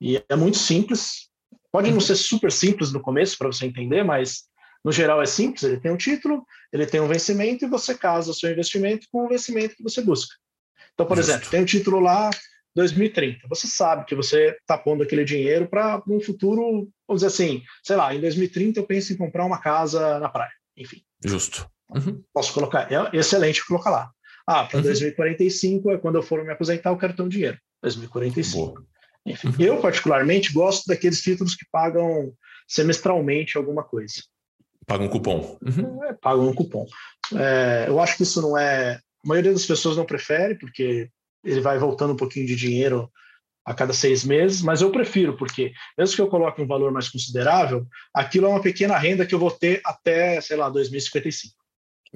e 0.00 0.22
é 0.28 0.34
muito 0.34 0.56
simples. 0.56 1.28
Pode 1.70 1.90
não 1.90 2.00
ser 2.00 2.16
super 2.16 2.50
simples 2.50 2.90
no 2.90 3.00
começo 3.00 3.36
para 3.36 3.48
você 3.48 3.66
entender, 3.66 4.02
mas 4.02 4.44
no 4.82 4.90
geral 4.90 5.20
é 5.20 5.26
simples. 5.26 5.62
Ele 5.64 5.78
tem 5.78 5.92
um 5.92 5.96
título, 5.96 6.44
ele 6.72 6.86
tem 6.86 7.00
um 7.00 7.08
vencimento 7.08 7.64
e 7.64 7.68
você 7.68 7.94
casa 7.94 8.30
o 8.30 8.34
seu 8.34 8.50
investimento 8.50 9.06
com 9.12 9.26
o 9.26 9.28
vencimento 9.28 9.76
que 9.76 9.82
você 9.82 10.00
busca. 10.00 10.34
Então, 10.94 11.04
por 11.04 11.18
Justo. 11.18 11.30
exemplo, 11.30 11.50
tem 11.50 11.60
um 11.60 11.66
título 11.66 12.00
lá 12.00 12.30
2030. 12.74 13.46
Você 13.48 13.66
sabe 13.66 14.06
que 14.06 14.14
você 14.14 14.56
está 14.58 14.78
pondo 14.78 15.02
aquele 15.02 15.24
dinheiro 15.24 15.68
para 15.68 16.02
um 16.08 16.20
futuro, 16.20 16.88
vamos 17.06 17.22
dizer 17.22 17.26
assim, 17.26 17.62
sei 17.82 17.96
lá, 17.96 18.14
em 18.14 18.20
2030 18.20 18.80
eu 18.80 18.86
penso 18.86 19.12
em 19.12 19.16
comprar 19.16 19.44
uma 19.44 19.60
casa 19.60 20.18
na 20.18 20.30
praia. 20.30 20.52
Enfim. 20.74 21.02
Justo. 21.22 21.68
Uhum. 21.94 22.22
Posso 22.32 22.54
colocar, 22.54 22.90
é 22.90 23.16
excelente 23.16 23.66
colocar 23.66 23.90
lá. 23.90 24.10
Ah, 24.46 24.64
para 24.64 24.78
uhum. 24.78 24.84
2045 24.84 25.90
é 25.90 25.98
quando 25.98 26.16
eu 26.16 26.22
for 26.22 26.44
me 26.44 26.52
aposentar, 26.52 26.90
eu 26.90 26.96
quero 26.96 27.14
ter 27.14 27.22
um 27.22 27.28
dinheiro. 27.28 27.58
2045. 27.82 28.56
Boa. 28.56 28.86
Enfim, 29.26 29.48
uhum. 29.48 29.54
eu 29.58 29.80
particularmente 29.80 30.52
gosto 30.52 30.86
daqueles 30.86 31.20
títulos 31.20 31.56
que 31.56 31.66
pagam 31.70 32.32
semestralmente 32.68 33.56
alguma 33.56 33.82
coisa. 33.82 34.22
Pagam 34.86 35.06
um 35.06 35.10
cupom. 35.10 35.58
Uhum. 35.62 36.04
É, 36.04 36.12
pagam 36.12 36.48
um 36.48 36.54
cupom. 36.54 36.86
É, 37.34 37.86
eu 37.88 37.98
acho 37.98 38.16
que 38.16 38.22
isso 38.22 38.40
não 38.40 38.56
é. 38.56 39.00
A 39.24 39.28
maioria 39.28 39.52
das 39.52 39.66
pessoas 39.66 39.96
não 39.96 40.04
prefere, 40.04 40.54
porque 40.54 41.10
ele 41.44 41.60
vai 41.60 41.76
voltando 41.76 42.12
um 42.12 42.16
pouquinho 42.16 42.46
de 42.46 42.54
dinheiro 42.54 43.10
a 43.64 43.74
cada 43.74 43.92
seis 43.92 44.24
meses, 44.24 44.62
mas 44.62 44.80
eu 44.80 44.92
prefiro, 44.92 45.36
porque 45.36 45.72
mesmo 45.98 46.14
que 46.14 46.22
eu 46.22 46.28
coloque 46.28 46.62
um 46.62 46.66
valor 46.68 46.92
mais 46.92 47.08
considerável, 47.08 47.84
aquilo 48.14 48.46
é 48.46 48.48
uma 48.48 48.62
pequena 48.62 48.96
renda 48.96 49.26
que 49.26 49.34
eu 49.34 49.40
vou 49.40 49.50
ter 49.50 49.80
até, 49.84 50.40
sei 50.40 50.56
lá, 50.56 50.70
2055. 50.70 51.52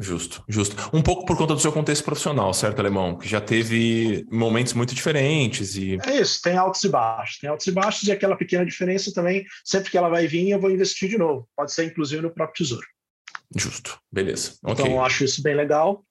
Justo, 0.03 0.43
justo. 0.49 0.75
Um 0.95 1.03
pouco 1.03 1.27
por 1.27 1.37
conta 1.37 1.55
do 1.55 1.61
seu 1.61 1.71
contexto 1.71 2.03
profissional, 2.03 2.55
certo, 2.55 2.81
Alemão? 2.81 3.19
Que 3.19 3.29
já 3.29 3.39
teve 3.39 4.27
momentos 4.31 4.73
muito 4.73 4.95
diferentes 4.95 5.77
e... 5.77 5.99
É 6.07 6.23
isso, 6.23 6.41
tem 6.41 6.57
altos 6.57 6.83
e 6.85 6.89
baixos. 6.89 7.39
Tem 7.39 7.51
altos 7.51 7.67
e 7.67 7.71
baixos 7.71 8.09
e 8.09 8.13
aquela 8.13 8.35
pequena 8.35 8.65
diferença 8.65 9.13
também, 9.13 9.45
sempre 9.63 9.91
que 9.91 9.99
ela 9.99 10.09
vai 10.09 10.27
vir, 10.27 10.49
eu 10.49 10.59
vou 10.59 10.71
investir 10.71 11.11
de 11.11 11.19
novo. 11.19 11.47
Pode 11.55 11.75
ser, 11.75 11.85
inclusive, 11.85 12.23
no 12.23 12.31
próprio 12.31 12.65
tesouro. 12.65 12.87
Justo, 13.55 14.01
beleza. 14.11 14.55
Então, 14.65 14.87
okay. 14.87 14.97
eu 14.97 15.05
acho 15.05 15.23
isso 15.23 15.43
bem 15.43 15.55
legal. 15.55 16.03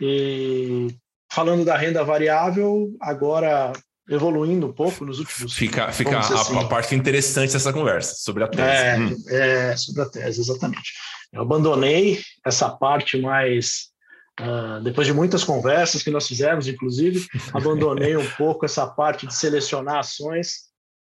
E 0.00 0.94
falando 1.28 1.64
da 1.64 1.76
renda 1.76 2.04
variável, 2.04 2.94
agora 3.00 3.72
evoluindo 4.08 4.66
um 4.66 4.72
pouco 4.72 5.04
nos 5.04 5.18
últimos... 5.18 5.54
Fica, 5.54 5.90
fica 5.90 6.16
a, 6.16 6.20
assim. 6.20 6.58
a, 6.58 6.64
parte 6.66 6.94
interessante 6.94 7.52
dessa 7.52 7.72
conversa, 7.72 8.14
sobre 8.16 8.44
a 8.44 8.48
tese. 8.48 8.84
É, 8.84 8.98
hum. 8.98 9.16
é, 9.28 9.76
sobre 9.76 10.02
a 10.02 10.06
tese, 10.06 10.40
exatamente. 10.40 10.92
Eu 11.32 11.42
abandonei 11.42 12.22
essa 12.44 12.70
parte 12.70 13.20
mais. 13.20 13.92
Uh, 14.40 14.82
depois 14.82 15.06
de 15.06 15.12
muitas 15.12 15.44
conversas 15.44 16.02
que 16.02 16.10
nós 16.10 16.26
fizemos, 16.26 16.66
inclusive, 16.66 17.26
abandonei 17.52 18.16
um 18.16 18.28
pouco 18.36 18.64
essa 18.64 18.86
parte 18.86 19.26
de 19.26 19.34
selecionar 19.34 19.98
ações. 19.98 20.64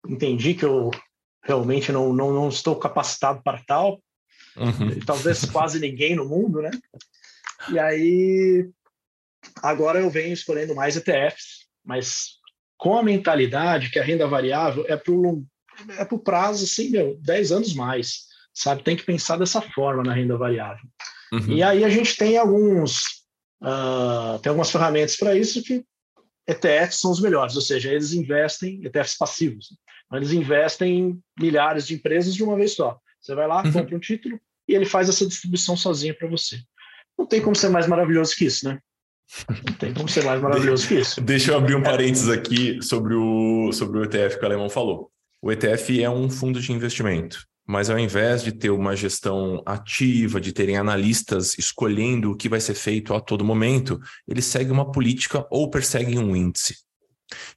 Entendi 0.07 0.53
que 0.53 0.65
eu 0.65 0.89
realmente 1.43 1.91
não, 1.91 2.13
não, 2.13 2.31
não 2.31 2.49
estou 2.49 2.75
capacitado 2.75 3.41
para 3.43 3.63
tal. 3.65 4.01
Uhum. 4.57 4.99
Talvez 5.05 5.45
quase 5.45 5.79
ninguém 5.79 6.15
no 6.15 6.27
mundo, 6.27 6.61
né? 6.61 6.71
E 7.69 7.79
aí, 7.79 8.69
agora 9.61 9.99
eu 9.99 10.09
venho 10.09 10.33
escolhendo 10.33 10.75
mais 10.75 10.95
ETFs, 10.95 11.67
mas 11.85 12.40
com 12.81 12.97
a 12.97 13.03
mentalidade 13.03 13.91
que 13.91 13.99
a 13.99 14.03
renda 14.03 14.25
variável 14.25 14.83
é 14.87 14.97
para 14.97 15.13
o 15.13 15.45
é 15.97 16.05
prazo, 16.23 16.63
assim, 16.65 16.89
meu, 16.89 17.15
10 17.21 17.51
anos 17.51 17.73
mais 17.75 18.31
sabe? 18.53 18.83
Tem 18.83 18.95
que 18.95 19.03
pensar 19.03 19.37
dessa 19.37 19.61
forma 19.61 20.03
na 20.03 20.13
renda 20.13 20.37
variável. 20.37 20.85
Uhum. 21.31 21.53
E 21.53 21.63
aí 21.63 21.83
a 21.83 21.89
gente 21.89 22.17
tem 22.17 22.37
alguns 22.37 23.03
uh, 23.61 24.37
tem 24.41 24.49
algumas 24.49 24.71
ferramentas 24.71 25.15
para 25.15 25.35
isso 25.35 25.63
que 25.63 25.83
ETFs 26.47 26.99
são 26.99 27.11
os 27.11 27.21
melhores, 27.21 27.55
ou 27.55 27.61
seja, 27.61 27.91
eles 27.91 28.13
investem 28.13 28.81
ETFs 28.83 29.17
passivos, 29.17 29.67
né? 30.11 30.17
eles 30.17 30.33
investem 30.33 30.99
em 30.99 31.23
milhares 31.39 31.87
de 31.87 31.93
empresas 31.93 32.33
de 32.33 32.43
uma 32.43 32.55
vez 32.55 32.73
só. 32.73 32.99
Você 33.21 33.35
vai 33.35 33.47
lá, 33.47 33.63
uhum. 33.63 33.71
compra 33.71 33.95
um 33.95 33.99
título 33.99 34.39
e 34.67 34.73
ele 34.73 34.85
faz 34.85 35.07
essa 35.07 35.25
distribuição 35.25 35.77
sozinho 35.77 36.17
para 36.17 36.27
você. 36.27 36.59
Não 37.17 37.25
tem 37.25 37.41
como 37.41 37.55
ser 37.55 37.69
mais 37.69 37.87
maravilhoso 37.87 38.35
que 38.35 38.45
isso, 38.45 38.67
né? 38.67 38.79
Tem 39.79 39.93
como 39.93 40.09
ser 40.09 40.23
mais 40.23 40.41
maravilhoso 40.41 40.87
que 40.87 40.95
isso. 40.95 41.21
Deixa 41.21 41.51
eu 41.51 41.57
abrir 41.57 41.75
um 41.75 41.83
parênteses 41.83 42.29
aqui 42.29 42.81
sobre 42.81 43.13
o, 43.13 43.71
sobre 43.71 43.99
o 43.99 44.03
ETF 44.03 44.37
que 44.37 44.43
o 44.43 44.45
Alemão 44.45 44.69
falou. 44.69 45.09
O 45.41 45.51
ETF 45.51 46.03
é 46.03 46.09
um 46.09 46.29
fundo 46.29 46.59
de 46.59 46.71
investimento 46.71 47.45
mas 47.71 47.89
ao 47.89 47.97
invés 47.97 48.43
de 48.43 48.51
ter 48.51 48.69
uma 48.69 48.95
gestão 48.97 49.63
ativa, 49.65 50.41
de 50.41 50.51
terem 50.51 50.75
analistas 50.75 51.57
escolhendo 51.57 52.31
o 52.31 52.35
que 52.35 52.49
vai 52.49 52.59
ser 52.59 52.73
feito 52.73 53.13
a 53.13 53.21
todo 53.21 53.45
momento, 53.45 53.97
eles 54.27 54.43
seguem 54.43 54.73
uma 54.73 54.91
política 54.91 55.47
ou 55.49 55.69
perseguem 55.69 56.19
um 56.19 56.35
índice. 56.35 56.75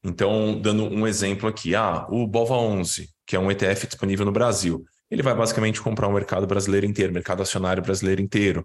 Então, 0.05 0.61
dando 0.61 0.85
um 0.85 1.05
exemplo 1.05 1.49
aqui, 1.49 1.75
ah, 1.75 2.07
o 2.09 2.29
BOVA11, 2.29 3.09
que 3.27 3.35
é 3.35 3.41
um 3.41 3.51
ETF 3.51 3.89
disponível 3.89 4.25
no 4.25 4.31
Brasil, 4.31 4.85
ele 5.11 5.23
vai 5.23 5.35
basicamente 5.35 5.81
comprar 5.81 6.07
o 6.07 6.13
mercado 6.13 6.47
brasileiro 6.47 6.87
inteiro, 6.87 7.13
mercado 7.13 7.43
acionário 7.43 7.83
brasileiro 7.83 8.23
inteiro. 8.23 8.65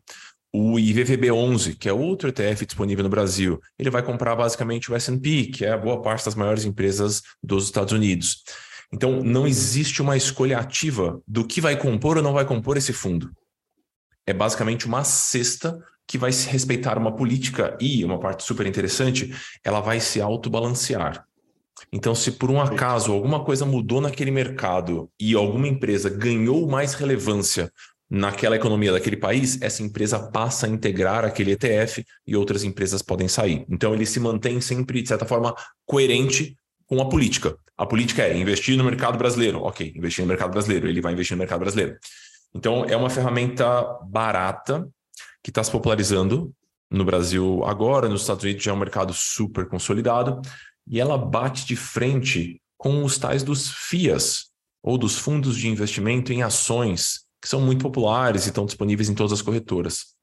O 0.51 0.73
IVVB11, 0.73 1.77
que 1.77 1.87
é 1.87 1.93
outro 1.93 2.29
ETF 2.29 2.65
disponível 2.65 3.03
no 3.03 3.09
Brasil, 3.09 3.59
ele 3.77 3.91
vai 3.91 4.01
comprar 4.01 4.35
basicamente 4.35 4.91
o 4.91 4.95
S&P, 4.95 5.45
que 5.45 5.63
é 5.63 5.71
a 5.71 5.77
boa 5.77 6.01
parte 6.01 6.25
das 6.25 6.33
maiores 6.33 6.65
empresas 6.65 7.21
dos 7.43 7.65
Estados 7.65 7.93
Unidos. 7.93 8.43
Então, 8.91 9.21
não 9.21 9.45
existe 9.45 10.01
uma 10.01 10.17
escolha 10.17 10.57
ativa 10.57 11.21
do 11.27 11.45
que 11.45 11.61
vai 11.61 11.77
compor 11.77 12.17
ou 12.17 12.23
não 12.23 12.33
vai 12.33 12.45
compor 12.45 12.77
esse 12.77 12.91
fundo. 12.91 13.31
É 14.25 14.33
basicamente 14.33 14.87
uma 14.87 15.03
cesta 15.03 15.79
que 16.07 16.17
vai 16.17 16.31
se 16.31 16.49
respeitar 16.49 16.97
uma 16.97 17.15
política 17.15 17.77
e, 17.79 18.03
uma 18.03 18.19
parte 18.19 18.43
super 18.43 18.65
interessante, 18.65 19.31
ela 19.63 19.79
vai 19.79 19.99
se 19.99 20.19
autobalancear. 20.19 21.23
Então, 21.93 22.15
se 22.15 22.31
por 22.31 22.49
um 22.49 22.59
acaso 22.59 23.11
alguma 23.11 23.43
coisa 23.43 23.65
mudou 23.65 24.01
naquele 24.01 24.31
mercado 24.31 25.09
e 25.19 25.35
alguma 25.35 25.67
empresa 25.67 26.09
ganhou 26.09 26.67
mais 26.67 26.95
relevância 26.95 27.71
naquela 28.09 28.55
economia 28.55 28.91
daquele 28.91 29.17
país, 29.17 29.61
essa 29.61 29.83
empresa 29.83 30.19
passa 30.19 30.65
a 30.65 30.69
integrar 30.69 31.23
aquele 31.23 31.51
ETF 31.51 32.03
e 32.25 32.35
outras 32.35 32.63
empresas 32.63 33.01
podem 33.01 33.27
sair. 33.27 33.65
Então, 33.69 33.93
ele 33.93 34.05
se 34.05 34.19
mantém 34.19 34.59
sempre, 34.59 35.01
de 35.01 35.07
certa 35.07 35.25
forma, 35.25 35.55
coerente 35.85 36.57
com 36.87 36.99
a 36.99 37.07
política. 37.07 37.55
A 37.77 37.85
política 37.85 38.23
é 38.23 38.35
investir 38.35 38.75
no 38.75 38.83
mercado 38.83 39.17
brasileiro. 39.17 39.61
Ok, 39.61 39.93
investir 39.95 40.23
no 40.23 40.27
mercado 40.27 40.51
brasileiro. 40.51 40.87
Ele 40.87 41.01
vai 41.01 41.13
investir 41.13 41.35
no 41.35 41.39
mercado 41.39 41.59
brasileiro. 41.59 41.97
Então, 42.53 42.83
é 42.85 42.97
uma 42.97 43.11
ferramenta 43.11 43.83
barata 44.03 44.89
que 45.43 45.51
está 45.51 45.63
se 45.63 45.69
popularizando 45.69 46.51
no 46.89 47.05
Brasil 47.05 47.63
agora. 47.65 48.09
Nos 48.09 48.21
Estados 48.21 48.43
Unidos 48.43 48.63
já 48.63 48.71
é 48.71 48.73
um 48.73 48.79
mercado 48.79 49.13
super 49.13 49.67
consolidado. 49.67 50.41
E 50.87 50.99
ela 50.99 51.15
bate 51.15 51.65
de 51.67 51.75
frente 51.75 52.59
com 52.75 53.03
os 53.03 53.19
tais 53.19 53.43
dos 53.43 53.69
FIAs, 53.69 54.45
ou 54.81 54.97
dos 54.97 55.17
fundos 55.17 55.57
de 55.57 55.67
investimento 55.67 56.33
em 56.33 56.41
ações, 56.41 57.25
que 57.41 57.47
são 57.47 57.61
muito 57.61 57.81
populares 57.81 58.45
e 58.45 58.49
estão 58.49 58.65
disponíveis 58.65 59.09
em 59.09 59.15
todas 59.15 59.33
as 59.33 59.41
corretoras. 59.41 60.15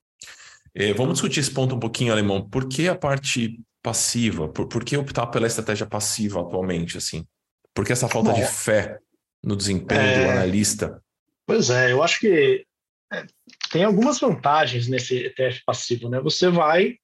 É, 0.74 0.92
vamos 0.92 1.14
discutir 1.14 1.40
esse 1.40 1.50
ponto 1.50 1.74
um 1.74 1.80
pouquinho, 1.80 2.12
Alemão. 2.12 2.46
Por 2.48 2.68
que 2.68 2.88
a 2.88 2.94
parte 2.94 3.58
passiva? 3.82 4.48
Por, 4.48 4.66
por 4.66 4.84
que 4.84 4.96
optar 4.96 5.26
pela 5.28 5.46
estratégia 5.46 5.86
passiva 5.86 6.40
atualmente, 6.40 6.98
assim? 6.98 7.26
Por 7.74 7.84
que 7.84 7.92
essa 7.92 8.08
falta 8.08 8.30
Bom, 8.30 8.36
de 8.36 8.46
fé 8.46 8.98
no 9.42 9.56
desempenho 9.56 10.00
é... 10.00 10.24
do 10.24 10.30
analista? 10.30 11.02
Pois 11.46 11.70
é, 11.70 11.92
eu 11.92 12.02
acho 12.02 12.20
que 12.20 12.66
é, 13.12 13.24
tem 13.70 13.84
algumas 13.84 14.18
vantagens 14.18 14.88
nesse 14.88 15.16
ETF 15.26 15.62
passivo, 15.64 16.08
né? 16.08 16.20
Você 16.20 16.48
vai, 16.48 16.96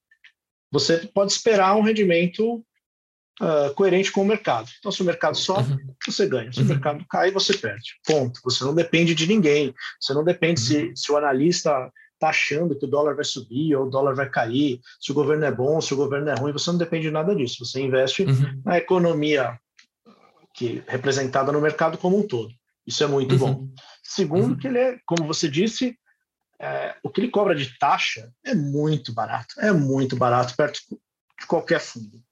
você 0.70 0.98
pode 1.14 1.32
esperar 1.32 1.76
um 1.76 1.82
rendimento 1.82 2.64
uh, 3.42 3.74
coerente 3.74 4.12
com 4.12 4.22
o 4.22 4.26
mercado. 4.26 4.70
Então, 4.78 4.92
se 4.92 5.02
o 5.02 5.04
mercado 5.04 5.36
sobe, 5.36 5.72
uhum. 5.72 5.94
você 6.06 6.26
ganha. 6.26 6.52
Se 6.52 6.60
uhum. 6.60 6.66
o 6.66 6.68
mercado 6.68 7.04
cai, 7.10 7.30
você 7.30 7.56
perde. 7.56 7.96
Ponto. 8.06 8.40
Você 8.44 8.64
não 8.64 8.74
depende 8.74 9.14
de 9.14 9.26
ninguém. 9.26 9.74
Você 10.00 10.14
não 10.14 10.24
depende 10.24 10.60
uhum. 10.60 10.94
se, 10.94 11.02
se 11.04 11.12
o 11.12 11.16
analista 11.16 11.90
está 12.14 12.28
achando 12.28 12.78
que 12.78 12.84
o 12.84 12.88
dólar 12.88 13.16
vai 13.16 13.24
subir 13.24 13.74
ou 13.74 13.86
o 13.86 13.90
dólar 13.90 14.14
vai 14.14 14.30
cair, 14.30 14.80
se 15.00 15.10
o 15.10 15.14
governo 15.14 15.44
é 15.44 15.50
bom, 15.50 15.80
se 15.80 15.92
o 15.92 15.96
governo 15.96 16.28
é 16.28 16.34
ruim, 16.34 16.52
você 16.52 16.70
não 16.70 16.78
depende 16.78 17.08
de 17.08 17.10
nada 17.10 17.34
disso. 17.34 17.64
Você 17.64 17.80
investe 17.80 18.22
uhum. 18.22 18.62
na 18.64 18.78
economia 18.78 19.58
que 20.54 20.82
representada 20.86 21.50
no 21.50 21.60
mercado 21.60 21.98
como 21.98 22.18
um 22.18 22.26
todo. 22.26 22.52
Isso 22.86 23.02
é 23.02 23.06
muito 23.06 23.32
uhum. 23.32 23.38
bom. 23.38 23.68
Segundo, 24.02 24.50
uhum. 24.50 24.56
que 24.56 24.68
ele 24.68 24.78
é, 24.78 24.98
como 25.04 25.26
você 25.26 25.48
disse, 25.48 25.96
é, 26.60 26.94
o 27.02 27.10
que 27.10 27.20
ele 27.20 27.30
cobra 27.30 27.54
de 27.56 27.76
taxa 27.78 28.30
é 28.44 28.54
muito 28.54 29.12
barato, 29.12 29.54
é 29.58 29.72
muito 29.72 30.14
barato 30.14 30.54
perto 30.56 30.78
de 31.40 31.46
qualquer 31.46 31.80
fundo. 31.80 32.22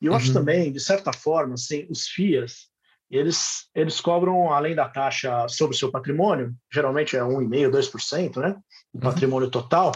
E 0.00 0.06
eu 0.06 0.14
acho 0.14 0.28
uhum. 0.28 0.34
também, 0.34 0.72
de 0.72 0.80
certa 0.80 1.12
forma, 1.12 1.54
assim, 1.54 1.86
os 1.90 2.06
FIAs 2.06 2.68
eles, 3.10 3.68
eles 3.74 4.00
cobram, 4.00 4.52
além 4.52 4.74
da 4.74 4.88
taxa 4.88 5.48
sobre 5.48 5.74
o 5.74 5.78
seu 5.78 5.90
patrimônio, 5.90 6.54
geralmente 6.72 7.16
é 7.16 7.20
1,5%, 7.20 7.70
2%, 7.70 8.36
né? 8.40 8.56
O 8.92 8.98
uhum. 8.98 9.00
patrimônio 9.00 9.50
total, 9.50 9.92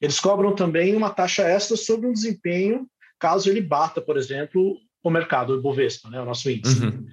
eles 0.00 0.18
cobram 0.18 0.54
também 0.54 0.96
uma 0.96 1.10
taxa 1.10 1.42
extra 1.42 1.76
sobre 1.76 2.06
um 2.06 2.12
desempenho, 2.12 2.86
caso 3.18 3.50
ele 3.50 3.60
bata, 3.60 4.00
por 4.00 4.16
exemplo, 4.16 4.78
o 5.02 5.10
mercado, 5.10 5.52
o 5.52 5.58
Ibovespa, 5.58 6.08
né? 6.08 6.20
o 6.20 6.24
nosso 6.24 6.50
índice. 6.50 6.84
Uhum. 6.84 7.06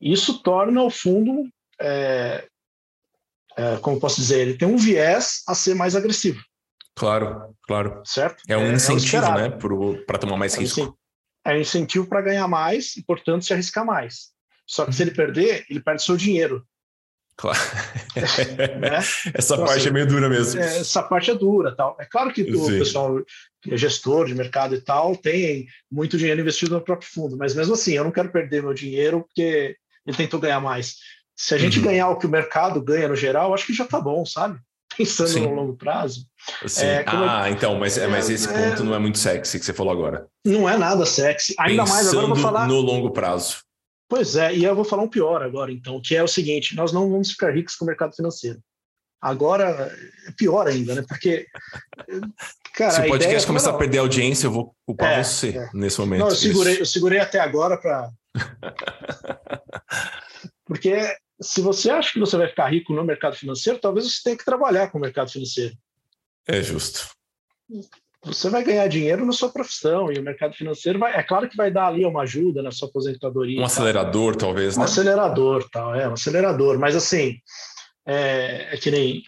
Isso 0.00 0.42
torna 0.42 0.82
o 0.82 0.90
fundo, 0.90 1.48
é, 1.80 2.46
é, 3.56 3.76
como 3.76 4.00
posso 4.00 4.16
dizer, 4.16 4.40
ele 4.40 4.58
tem 4.58 4.66
um 4.66 4.76
viés 4.76 5.42
a 5.46 5.54
ser 5.54 5.74
mais 5.74 5.94
agressivo. 5.94 6.42
Claro, 6.96 7.54
claro. 7.62 8.02
Certo? 8.04 8.42
É 8.48 8.56
um 8.56 8.62
é, 8.62 8.70
é 8.70 8.72
incentivo, 8.72 9.24
é 9.24 9.48
né, 9.48 9.58
para 10.06 10.18
tomar 10.18 10.36
mais 10.36 10.56
risco. 10.56 10.98
É 11.44 11.54
um 11.54 11.60
incentivo 11.60 12.06
para 12.06 12.22
ganhar 12.22 12.46
mais 12.46 12.96
e, 12.96 13.02
portanto, 13.02 13.44
se 13.44 13.52
arriscar 13.52 13.84
mais. 13.84 14.30
Só 14.66 14.84
que 14.84 14.92
se 14.92 15.02
ele 15.02 15.10
perder, 15.10 15.64
ele 15.68 15.80
perde 15.80 16.02
seu 16.02 16.16
dinheiro. 16.16 16.64
Claro. 17.40 17.58
né? 18.78 18.98
Essa 19.32 19.54
então, 19.54 19.64
parte 19.64 19.78
assim, 19.78 19.88
é 19.88 19.92
meio 19.92 20.06
dura 20.06 20.28
mesmo. 20.28 20.60
É, 20.60 20.78
essa 20.78 21.02
parte 21.02 21.30
é 21.30 21.34
dura. 21.34 21.74
tal. 21.74 21.96
É 21.98 22.04
claro 22.04 22.32
que 22.32 22.42
o 22.42 22.66
pessoal 22.66 23.18
que 23.62 23.72
é 23.72 23.76
gestor 23.76 24.26
de 24.26 24.34
mercado 24.34 24.74
e 24.74 24.80
tal 24.80 25.16
tem 25.16 25.66
muito 25.90 26.18
dinheiro 26.18 26.40
investido 26.40 26.74
no 26.74 26.82
próprio 26.82 27.08
fundo, 27.10 27.36
mas 27.36 27.54
mesmo 27.54 27.74
assim, 27.74 27.94
eu 27.94 28.04
não 28.04 28.10
quero 28.10 28.30
perder 28.30 28.62
meu 28.62 28.74
dinheiro 28.74 29.22
porque 29.22 29.76
ele 30.06 30.16
tentou 30.16 30.38
ganhar 30.38 30.60
mais. 30.60 30.96
Se 31.34 31.54
a 31.54 31.58
gente 31.58 31.78
uhum. 31.78 31.84
ganhar 31.86 32.10
o 32.10 32.18
que 32.18 32.26
o 32.26 32.30
mercado 32.30 32.82
ganha 32.82 33.08
no 33.08 33.16
geral, 33.16 33.54
acho 33.54 33.66
que 33.66 33.72
já 33.72 33.84
está 33.84 33.98
bom, 33.98 34.26
sabe? 34.26 34.58
Pensando 34.94 35.30
Sim. 35.30 35.40
no 35.40 35.54
longo 35.54 35.76
prazo. 35.76 36.26
É, 36.78 37.04
ah, 37.06 37.48
eu... 37.48 37.52
então, 37.52 37.78
mas, 37.78 37.98
é, 37.98 38.06
mas 38.06 38.30
esse 38.30 38.48
é, 38.48 38.52
ponto 38.52 38.84
não 38.84 38.94
é 38.94 38.98
muito 38.98 39.18
sexy 39.18 39.58
que 39.58 39.64
você 39.64 39.72
falou 39.72 39.92
agora. 39.92 40.26
Não 40.44 40.68
é 40.68 40.76
nada 40.76 41.04
sexy. 41.04 41.54
Ainda 41.58 41.82
Pensando 41.82 41.94
mais 41.94 42.08
agora 42.08 42.24
eu 42.24 42.28
vou 42.28 42.36
falar. 42.36 42.66
No 42.66 42.80
longo 42.80 43.10
prazo. 43.10 43.58
Pois 44.08 44.34
é, 44.34 44.54
e 44.54 44.64
eu 44.64 44.74
vou 44.74 44.84
falar 44.84 45.02
um 45.02 45.08
pior 45.08 45.42
agora, 45.42 45.70
então, 45.70 46.00
que 46.02 46.16
é 46.16 46.22
o 46.22 46.28
seguinte: 46.28 46.74
nós 46.74 46.92
não 46.92 47.10
vamos 47.10 47.30
ficar 47.30 47.54
ricos 47.54 47.76
com 47.76 47.84
o 47.84 47.86
mercado 47.86 48.14
financeiro. 48.14 48.58
Agora 49.22 49.94
é 50.26 50.32
pior 50.32 50.66
ainda, 50.66 50.94
né? 50.94 51.04
Porque. 51.06 51.46
Cara, 52.74 52.92
Se 52.92 53.00
o 53.02 53.08
podcast 53.08 53.46
começar 53.46 53.70
a 53.70 53.76
perder 53.76 53.98
audiência, 53.98 54.46
eu 54.46 54.52
vou 54.52 54.74
culpar 54.86 55.18
é, 55.18 55.22
você 55.22 55.50
é. 55.50 55.68
nesse 55.74 56.00
momento. 56.00 56.20
Não, 56.20 56.28
eu 56.28 56.36
segurei, 56.36 56.80
eu 56.80 56.86
segurei 56.86 57.18
até 57.18 57.38
agora 57.38 57.76
para. 57.76 58.10
Porque 60.64 61.14
se 61.40 61.60
você 61.60 61.90
acha 61.90 62.12
que 62.12 62.20
você 62.20 62.36
vai 62.36 62.48
ficar 62.48 62.68
rico 62.68 62.92
no 62.92 63.04
mercado 63.04 63.36
financeiro, 63.36 63.78
talvez 63.78 64.06
você 64.06 64.20
tenha 64.22 64.36
que 64.36 64.44
trabalhar 64.44 64.88
com 64.88 64.98
o 64.98 65.00
mercado 65.00 65.30
financeiro. 65.30 65.74
É 66.46 66.62
justo. 66.62 67.08
você 68.24 68.50
vai 68.50 68.64
ganhar 68.64 68.86
dinheiro 68.88 69.24
na 69.24 69.32
sua 69.32 69.50
profissão 69.50 70.12
e 70.12 70.18
o 70.18 70.22
mercado 70.22 70.54
financeiro 70.54 70.98
vai, 70.98 71.14
é 71.14 71.22
claro 71.22 71.48
que 71.48 71.56
vai 71.56 71.70
dar 71.70 71.86
ali 71.86 72.04
uma 72.04 72.22
ajuda 72.22 72.62
na 72.62 72.70
sua 72.70 72.88
aposentadoria. 72.88 73.60
Um 73.60 73.64
acelerador, 73.64 74.36
talvez, 74.36 74.76
né? 74.76 74.82
Um 74.82 74.84
acelerador, 74.84 75.68
tal, 75.70 75.94
é, 75.94 76.08
um 76.08 76.14
acelerador. 76.14 76.78
Mas 76.78 76.96
assim, 76.96 77.38
é, 78.06 78.74
é, 78.74 78.76
que 78.76 78.90
nem, 78.90 79.22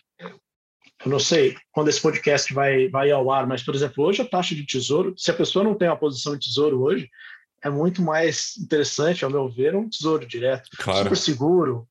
eu 1.04 1.10
não 1.10 1.18
sei 1.18 1.56
quando 1.72 1.88
esse 1.88 2.00
podcast 2.00 2.52
vai, 2.52 2.88
vai 2.88 3.10
ao 3.10 3.30
ar, 3.30 3.46
mas, 3.46 3.62
por 3.62 3.74
exemplo, 3.74 4.04
hoje 4.04 4.22
a 4.22 4.28
taxa 4.28 4.54
de 4.54 4.66
tesouro, 4.66 5.14
se 5.16 5.30
a 5.30 5.34
pessoa 5.34 5.64
não 5.64 5.74
tem 5.74 5.88
uma 5.88 5.96
posição 5.96 6.34
de 6.34 6.46
tesouro 6.46 6.82
hoje, 6.82 7.08
é 7.62 7.70
muito 7.70 8.02
mais 8.02 8.56
interessante, 8.60 9.24
ao 9.24 9.30
meu 9.30 9.48
ver, 9.48 9.76
um 9.76 9.88
tesouro 9.88 10.26
direto, 10.26 10.68
claro. 10.78 11.04
super 11.04 11.16
seguro, 11.16 11.88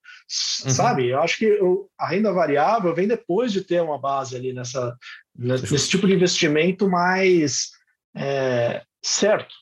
uhum. 0.64 0.70
sabe? 0.70 1.10
Eu 1.10 1.22
acho 1.22 1.38
que 1.38 1.46
eu, 1.46 1.90
a 2.00 2.08
renda 2.08 2.32
variável 2.32 2.94
vem 2.94 3.08
depois 3.08 3.52
de 3.52 3.62
ter 3.62 3.82
uma 3.82 4.00
base 4.00 4.36
ali 4.36 4.54
nessa, 4.54 4.96
nesse 5.36 5.90
tipo 5.90 6.08
de 6.08 6.14
investimento 6.14 6.90
mais 6.90 7.72
é, 8.16 8.82
certo. 9.02 9.54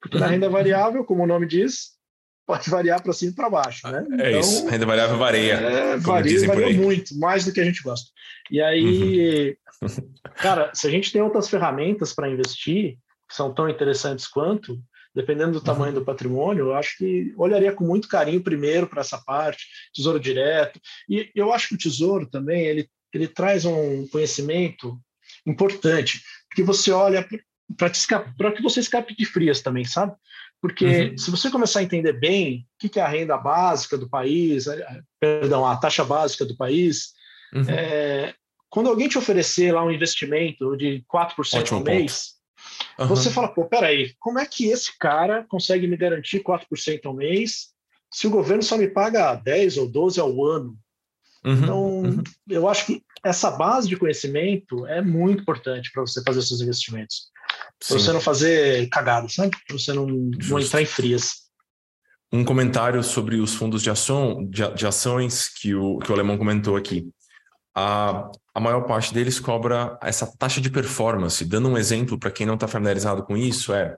Porque 0.00 0.16
uhum. 0.16 0.22
na 0.22 0.28
renda 0.28 0.48
variável, 0.48 1.04
como 1.04 1.24
o 1.24 1.26
nome 1.26 1.46
diz, 1.46 1.98
pode 2.46 2.70
variar 2.70 3.02
para 3.02 3.12
cima 3.12 3.32
e 3.32 3.34
para 3.34 3.50
baixo, 3.50 3.86
né? 3.88 4.06
É 4.18 4.30
então, 4.30 4.40
isso, 4.40 4.66
renda 4.66 4.86
variável 4.86 5.18
varia. 5.18 5.54
É, 5.54 5.96
varia, 5.98 6.46
varia 6.46 6.74
muito, 6.74 7.18
mais 7.18 7.44
do 7.44 7.52
que 7.52 7.60
a 7.60 7.64
gente 7.64 7.82
gosta. 7.82 8.10
E 8.50 8.62
aí, 8.62 9.56
uhum. 9.82 10.14
cara, 10.36 10.70
se 10.72 10.86
a 10.86 10.90
gente 10.90 11.12
tem 11.12 11.20
outras 11.20 11.48
ferramentas 11.48 12.14
para 12.14 12.30
investir, 12.30 12.96
que 13.28 13.34
são 13.34 13.52
tão 13.52 13.68
interessantes 13.68 14.26
quanto, 14.26 14.80
dependendo 15.18 15.50
do 15.50 15.60
tamanho 15.60 15.92
uhum. 15.92 15.98
do 15.98 16.04
patrimônio, 16.04 16.66
eu 16.66 16.74
acho 16.76 16.96
que 16.96 17.34
olharia 17.36 17.72
com 17.72 17.84
muito 17.84 18.06
carinho 18.06 18.40
primeiro 18.40 18.86
para 18.86 19.00
essa 19.00 19.18
parte, 19.18 19.66
tesouro 19.92 20.20
direto. 20.20 20.80
E 21.08 21.28
eu 21.34 21.52
acho 21.52 21.70
que 21.70 21.74
o 21.74 21.78
tesouro 21.78 22.24
também, 22.24 22.64
ele, 22.64 22.88
ele 23.12 23.26
traz 23.26 23.64
um 23.64 24.06
conhecimento 24.06 24.96
importante, 25.44 26.22
porque 26.48 26.62
você 26.62 26.92
olha 26.92 27.28
para 27.76 28.52
que 28.52 28.62
você 28.62 28.78
escape 28.78 29.16
de 29.16 29.24
frias 29.24 29.60
também, 29.60 29.84
sabe? 29.84 30.14
Porque 30.62 30.86
uhum. 30.86 31.18
se 31.18 31.32
você 31.32 31.50
começar 31.50 31.80
a 31.80 31.82
entender 31.82 32.12
bem 32.12 32.64
o 32.76 32.88
que 32.88 33.00
é 33.00 33.02
a 33.02 33.08
renda 33.08 33.36
básica 33.36 33.98
do 33.98 34.08
país, 34.08 34.66
perdão, 35.18 35.66
a 35.66 35.76
taxa 35.76 36.04
básica 36.04 36.44
do 36.44 36.56
país, 36.56 37.08
uhum. 37.52 37.68
é, 37.68 38.34
quando 38.70 38.88
alguém 38.88 39.08
te 39.08 39.18
oferecer 39.18 39.72
lá 39.72 39.84
um 39.84 39.90
investimento 39.90 40.76
de 40.76 41.04
4% 41.12 41.58
Ótimo 41.58 41.78
ao 41.78 41.84
mês, 41.84 42.37
Uhum. 42.98 43.06
Você 43.08 43.30
fala, 43.30 43.48
pô, 43.48 43.64
peraí, 43.64 44.14
como 44.18 44.38
é 44.38 44.46
que 44.46 44.66
esse 44.66 44.96
cara 44.98 45.44
consegue 45.48 45.86
me 45.86 45.96
garantir 45.96 46.42
4% 46.42 47.00
ao 47.04 47.14
mês 47.14 47.68
se 48.12 48.26
o 48.26 48.30
governo 48.30 48.62
só 48.62 48.76
me 48.76 48.88
paga 48.88 49.34
10 49.34 49.78
ou 49.78 49.88
12 49.88 50.20
ao 50.20 50.44
ano? 50.44 50.76
Uhum. 51.44 51.52
Então, 51.54 51.82
uhum. 52.02 52.22
eu 52.48 52.68
acho 52.68 52.86
que 52.86 53.02
essa 53.22 53.50
base 53.50 53.88
de 53.88 53.96
conhecimento 53.96 54.86
é 54.86 55.00
muito 55.00 55.42
importante 55.42 55.90
para 55.92 56.02
você 56.02 56.22
fazer 56.22 56.42
seus 56.42 56.60
investimentos. 56.60 57.28
Para 57.78 57.98
você 57.98 58.12
não 58.12 58.20
fazer 58.20 58.88
cagada, 58.88 59.28
sabe? 59.28 59.56
Para 59.66 59.78
você 59.78 59.92
não, 59.92 60.06
não, 60.06 60.58
entrar 60.58 60.82
em 60.82 60.86
frias. 60.86 61.48
Um 62.32 62.44
comentário 62.44 63.02
sobre 63.02 63.36
os 63.36 63.54
fundos 63.54 63.82
de, 63.82 63.90
ação, 63.90 64.44
de, 64.48 64.68
de 64.74 64.86
ações 64.86 65.48
que 65.48 65.74
o, 65.74 65.98
que 65.98 66.10
o 66.10 66.14
Alemão 66.14 66.36
comentou 66.36 66.76
aqui 66.76 67.08
a, 67.78 68.30
a 68.52 68.60
maior 68.60 68.82
parte 68.82 69.14
deles 69.14 69.38
cobra 69.38 69.96
essa 70.02 70.26
taxa 70.36 70.60
de 70.60 70.68
performance. 70.68 71.44
Dando 71.44 71.68
um 71.68 71.78
exemplo 71.78 72.18
para 72.18 72.30
quem 72.30 72.44
não 72.44 72.54
está 72.54 72.66
familiarizado 72.66 73.22
com 73.22 73.36
isso, 73.36 73.72
é 73.72 73.94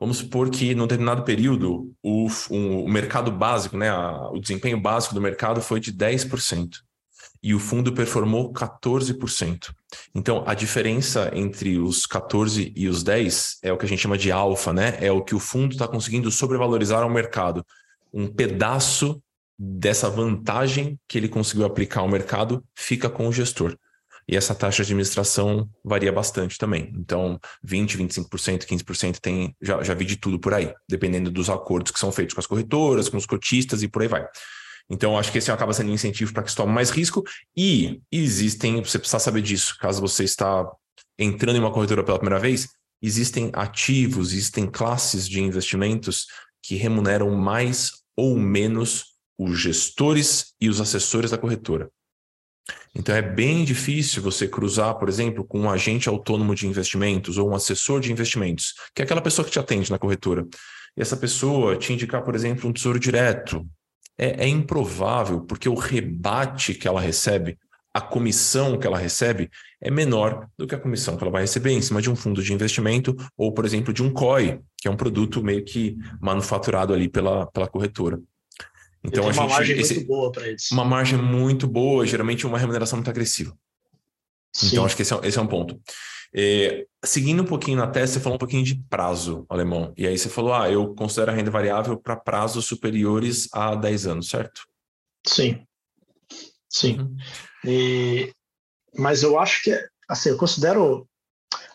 vamos 0.00 0.16
supor 0.16 0.50
que 0.50 0.74
num 0.74 0.86
determinado 0.86 1.22
período 1.22 1.94
o, 2.02 2.26
um, 2.50 2.84
o 2.84 2.88
mercado 2.88 3.30
básico, 3.30 3.76
né, 3.76 3.88
a, 3.88 4.30
o 4.30 4.40
desempenho 4.40 4.80
básico 4.80 5.14
do 5.14 5.20
mercado 5.20 5.60
foi 5.60 5.78
de 5.78 5.92
10% 5.92 6.78
e 7.42 7.54
o 7.54 7.60
fundo 7.60 7.92
performou 7.92 8.52
14%. 8.52 9.72
Então, 10.14 10.42
a 10.46 10.52
diferença 10.52 11.30
entre 11.32 11.78
os 11.78 12.04
14 12.06 12.72
e 12.76 12.88
os 12.88 13.02
10 13.02 13.60
é 13.62 13.72
o 13.72 13.78
que 13.78 13.86
a 13.86 13.88
gente 13.88 14.02
chama 14.02 14.18
de 14.18 14.30
alfa, 14.30 14.72
né? 14.72 14.98
É 15.00 15.10
o 15.10 15.22
que 15.22 15.34
o 15.34 15.40
fundo 15.40 15.72
está 15.72 15.88
conseguindo 15.88 16.30
sobrevalorizar 16.30 17.02
ao 17.02 17.08
mercado. 17.08 17.64
Um 18.12 18.26
pedaço 18.26 19.22
dessa 19.62 20.08
vantagem 20.08 20.98
que 21.06 21.18
ele 21.18 21.28
conseguiu 21.28 21.66
aplicar 21.66 22.00
ao 22.00 22.08
mercado 22.08 22.64
fica 22.74 23.10
com 23.10 23.28
o 23.28 23.32
gestor. 23.32 23.76
E 24.26 24.34
essa 24.34 24.54
taxa 24.54 24.76
de 24.76 24.82
administração 24.92 25.68
varia 25.84 26.10
bastante 26.10 26.56
também. 26.56 26.90
Então, 26.96 27.38
20%, 27.66 27.98
25%, 27.98 28.64
15% 28.64 29.18
tem, 29.20 29.54
já, 29.60 29.82
já 29.82 29.92
vi 29.92 30.06
de 30.06 30.16
tudo 30.16 30.38
por 30.38 30.54
aí, 30.54 30.72
dependendo 30.88 31.30
dos 31.30 31.50
acordos 31.50 31.92
que 31.92 31.98
são 31.98 32.10
feitos 32.10 32.32
com 32.34 32.40
as 32.40 32.46
corretoras, 32.46 33.10
com 33.10 33.18
os 33.18 33.26
cotistas 33.26 33.82
e 33.82 33.88
por 33.88 34.00
aí 34.00 34.08
vai. 34.08 34.26
Então, 34.88 35.18
acho 35.18 35.30
que 35.30 35.38
esse 35.38 35.50
acaba 35.50 35.74
sendo 35.74 35.90
um 35.90 35.94
incentivo 35.94 36.32
para 36.32 36.42
que 36.42 36.50
se 36.50 36.56
tome 36.56 36.72
mais 36.72 36.88
risco. 36.88 37.22
E 37.54 38.00
existem, 38.10 38.82
você 38.82 38.98
precisa 38.98 39.18
saber 39.18 39.42
disso, 39.42 39.76
caso 39.78 40.00
você 40.00 40.24
está 40.24 40.64
entrando 41.18 41.56
em 41.56 41.60
uma 41.60 41.72
corretora 41.72 42.02
pela 42.02 42.18
primeira 42.18 42.40
vez, 42.40 42.68
existem 43.02 43.50
ativos, 43.52 44.32
existem 44.32 44.66
classes 44.66 45.28
de 45.28 45.40
investimentos 45.40 46.26
que 46.62 46.76
remuneram 46.76 47.30
mais 47.36 47.92
ou 48.16 48.38
menos 48.38 49.09
os 49.42 49.58
gestores 49.58 50.54
e 50.60 50.68
os 50.68 50.82
assessores 50.82 51.30
da 51.30 51.38
corretora. 51.38 51.90
Então 52.94 53.14
é 53.14 53.22
bem 53.22 53.64
difícil 53.64 54.22
você 54.22 54.46
cruzar, 54.46 54.98
por 54.98 55.08
exemplo, 55.08 55.44
com 55.44 55.60
um 55.60 55.70
agente 55.70 56.10
autônomo 56.10 56.54
de 56.54 56.66
investimentos 56.66 57.38
ou 57.38 57.48
um 57.48 57.54
assessor 57.54 58.00
de 58.00 58.12
investimentos, 58.12 58.74
que 58.94 59.00
é 59.00 59.04
aquela 59.04 59.22
pessoa 59.22 59.44
que 59.44 59.50
te 59.50 59.58
atende 59.58 59.90
na 59.90 59.98
corretora. 59.98 60.46
E 60.94 61.00
essa 61.00 61.16
pessoa 61.16 61.76
te 61.76 61.90
indicar, 61.90 62.22
por 62.22 62.34
exemplo, 62.34 62.68
um 62.68 62.72
tesouro 62.72 63.00
direto. 63.00 63.66
É, 64.18 64.44
é 64.44 64.48
improvável, 64.48 65.40
porque 65.40 65.68
o 65.68 65.74
rebate 65.74 66.74
que 66.74 66.86
ela 66.86 67.00
recebe, 67.00 67.58
a 67.94 68.00
comissão 68.00 68.78
que 68.78 68.86
ela 68.86 68.98
recebe, 68.98 69.50
é 69.80 69.90
menor 69.90 70.46
do 70.58 70.66
que 70.66 70.74
a 70.74 70.78
comissão 70.78 71.16
que 71.16 71.24
ela 71.24 71.32
vai 71.32 71.42
receber 71.42 71.70
em 71.70 71.80
cima 71.80 72.02
de 72.02 72.10
um 72.10 72.16
fundo 72.16 72.42
de 72.42 72.52
investimento 72.52 73.16
ou, 73.38 73.54
por 73.54 73.64
exemplo, 73.64 73.94
de 73.94 74.02
um 74.02 74.12
COI, 74.12 74.60
que 74.76 74.86
é 74.86 74.90
um 74.90 74.96
produto 74.96 75.42
meio 75.42 75.64
que 75.64 75.96
manufaturado 76.20 76.92
ali 76.92 77.08
pela, 77.08 77.46
pela 77.46 77.66
corretora. 77.66 78.20
Então 79.02 79.24
a 79.24 79.32
gente, 79.32 79.40
uma 79.40 79.48
margem 79.48 79.78
esse, 79.78 79.94
muito 79.94 80.06
boa 80.06 80.32
para 80.32 80.48
eles. 80.48 80.70
Uma 80.70 80.84
margem 80.84 81.18
muito 81.18 81.66
boa, 81.66 82.06
geralmente 82.06 82.46
uma 82.46 82.58
remuneração 82.58 82.98
muito 82.98 83.10
agressiva. 83.10 83.50
Então, 84.50 84.60
Sim. 84.60 84.66
Então 84.72 84.84
acho 84.84 84.96
que 84.96 85.02
esse 85.02 85.14
é, 85.14 85.20
esse 85.24 85.38
é 85.38 85.42
um 85.42 85.46
ponto. 85.46 85.80
É, 86.34 86.86
seguindo 87.04 87.42
um 87.42 87.46
pouquinho 87.46 87.78
na 87.78 87.88
tese, 87.88 88.14
você 88.14 88.20
falou 88.20 88.36
um 88.36 88.38
pouquinho 88.38 88.64
de 88.64 88.76
prazo, 88.88 89.44
alemão. 89.48 89.92
E 89.96 90.06
aí 90.06 90.16
você 90.16 90.28
falou, 90.28 90.54
ah, 90.54 90.70
eu 90.70 90.94
considero 90.94 91.30
a 91.30 91.34
renda 91.34 91.50
variável 91.50 91.96
para 91.96 92.16
prazos 92.16 92.66
superiores 92.66 93.48
a 93.52 93.74
10 93.74 94.06
anos, 94.06 94.28
certo? 94.28 94.62
Sim. 95.26 95.64
Sim. 96.68 97.00
Uhum. 97.00 97.16
E, 97.64 98.32
mas 98.96 99.22
eu 99.22 99.38
acho 99.38 99.62
que, 99.62 99.76
assim, 100.08 100.28
eu 100.28 100.36
considero. 100.36 101.08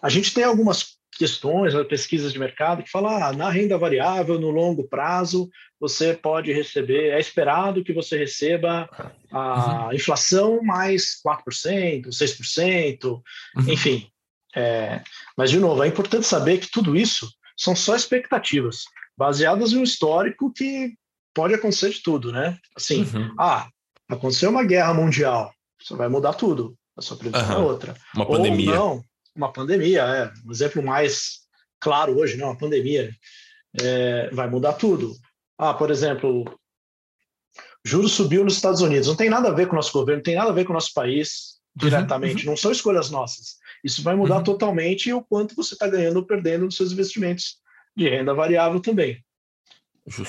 A 0.02 0.10
gente 0.10 0.34
tem 0.34 0.44
algumas 0.44 0.95
questões, 1.18 1.74
pesquisas 1.88 2.34
de 2.34 2.40
mercado 2.40 2.84
que 2.84 2.92
falam, 2.92 3.12
ah, 3.12 3.34
na 3.34 3.50
renda 3.50 3.78
variável, 3.78 4.40
no 4.40 4.50
longo 4.50 4.88
prazo, 4.88 5.50
você 5.80 6.14
pode 6.14 6.52
receber, 6.52 7.12
é 7.12 7.20
esperado 7.20 7.84
que 7.84 7.94
você 7.94 8.18
receba 8.18 8.90
a 9.32 9.88
uhum. 9.88 9.94
inflação 9.94 10.62
mais 10.62 11.22
4%, 11.26 12.08
6%, 12.08 13.04
uhum. 13.06 13.22
enfim. 13.68 14.08
É, 14.56 15.02
mas, 15.38 15.50
de 15.50 15.60
novo, 15.60 15.84
é 15.84 15.88
importante 15.88 16.26
saber 16.26 16.60
que 16.60 16.72
tudo 16.72 16.96
isso 16.96 17.30
são 17.58 17.76
só 17.76 17.96
expectativas, 17.96 18.86
baseadas 19.18 19.72
em 19.72 19.78
um 19.78 19.84
histórico 19.84 20.52
que 20.52 20.94
pode 21.34 21.54
acontecer 21.54 21.90
de 21.90 22.02
tudo, 22.02 22.32
né? 22.32 22.58
Assim, 22.76 23.04
uhum. 23.04 23.34
ah, 23.40 23.68
aconteceu 24.10 24.50
uma 24.50 24.64
guerra 24.64 24.94
mundial, 24.94 25.54
isso 25.80 25.96
vai 25.96 26.08
mudar 26.08 26.34
tudo, 26.34 26.76
a 26.98 27.02
sua 27.02 27.18
previsão 27.18 27.52
é 27.52 27.58
outra. 27.58 27.96
Uma 28.16 28.26
pandemia. 28.26 28.82
Ou 28.82 28.96
não, 28.96 29.04
uma 29.36 29.52
pandemia, 29.52 30.02
é 30.04 30.32
um 30.46 30.52
exemplo 30.52 30.82
mais 30.82 31.42
claro 31.80 32.18
hoje, 32.18 32.38
né? 32.38 32.46
Uma 32.46 32.58
pandemia 32.58 33.12
é, 33.82 34.30
vai 34.32 34.50
mudar 34.50 34.74
tudo. 34.74 35.14
Ah, 35.58 35.74
por 35.74 35.92
exemplo, 35.92 36.46
juros 37.84 38.14
subiu 38.14 38.44
nos 38.44 38.56
Estados 38.56 38.82
Unidos. 38.82 39.08
Não 39.08 39.16
tem 39.16 39.30
nada 39.30 39.50
a 39.50 39.54
ver 39.54 39.68
com 39.68 39.74
o 39.74 39.76
nosso 39.76 39.92
governo, 39.92 40.18
não 40.18 40.24
tem 40.24 40.36
nada 40.36 40.50
a 40.50 40.54
ver 40.54 40.66
com 40.66 40.72
o 40.72 40.74
nosso 40.74 40.94
país 40.94 41.56
diretamente. 41.76 42.44
Uhum, 42.44 42.50
uhum. 42.50 42.50
Não 42.52 42.58
são 42.58 42.72
escolhas 42.72 43.10
nossas. 43.10 43.58
Isso 43.84 44.02
vai 44.02 44.16
mudar 44.16 44.38
uhum. 44.38 44.44
totalmente 44.44 45.12
o 45.12 45.22
quanto 45.22 45.56
você 45.56 45.76
está 45.76 45.88
ganhando 45.88 46.18
ou 46.18 46.26
perdendo 46.26 46.66
nos 46.66 46.76
seus 46.76 46.92
investimentos 46.92 47.58
de 47.96 48.10
renda 48.10 48.34
variável 48.34 48.80
também. 48.80 49.24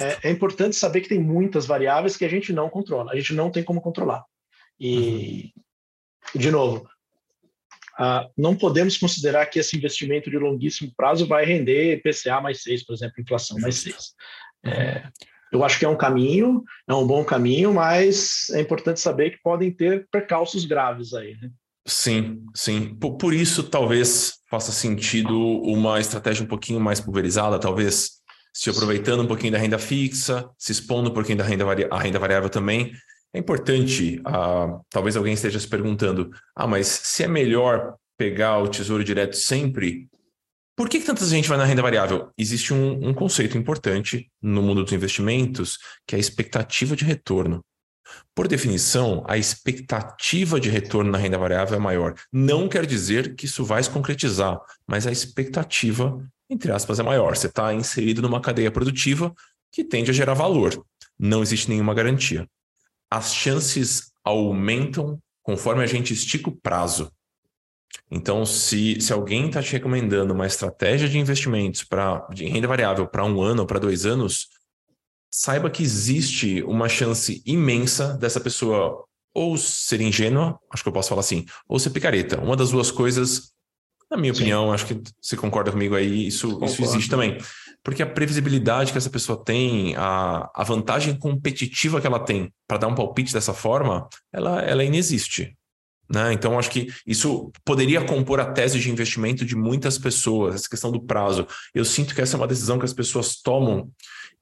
É, 0.00 0.28
é, 0.28 0.30
importante 0.30 0.74
saber 0.74 1.02
que 1.02 1.08
tem 1.08 1.22
muitas 1.22 1.66
variáveis 1.66 2.16
que 2.16 2.24
a 2.24 2.28
gente 2.28 2.52
não 2.52 2.68
controla. 2.68 3.12
A 3.12 3.16
gente 3.16 3.34
não 3.34 3.50
tem 3.50 3.62
como 3.62 3.80
controlar. 3.80 4.24
E, 4.80 5.52
uhum. 6.34 6.40
de 6.40 6.50
novo, 6.50 6.88
Uh, 7.98 8.28
não 8.36 8.54
podemos 8.54 8.98
considerar 8.98 9.46
que 9.46 9.58
esse 9.58 9.76
investimento 9.76 10.30
de 10.30 10.38
longuíssimo 10.38 10.92
prazo 10.96 11.26
vai 11.26 11.44
render 11.46 12.02
PCA 12.02 12.40
mais 12.40 12.62
6, 12.62 12.84
por 12.84 12.94
exemplo, 12.94 13.14
inflação 13.20 13.58
mais 13.58 13.76
6. 13.76 13.96
É, 14.66 15.08
eu 15.52 15.64
acho 15.64 15.78
que 15.78 15.84
é 15.84 15.88
um 15.88 15.96
caminho, 15.96 16.62
é 16.86 16.94
um 16.94 17.06
bom 17.06 17.24
caminho, 17.24 17.72
mas 17.72 18.50
é 18.50 18.60
importante 18.60 19.00
saber 19.00 19.30
que 19.30 19.42
podem 19.42 19.70
ter 19.70 20.06
percalços 20.10 20.64
graves 20.64 21.14
aí. 21.14 21.36
Né? 21.40 21.50
Sim, 21.86 22.42
sim. 22.54 22.94
Por, 22.96 23.16
por, 23.16 23.32
isso, 23.32 23.62
talvez 23.62 24.34
faça 24.50 24.72
sentido 24.72 25.38
uma 25.62 26.00
estratégia 26.00 26.44
um 26.44 26.48
pouquinho 26.48 26.80
mais 26.80 27.00
pulverizada, 27.00 27.58
talvez 27.58 28.16
se 28.52 28.70
aproveitando 28.70 29.22
um 29.22 29.26
pouquinho 29.26 29.52
da 29.52 29.58
renda 29.58 29.78
fixa, 29.78 30.48
se 30.58 30.72
expondo 30.72 31.10
um 31.10 31.14
pouquinho 31.14 31.38
da 31.38 31.44
renda, 31.44 31.64
renda 31.96 32.18
variável 32.18 32.50
também. 32.50 32.92
É 33.36 33.38
importante, 33.38 34.18
uh, 34.20 34.80
talvez 34.88 35.14
alguém 35.14 35.34
esteja 35.34 35.60
se 35.60 35.68
perguntando: 35.68 36.30
ah, 36.54 36.66
mas 36.66 36.86
se 36.86 37.22
é 37.22 37.28
melhor 37.28 37.94
pegar 38.16 38.56
o 38.60 38.66
tesouro 38.68 39.04
direto 39.04 39.36
sempre, 39.36 40.08
por 40.74 40.88
que, 40.88 41.00
que 41.00 41.04
tanta 41.04 41.22
gente 41.26 41.46
vai 41.46 41.58
na 41.58 41.66
renda 41.66 41.82
variável? 41.82 42.30
Existe 42.38 42.72
um, 42.72 43.08
um 43.08 43.12
conceito 43.12 43.58
importante 43.58 44.30
no 44.40 44.62
mundo 44.62 44.82
dos 44.82 44.94
investimentos, 44.94 45.76
que 46.06 46.14
é 46.14 46.16
a 46.16 46.18
expectativa 46.18 46.96
de 46.96 47.04
retorno. 47.04 47.62
Por 48.34 48.48
definição, 48.48 49.22
a 49.28 49.36
expectativa 49.36 50.58
de 50.58 50.70
retorno 50.70 51.10
na 51.10 51.18
renda 51.18 51.36
variável 51.36 51.76
é 51.76 51.80
maior. 51.80 52.14
Não 52.32 52.70
quer 52.70 52.86
dizer 52.86 53.34
que 53.34 53.44
isso 53.44 53.66
vai 53.66 53.82
se 53.82 53.90
concretizar, 53.90 54.58
mas 54.88 55.06
a 55.06 55.12
expectativa, 55.12 56.26
entre 56.48 56.72
aspas, 56.72 56.98
é 56.98 57.02
maior. 57.02 57.36
Você 57.36 57.48
está 57.48 57.74
inserido 57.74 58.22
numa 58.22 58.40
cadeia 58.40 58.70
produtiva 58.70 59.34
que 59.70 59.84
tende 59.84 60.10
a 60.10 60.14
gerar 60.14 60.32
valor. 60.32 60.82
Não 61.18 61.42
existe 61.42 61.68
nenhuma 61.68 61.92
garantia. 61.92 62.48
As 63.10 63.34
chances 63.34 64.10
aumentam 64.24 65.18
conforme 65.42 65.82
a 65.82 65.86
gente 65.86 66.12
estica 66.12 66.50
o 66.50 66.56
prazo. 66.56 67.10
Então, 68.10 68.44
se, 68.44 69.00
se 69.00 69.12
alguém 69.12 69.46
está 69.46 69.62
te 69.62 69.72
recomendando 69.72 70.34
uma 70.34 70.46
estratégia 70.46 71.08
de 71.08 71.18
investimentos 71.18 71.84
para 71.84 72.26
de 72.28 72.44
renda 72.46 72.68
variável 72.68 73.06
para 73.06 73.24
um 73.24 73.40
ano 73.40 73.62
ou 73.62 73.66
para 73.66 73.78
dois 73.78 74.04
anos, 74.04 74.48
saiba 75.30 75.70
que 75.70 75.82
existe 75.82 76.62
uma 76.64 76.88
chance 76.88 77.42
imensa 77.46 78.14
dessa 78.14 78.40
pessoa 78.40 79.04
ou 79.34 79.56
ser 79.56 80.00
ingênua, 80.00 80.58
acho 80.72 80.82
que 80.82 80.88
eu 80.88 80.92
posso 80.92 81.10
falar 81.10 81.20
assim, 81.20 81.44
ou 81.68 81.78
ser 81.78 81.90
picareta. 81.90 82.40
Uma 82.40 82.56
das 82.56 82.70
duas 82.70 82.90
coisas, 82.90 83.52
na 84.10 84.16
minha 84.16 84.32
Sim. 84.32 84.40
opinião, 84.40 84.72
acho 84.72 84.86
que 84.86 85.00
você 85.20 85.36
concorda 85.36 85.70
comigo 85.70 85.94
aí, 85.94 86.26
isso, 86.26 86.64
isso 86.64 86.82
existe 86.82 87.10
também. 87.10 87.36
Porque 87.86 88.02
a 88.02 88.06
previsibilidade 88.06 88.90
que 88.90 88.98
essa 88.98 89.08
pessoa 89.08 89.40
tem, 89.44 89.94
a, 89.94 90.50
a 90.52 90.64
vantagem 90.64 91.16
competitiva 91.16 92.00
que 92.00 92.06
ela 92.08 92.18
tem 92.18 92.52
para 92.66 92.78
dar 92.78 92.88
um 92.88 92.96
palpite 92.96 93.32
dessa 93.32 93.54
forma, 93.54 94.08
ela, 94.32 94.60
ela 94.60 94.82
inexiste. 94.82 95.56
Né? 96.10 96.32
Então, 96.32 96.58
acho 96.58 96.68
que 96.68 96.88
isso 97.06 97.52
poderia 97.64 98.04
compor 98.04 98.40
a 98.40 98.50
tese 98.50 98.80
de 98.80 98.90
investimento 98.90 99.44
de 99.44 99.54
muitas 99.54 99.98
pessoas, 99.98 100.56
essa 100.56 100.68
questão 100.68 100.90
do 100.90 101.00
prazo. 101.00 101.46
Eu 101.72 101.84
sinto 101.84 102.12
que 102.12 102.20
essa 102.20 102.36
é 102.36 102.38
uma 102.38 102.48
decisão 102.48 102.76
que 102.76 102.84
as 102.84 102.92
pessoas 102.92 103.40
tomam 103.40 103.88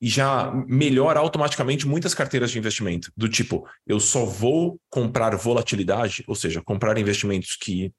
e 0.01 0.09
já 0.09 0.51
melhora 0.67 1.21
automaticamente 1.21 1.87
muitas 1.87 2.15
carteiras 2.15 2.51
de 2.51 2.59
investimento. 2.59 3.13
Do 3.15 3.29
tipo, 3.29 3.69
eu 3.87 4.01
só 4.01 4.25
vou 4.25 4.81
comprar 4.89 5.37
volatilidade, 5.37 6.25
ou 6.27 6.35
seja, 6.35 6.63
comprar 6.63 6.97
investimentos 6.97 7.59
que, 7.61 7.93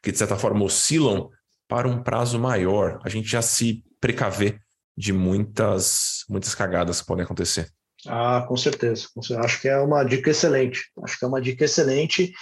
que 0.00 0.12
de 0.12 0.18
certa 0.18 0.36
forma 0.36 0.64
oscilam 0.64 1.28
para 1.66 1.88
um 1.88 2.00
prazo 2.00 2.38
maior. 2.38 3.00
A 3.02 3.08
gente 3.08 3.28
já 3.28 3.42
se 3.42 3.82
precaver 4.00 4.61
de 4.96 5.12
muitas, 5.12 6.24
muitas 6.28 6.54
cagadas 6.54 7.00
que 7.00 7.06
podem 7.06 7.24
acontecer. 7.24 7.70
Ah, 8.06 8.44
com 8.46 8.56
certeza. 8.56 9.08
Acho 9.38 9.60
que 9.60 9.68
é 9.68 9.78
uma 9.78 10.04
dica 10.04 10.30
excelente. 10.30 10.90
Acho 11.04 11.18
que 11.18 11.24
é 11.24 11.28
uma 11.28 11.40
dica 11.40 11.64
excelente 11.64 12.32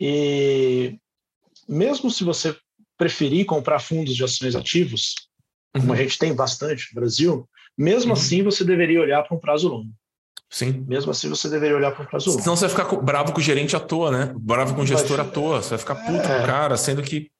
e 0.00 0.98
mesmo 1.68 2.10
se 2.10 2.24
você 2.24 2.56
preferir 2.96 3.46
comprar 3.46 3.78
fundos 3.78 4.14
de 4.14 4.24
ações 4.24 4.54
ativos, 4.54 5.14
uhum. 5.74 5.82
como 5.82 5.92
a 5.92 5.96
gente 5.96 6.18
tem 6.18 6.34
bastante 6.34 6.88
no 6.92 7.00
Brasil, 7.00 7.48
mesmo 7.76 8.12
uhum. 8.12 8.18
assim 8.18 8.42
você 8.42 8.64
deveria 8.64 9.00
olhar 9.00 9.22
para 9.22 9.36
um 9.36 9.40
prazo 9.40 9.68
longo. 9.68 9.92
Sim. 10.50 10.84
Mesmo 10.88 11.10
assim, 11.10 11.28
você 11.28 11.48
deveria 11.48 11.76
olhar 11.76 11.92
para 11.92 12.02
um 12.02 12.06
prazo 12.06 12.30
longo. 12.30 12.42
Senão 12.42 12.56
você 12.56 12.66
vai 12.66 12.84
ficar 12.84 12.96
bravo 13.02 13.32
com 13.32 13.38
o 13.38 13.42
gerente 13.42 13.76
à 13.76 13.80
toa, 13.80 14.10
né? 14.10 14.34
Bravo 14.38 14.74
com 14.74 14.80
o 14.80 14.86
gestor 14.86 15.20
à 15.20 15.24
toa. 15.24 15.62
Você 15.62 15.70
vai 15.70 15.78
ficar 15.78 15.94
puto 15.96 16.18
é... 16.18 16.26
com 16.26 16.42
o 16.42 16.46
cara, 16.46 16.76
sendo 16.76 17.02
que. 17.02 17.30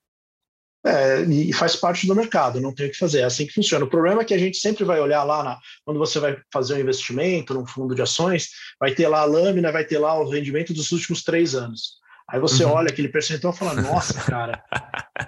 É, 0.87 1.23
e 1.23 1.53
faz 1.53 1.75
parte 1.75 2.07
do 2.07 2.15
mercado, 2.15 2.61
não 2.61 2.73
tem 2.73 2.87
o 2.87 2.91
que 2.91 2.97
fazer. 2.97 3.21
É 3.21 3.25
assim 3.25 3.47
que 3.47 3.53
funciona. 3.53 3.85
O 3.85 3.91
problema 3.91 4.23
é 4.23 4.25
que 4.25 4.35
a 4.35 4.39
gente 4.39 4.59
sempre 4.59 4.85
vai 4.85 5.01
olhar 5.01 5.25
lá 5.25 5.43
na, 5.43 5.59
quando 5.85 5.99
você 5.99 6.21
vai 6.21 6.39
fazer 6.53 6.75
um 6.75 6.81
investimento 6.81 7.53
num 7.53 7.67
fundo 7.67 7.95
de 7.95 8.03
ações, 8.03 8.49
vai 8.79 8.95
ter 8.95 9.09
lá 9.09 9.21
a 9.21 9.25
lâmina, 9.25 9.73
vai 9.73 9.85
ter 9.85 9.99
lá 9.99 10.19
o 10.19 10.31
rendimento 10.31 10.73
dos 10.73 10.93
últimos 10.93 11.23
três 11.25 11.55
anos. 11.55 11.99
Aí 12.31 12.39
você 12.39 12.65
uhum. 12.65 12.73
olha 12.73 12.89
aquele 12.91 13.09
percentual 13.09 13.53
e 13.53 13.57
fala: 13.57 13.75
Nossa, 13.83 14.15
cara, 14.23 14.63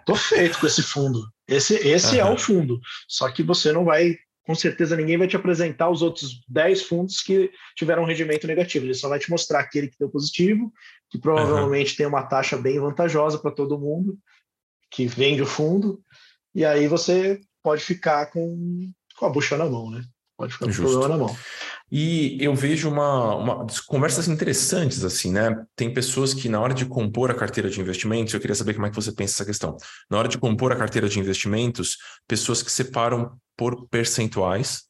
tô 0.07 0.14
feito 0.14 0.59
com 0.59 0.66
esse 0.66 0.82
fundo. 0.82 1.26
Esse, 1.48 1.74
esse 1.86 2.20
uhum. 2.20 2.28
é 2.28 2.32
o 2.32 2.38
fundo. 2.38 2.80
Só 3.09 3.28
que 3.28 3.42
você 3.42 3.72
não 3.72 3.84
vai, 3.84 4.16
com 4.46 4.55
certeza, 4.55 4.96
ninguém 4.96 5.18
vai 5.18 5.26
te 5.26 5.34
apresentar 5.34 5.90
os 5.90 6.01
outros 6.01 6.40
10 6.48 6.82
fundos 6.82 7.20
que 7.22 7.51
tiveram 7.74 8.05
um 8.05 8.07
rendimento 8.07 8.46
negativo. 8.46 8.86
Ele 8.86 8.94
só 8.94 9.09
vai 9.09 9.18
te 9.18 9.28
mostrar 9.28 9.61
aquele 9.61 9.88
que 9.88 9.98
deu 9.98 10.09
positivo, 10.09 10.72
que 11.11 11.18
provavelmente 11.18 11.90
uhum. 11.90 11.96
tem 11.96 12.07
uma 12.07 12.22
taxa 12.22 12.57
bem 12.57 12.78
vantajosa 12.78 13.36
para 13.38 13.51
todo 13.51 13.78
mundo 13.78 14.16
que 14.91 15.07
vende 15.07 15.43
o 15.43 15.47
fundo. 15.47 16.03
E 16.55 16.64
aí 16.64 16.88
você 16.88 17.41
pode 17.62 17.82
ficar 17.82 18.26
com, 18.26 18.91
com 19.16 19.26
a 19.26 19.30
bucha 19.30 19.57
na 19.57 19.66
mão, 19.66 19.91
né? 19.91 20.03
Pode 20.36 20.53
ficar 20.53 20.66
com 20.66 20.72
o 20.72 20.74
problema 20.74 21.09
na 21.09 21.16
mão. 21.18 21.36
E 21.93 22.38
eu 22.41 22.55
vejo 22.55 22.88
uma, 22.88 23.34
uma, 23.34 23.66
conversas 23.86 24.28
interessantes, 24.28 25.05
assim, 25.05 25.32
né? 25.32 25.64
Tem 25.76 25.93
pessoas 25.93 26.32
que, 26.32 26.49
na 26.49 26.61
hora 26.61 26.72
de 26.72 26.86
compor 26.86 27.30
a 27.30 27.34
carteira 27.34 27.68
de 27.68 27.80
investimentos, 27.80 28.32
eu 28.32 28.41
queria 28.41 28.55
saber 28.55 28.74
como 28.74 28.86
é 28.86 28.91
que 28.91 28.97
você 28.97 29.12
pensa 29.12 29.34
essa 29.34 29.45
questão. 29.45 29.76
Na 30.09 30.18
hora 30.18 30.28
de 30.28 30.38
compor 30.38 30.72
a 30.72 30.76
carteira 30.76 31.09
de 31.09 31.18
investimentos, 31.18 31.99
pessoas 32.28 32.62
que 32.62 32.70
separam 32.70 33.36
por 33.57 33.88
percentuais 33.88 34.84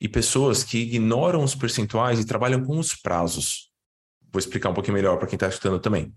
e 0.00 0.08
pessoas 0.08 0.64
que 0.64 0.78
ignoram 0.78 1.42
os 1.42 1.54
percentuais 1.54 2.20
e 2.20 2.26
trabalham 2.26 2.64
com 2.64 2.78
os 2.78 2.94
prazos. 2.94 3.70
Vou 4.32 4.38
explicar 4.40 4.70
um 4.70 4.74
pouquinho 4.74 4.94
melhor 4.94 5.18
para 5.18 5.28
quem 5.28 5.36
está 5.36 5.48
escutando 5.48 5.78
também. 5.78 6.12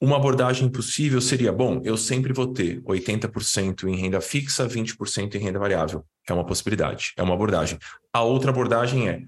Uma 0.00 0.16
abordagem 0.16 0.68
possível 0.68 1.20
seria: 1.20 1.52
bom, 1.52 1.80
eu 1.84 1.96
sempre 1.96 2.32
vou 2.32 2.46
ter 2.52 2.80
80% 2.82 3.88
em 3.88 3.96
renda 3.96 4.20
fixa, 4.20 4.66
20% 4.66 5.34
em 5.34 5.38
renda 5.38 5.58
variável. 5.58 6.04
É 6.28 6.32
uma 6.32 6.46
possibilidade, 6.46 7.12
é 7.16 7.22
uma 7.22 7.34
abordagem. 7.34 7.78
A 8.12 8.22
outra 8.22 8.50
abordagem 8.50 9.08
é: 9.08 9.22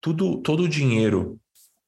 tudo, 0.00 0.38
todo 0.38 0.64
o 0.64 0.68
dinheiro 0.68 1.38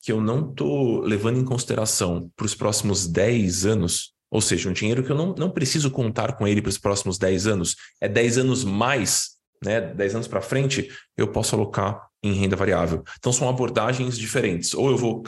que 0.00 0.12
eu 0.12 0.20
não 0.20 0.48
estou 0.50 1.00
levando 1.00 1.38
em 1.38 1.44
consideração 1.44 2.30
para 2.36 2.46
os 2.46 2.54
próximos 2.54 3.06
10 3.06 3.66
anos, 3.66 4.12
ou 4.30 4.40
seja, 4.40 4.68
um 4.68 4.72
dinheiro 4.72 5.02
que 5.02 5.10
eu 5.10 5.16
não, 5.16 5.34
não 5.34 5.50
preciso 5.50 5.90
contar 5.90 6.36
com 6.36 6.46
ele 6.46 6.62
para 6.62 6.70
os 6.70 6.78
próximos 6.78 7.18
10 7.18 7.46
anos, 7.48 7.76
é 8.00 8.08
10 8.08 8.38
anos 8.38 8.64
mais, 8.64 9.30
né, 9.64 9.80
10 9.80 10.14
anos 10.14 10.28
para 10.28 10.40
frente, 10.40 10.88
eu 11.16 11.28
posso 11.32 11.56
alocar 11.56 12.08
em 12.22 12.32
renda 12.32 12.56
variável. 12.56 13.02
Então 13.18 13.32
são 13.32 13.48
abordagens 13.48 14.16
diferentes. 14.16 14.74
Ou 14.74 14.90
eu 14.90 14.96
vou 14.96 15.24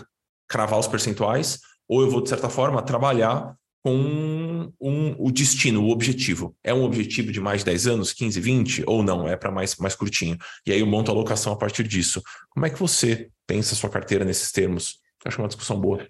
cravar 0.48 0.78
os 0.78 0.88
percentuais, 0.88 1.60
ou 1.90 2.02
eu 2.02 2.08
vou, 2.08 2.22
de 2.22 2.28
certa 2.28 2.48
forma, 2.48 2.80
trabalhar 2.80 3.56
com 3.82 3.96
um, 3.96 4.72
um, 4.80 5.16
o 5.18 5.32
destino, 5.32 5.82
o 5.82 5.90
objetivo. 5.90 6.54
É 6.62 6.72
um 6.72 6.84
objetivo 6.84 7.32
de 7.32 7.40
mais 7.40 7.62
de 7.62 7.64
10 7.64 7.86
anos, 7.88 8.12
15, 8.12 8.40
20, 8.40 8.84
ou 8.86 9.02
não? 9.02 9.26
É 9.26 9.36
para 9.36 9.50
mais, 9.50 9.74
mais 9.74 9.96
curtinho. 9.96 10.38
E 10.64 10.70
aí 10.70 10.78
eu 10.78 10.86
monto 10.86 11.10
a 11.10 11.14
alocação 11.14 11.52
a 11.52 11.56
partir 11.56 11.82
disso. 11.82 12.22
Como 12.50 12.64
é 12.64 12.70
que 12.70 12.78
você 12.78 13.28
pensa 13.44 13.74
a 13.74 13.76
sua 13.76 13.90
carteira 13.90 14.24
nesses 14.24 14.52
termos? 14.52 15.00
Acho 15.24 15.40
é 15.40 15.42
uma 15.42 15.48
discussão 15.48 15.80
boa. 15.80 16.06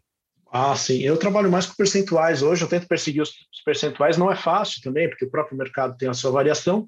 Ah, 0.52 0.76
sim. 0.76 0.98
Eu 0.98 1.16
trabalho 1.16 1.50
mais 1.50 1.64
com 1.64 1.74
percentuais 1.74 2.42
hoje. 2.42 2.62
Eu 2.62 2.68
tento 2.68 2.86
perseguir 2.86 3.22
os 3.22 3.32
percentuais. 3.64 4.18
Não 4.18 4.30
é 4.30 4.36
fácil 4.36 4.82
também, 4.82 5.08
porque 5.08 5.24
o 5.24 5.30
próprio 5.30 5.56
mercado 5.56 5.96
tem 5.96 6.10
a 6.10 6.14
sua 6.14 6.30
variação, 6.30 6.86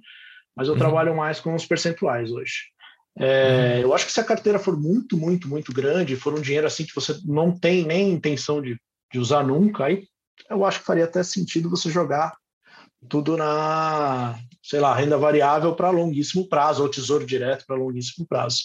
mas 0.55 0.68
eu 0.68 0.74
uhum. 0.74 0.78
trabalho 0.78 1.16
mais 1.16 1.40
com 1.40 1.55
os 1.55 1.64
percentuais 1.64 2.30
hoje. 2.30 2.64
É, 3.19 3.77
uhum. 3.77 3.83
Eu 3.83 3.95
acho 3.95 4.07
que 4.07 4.13
se 4.13 4.21
a 4.21 4.25
carteira 4.25 4.59
for 4.59 4.77
muito, 4.79 5.17
muito, 5.17 5.49
muito 5.49 5.73
grande, 5.73 6.17
for 6.17 6.33
um 6.33 6.41
dinheiro 6.41 6.67
assim 6.67 6.85
que 6.85 6.95
você 6.95 7.19
não 7.25 7.57
tem 7.57 7.85
nem 7.85 8.11
intenção 8.11 8.63
de, 8.63 8.79
de 9.13 9.19
usar 9.19 9.45
nunca, 9.45 9.85
aí 9.85 10.07
eu 10.49 10.65
acho 10.65 10.81
que 10.81 10.87
faria 10.87 11.05
até 11.05 11.23
sentido 11.23 11.71
você 11.71 11.91
jogar 11.91 12.35
tudo 13.09 13.37
na, 13.37 14.39
sei 14.63 14.81
lá, 14.81 14.95
renda 14.95 15.19
variável 15.19 15.75
para 15.75 15.91
longuíssimo 15.91 16.49
prazo, 16.49 16.83
ou 16.83 16.89
tesouro 16.89 17.27
direto 17.27 17.65
para 17.67 17.77
longuíssimo 17.77 18.27
prazo. 18.27 18.59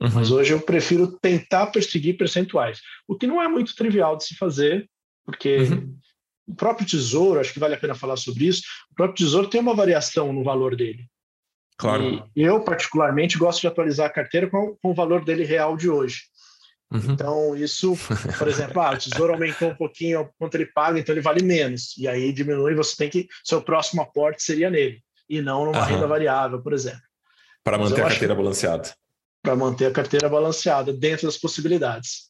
Uhum. 0.00 0.10
Mas 0.14 0.30
hoje 0.30 0.52
eu 0.52 0.60
prefiro 0.60 1.18
tentar 1.18 1.66
perseguir 1.66 2.16
percentuais, 2.16 2.80
o 3.08 3.16
que 3.16 3.26
não 3.26 3.42
é 3.42 3.48
muito 3.48 3.74
trivial 3.74 4.16
de 4.16 4.24
se 4.24 4.36
fazer, 4.36 4.88
porque 5.24 5.58
uhum. 5.58 5.96
o 6.46 6.54
próprio 6.54 6.86
tesouro, 6.86 7.40
acho 7.40 7.52
que 7.52 7.58
vale 7.58 7.74
a 7.74 7.78
pena 7.78 7.94
falar 7.94 8.16
sobre 8.16 8.46
isso, 8.46 8.62
o 8.92 8.94
próprio 8.94 9.24
tesouro 9.24 9.48
tem 9.48 9.60
uma 9.60 9.74
variação 9.74 10.32
no 10.32 10.44
valor 10.44 10.76
dele. 10.76 11.06
Claro. 11.80 12.30
E 12.36 12.42
eu, 12.42 12.60
particularmente, 12.60 13.38
gosto 13.38 13.62
de 13.62 13.66
atualizar 13.66 14.06
a 14.06 14.12
carteira 14.12 14.50
com, 14.50 14.76
com 14.82 14.90
o 14.90 14.94
valor 14.94 15.24
dele 15.24 15.44
real 15.44 15.78
de 15.78 15.88
hoje. 15.88 16.24
Uhum. 16.92 17.12
Então, 17.12 17.56
isso, 17.56 17.96
por 18.36 18.48
exemplo, 18.48 18.82
ah, 18.82 18.90
o 18.90 18.98
tesouro 18.98 19.32
aumentou 19.32 19.70
um 19.70 19.74
pouquinho 19.74 20.28
quanto 20.38 20.56
ele 20.56 20.66
paga, 20.66 20.98
então 20.98 21.14
ele 21.14 21.22
vale 21.22 21.42
menos. 21.42 21.96
E 21.96 22.06
aí 22.06 22.32
diminui, 22.32 22.74
você 22.74 22.94
tem 22.96 23.08
que. 23.08 23.28
Seu 23.42 23.62
próximo 23.62 24.02
aporte 24.02 24.42
seria 24.42 24.68
nele, 24.68 25.02
e 25.28 25.40
não 25.40 25.64
numa 25.64 25.78
uhum. 25.78 25.86
renda 25.86 26.06
variável, 26.06 26.60
por 26.60 26.74
exemplo. 26.74 27.00
Para 27.64 27.78
manter 27.78 28.02
a 28.02 28.08
carteira 28.08 28.34
balanceada. 28.34 28.94
Para 29.42 29.56
manter 29.56 29.86
a 29.86 29.90
carteira 29.90 30.28
balanceada, 30.28 30.92
dentro 30.92 31.26
das 31.26 31.38
possibilidades. 31.38 32.28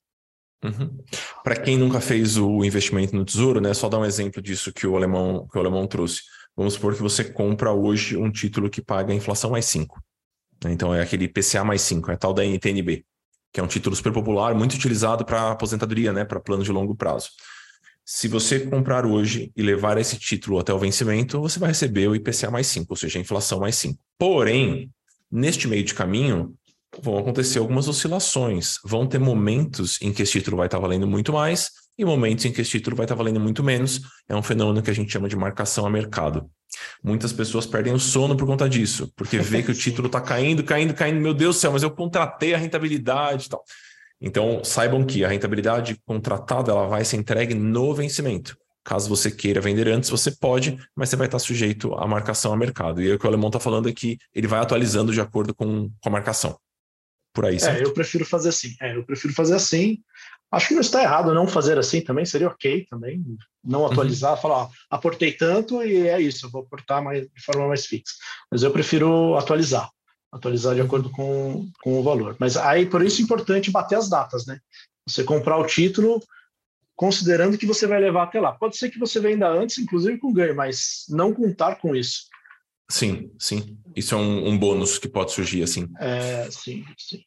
Uhum. 0.62 1.02
Para 1.42 1.56
quem 1.56 1.76
nunca 1.76 2.00
fez 2.00 2.36
o 2.36 2.62
investimento 2.62 3.16
no 3.16 3.24
tesouro, 3.24 3.60
né, 3.60 3.74
só 3.74 3.88
dar 3.88 3.98
um 3.98 4.04
exemplo 4.04 4.40
disso 4.40 4.72
que 4.72 4.86
o 4.86 4.94
alemão, 4.94 5.48
que 5.50 5.56
o 5.56 5.60
alemão 5.60 5.86
trouxe. 5.88 6.20
Vamos 6.60 6.74
supor 6.74 6.94
que 6.94 7.00
você 7.00 7.24
compra 7.24 7.72
hoje 7.72 8.18
um 8.18 8.30
título 8.30 8.68
que 8.68 8.82
paga 8.82 9.14
a 9.14 9.16
inflação 9.16 9.48
mais 9.50 9.64
5. 9.64 9.98
Então 10.66 10.94
é 10.94 11.00
aquele 11.00 11.26
PCA 11.26 11.64
mais 11.64 11.80
5, 11.80 12.10
é 12.10 12.16
tal 12.18 12.34
da 12.34 12.44
NTNB 12.44 13.02
que 13.50 13.60
é 13.60 13.62
um 13.62 13.66
título 13.66 13.96
super 13.96 14.12
popular, 14.12 14.54
muito 14.54 14.74
utilizado 14.74 15.24
para 15.24 15.52
aposentadoria, 15.52 16.12
né, 16.12 16.22
para 16.22 16.38
planos 16.38 16.66
de 16.66 16.70
longo 16.70 16.94
prazo. 16.94 17.30
Se 18.04 18.28
você 18.28 18.60
comprar 18.60 19.06
hoje 19.06 19.50
e 19.56 19.62
levar 19.62 19.96
esse 19.96 20.18
título 20.18 20.58
até 20.58 20.70
o 20.70 20.78
vencimento, 20.78 21.40
você 21.40 21.58
vai 21.58 21.70
receber 21.70 22.08
o 22.08 22.14
IPCA 22.14 22.50
mais 22.50 22.66
5, 22.66 22.86
ou 22.90 22.96
seja, 22.96 23.18
a 23.18 23.22
inflação 23.22 23.58
mais 23.58 23.76
5. 23.76 23.98
Porém, 24.18 24.90
neste 25.32 25.66
meio 25.66 25.82
de 25.82 25.94
caminho, 25.94 26.54
vão 27.02 27.16
acontecer 27.18 27.58
algumas 27.58 27.88
oscilações. 27.88 28.78
Vão 28.84 29.06
ter 29.06 29.18
momentos 29.18 29.98
em 30.02 30.12
que 30.12 30.22
esse 30.22 30.32
título 30.32 30.58
vai 30.58 30.66
estar 30.66 30.78
valendo 30.78 31.06
muito 31.06 31.32
mais 31.32 31.70
e 32.00 32.04
momentos 32.04 32.46
em 32.46 32.52
que 32.52 32.62
esse 32.62 32.70
título 32.70 32.96
vai 32.96 33.04
estar 33.04 33.14
valendo 33.14 33.38
muito 33.38 33.62
menos. 33.62 34.00
É 34.26 34.34
um 34.34 34.42
fenômeno 34.42 34.82
que 34.82 34.90
a 34.90 34.94
gente 34.94 35.12
chama 35.12 35.28
de 35.28 35.36
marcação 35.36 35.84
a 35.84 35.90
mercado. 35.90 36.50
Muitas 37.04 37.30
pessoas 37.30 37.66
perdem 37.66 37.92
o 37.92 37.98
sono 37.98 38.34
por 38.34 38.46
conta 38.46 38.66
disso, 38.68 39.12
porque 39.14 39.38
vê 39.38 39.62
que 39.62 39.70
o 39.70 39.74
título 39.76 40.06
está 40.06 40.20
caindo, 40.20 40.64
caindo, 40.64 40.94
caindo. 40.94 41.20
Meu 41.20 41.34
Deus 41.34 41.56
do 41.56 41.60
céu, 41.60 41.72
mas 41.72 41.82
eu 41.82 41.90
contratei 41.90 42.54
a 42.54 42.58
rentabilidade 42.58 43.46
e 43.46 43.48
tal. 43.50 43.62
Então, 44.18 44.64
saibam 44.64 45.04
que 45.04 45.24
a 45.24 45.28
rentabilidade 45.28 46.00
contratada 46.06 46.70
ela 46.70 46.86
vai 46.86 47.04
ser 47.04 47.16
entregue 47.16 47.52
no 47.54 47.94
vencimento. 47.94 48.56
Caso 48.82 49.08
você 49.08 49.30
queira 49.30 49.60
vender 49.60 49.86
antes, 49.88 50.08
você 50.08 50.30
pode, 50.30 50.78
mas 50.96 51.10
você 51.10 51.16
vai 51.16 51.26
estar 51.26 51.38
sujeito 51.38 51.92
à 51.94 52.06
marcação 52.06 52.50
a 52.50 52.56
mercado. 52.56 53.02
E 53.02 53.12
o 53.12 53.18
que 53.18 53.26
o 53.26 53.28
Alemão 53.28 53.48
está 53.48 53.60
falando 53.60 53.90
é 53.90 53.92
que 53.92 54.18
ele 54.34 54.46
vai 54.46 54.58
atualizando 54.58 55.12
de 55.12 55.20
acordo 55.20 55.54
com, 55.54 55.90
com 56.00 56.08
a 56.08 56.10
marcação. 56.10 56.58
Por 57.32 57.44
aí, 57.44 57.60
certo? 57.60 57.78
É, 57.78 57.84
eu 57.84 57.92
prefiro 57.92 58.24
fazer 58.24 58.48
assim. 58.48 58.74
É, 58.80 58.96
eu 58.96 59.04
prefiro 59.04 59.34
fazer 59.34 59.54
assim. 59.54 59.98
Acho 60.50 60.68
que 60.68 60.74
não 60.74 60.80
está 60.80 61.02
errado 61.02 61.32
não 61.32 61.46
fazer 61.46 61.78
assim 61.78 62.00
também, 62.00 62.24
seria 62.24 62.48
ok 62.48 62.84
também. 62.90 63.22
Não 63.62 63.86
atualizar, 63.86 64.32
uhum. 64.34 64.40
falar, 64.40 64.56
ó, 64.64 64.68
aportei 64.90 65.32
tanto 65.32 65.82
e 65.82 66.08
é 66.08 66.20
isso, 66.20 66.50
vou 66.50 66.62
aportar 66.62 67.02
mais, 67.02 67.22
de 67.22 67.42
forma 67.42 67.68
mais 67.68 67.86
fixa. 67.86 68.14
Mas 68.50 68.62
eu 68.62 68.70
prefiro 68.70 69.36
atualizar 69.36 69.88
atualizar 70.32 70.74
de 70.74 70.80
acordo 70.80 71.10
com, 71.10 71.68
com 71.82 71.98
o 71.98 72.02
valor. 72.02 72.36
Mas 72.38 72.56
aí, 72.56 72.86
por 72.86 73.02
isso 73.02 73.20
é 73.20 73.24
importante 73.24 73.70
bater 73.70 73.96
as 73.96 74.08
datas, 74.08 74.46
né? 74.46 74.60
Você 75.06 75.24
comprar 75.24 75.56
o 75.56 75.66
título 75.66 76.22
considerando 76.94 77.56
que 77.56 77.66
você 77.66 77.86
vai 77.86 77.98
levar 77.98 78.24
até 78.24 78.40
lá. 78.40 78.52
Pode 78.52 78.76
ser 78.76 78.90
que 78.90 78.98
você 78.98 79.18
venda 79.18 79.48
antes, 79.48 79.78
inclusive 79.78 80.18
com 80.18 80.32
ganho, 80.32 80.54
mas 80.54 81.06
não 81.08 81.32
contar 81.32 81.76
com 81.76 81.96
isso. 81.96 82.28
Sim, 82.90 83.32
sim. 83.38 83.78
Isso 83.96 84.14
é 84.14 84.18
um, 84.18 84.48
um 84.48 84.58
bônus 84.58 84.98
que 84.98 85.08
pode 85.08 85.32
surgir, 85.32 85.62
assim. 85.62 85.88
É, 85.98 86.48
sim, 86.50 86.84
sim. 86.98 87.22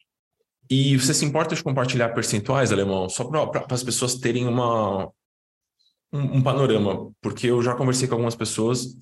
E 0.70 0.96
você 0.96 1.12
se 1.12 1.24
importa 1.24 1.54
de 1.54 1.62
compartilhar 1.62 2.10
percentuais, 2.10 2.72
Alemão? 2.72 3.08
Só 3.08 3.24
para 3.24 3.66
as 3.70 3.82
pessoas 3.82 4.14
terem 4.14 4.46
uma, 4.46 5.06
um, 6.12 6.38
um, 6.38 6.42
panorama, 6.42 7.10
porque 7.20 7.48
eu 7.48 7.62
já 7.62 7.74
conversei 7.74 8.08
com 8.08 8.14
algumas 8.14 8.34
pessoas 8.34 8.96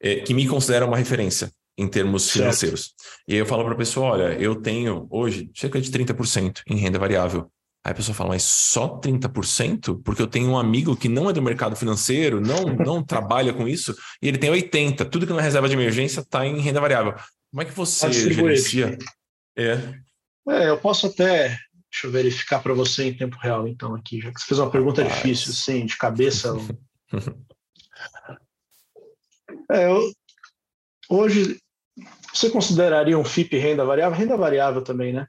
é, 0.00 0.16
que 0.16 0.34
me 0.34 0.46
consideram 0.46 0.88
uma 0.88 0.96
referência 0.96 1.50
em 1.78 1.88
termos 1.88 2.30
financeiros. 2.30 2.82
Certo. 2.82 3.22
E 3.26 3.32
aí 3.34 3.38
eu 3.38 3.46
falo 3.46 3.64
para 3.64 3.74
a 3.74 3.78
pessoa, 3.78 4.12
olha, 4.12 4.34
eu 4.38 4.56
tenho 4.56 5.06
hoje 5.10 5.50
cerca 5.54 5.80
de 5.80 5.90
30% 5.90 6.62
em 6.66 6.76
renda 6.76 6.98
variável. 6.98 7.50
Aí 7.84 7.90
a 7.90 7.94
pessoa 7.94 8.14
fala, 8.14 8.30
mas 8.30 8.42
só 8.42 9.00
30%? 9.00 10.00
Porque 10.04 10.22
eu 10.22 10.26
tenho 10.26 10.50
um 10.50 10.58
amigo 10.58 10.96
que 10.96 11.08
não 11.08 11.28
é 11.28 11.32
do 11.32 11.42
mercado 11.42 11.74
financeiro, 11.74 12.40
não, 12.40 12.64
não 12.76 13.02
trabalha 13.02 13.52
com 13.52 13.66
isso, 13.66 13.96
e 14.20 14.28
ele 14.28 14.38
tem 14.38 14.50
80%. 14.50 15.08
Tudo 15.08 15.26
que 15.26 15.32
não 15.32 15.40
é 15.40 15.42
reserva 15.42 15.68
de 15.68 15.74
emergência 15.74 16.20
está 16.20 16.46
em 16.46 16.60
renda 16.60 16.80
variável. 16.80 17.14
Como 17.50 17.62
é 17.62 17.64
que 17.64 17.72
você 17.72 18.12
gerencia? 18.12 18.96
É. 19.56 19.94
é, 20.48 20.68
eu 20.68 20.78
posso 20.78 21.06
até, 21.06 21.58
deixa 21.90 22.06
eu 22.06 22.10
verificar 22.10 22.62
para 22.62 22.74
você 22.74 23.04
em 23.04 23.16
tempo 23.16 23.36
real, 23.36 23.68
então, 23.68 23.94
aqui, 23.94 24.20
já 24.20 24.32
que 24.32 24.40
você 24.40 24.46
fez 24.46 24.58
uma 24.58 24.70
pergunta 24.70 25.02
Rapaz. 25.02 25.22
difícil, 25.22 25.52
sim, 25.52 25.86
de 25.86 25.96
cabeça. 25.96 26.54
é, 29.70 29.86
eu, 29.86 30.12
hoje, 31.08 31.58
você 32.32 32.50
consideraria 32.50 33.18
um 33.18 33.24
FIP 33.24 33.58
renda 33.58 33.84
variável? 33.84 34.18
Renda 34.18 34.36
variável 34.36 34.82
também, 34.82 35.12
né? 35.12 35.26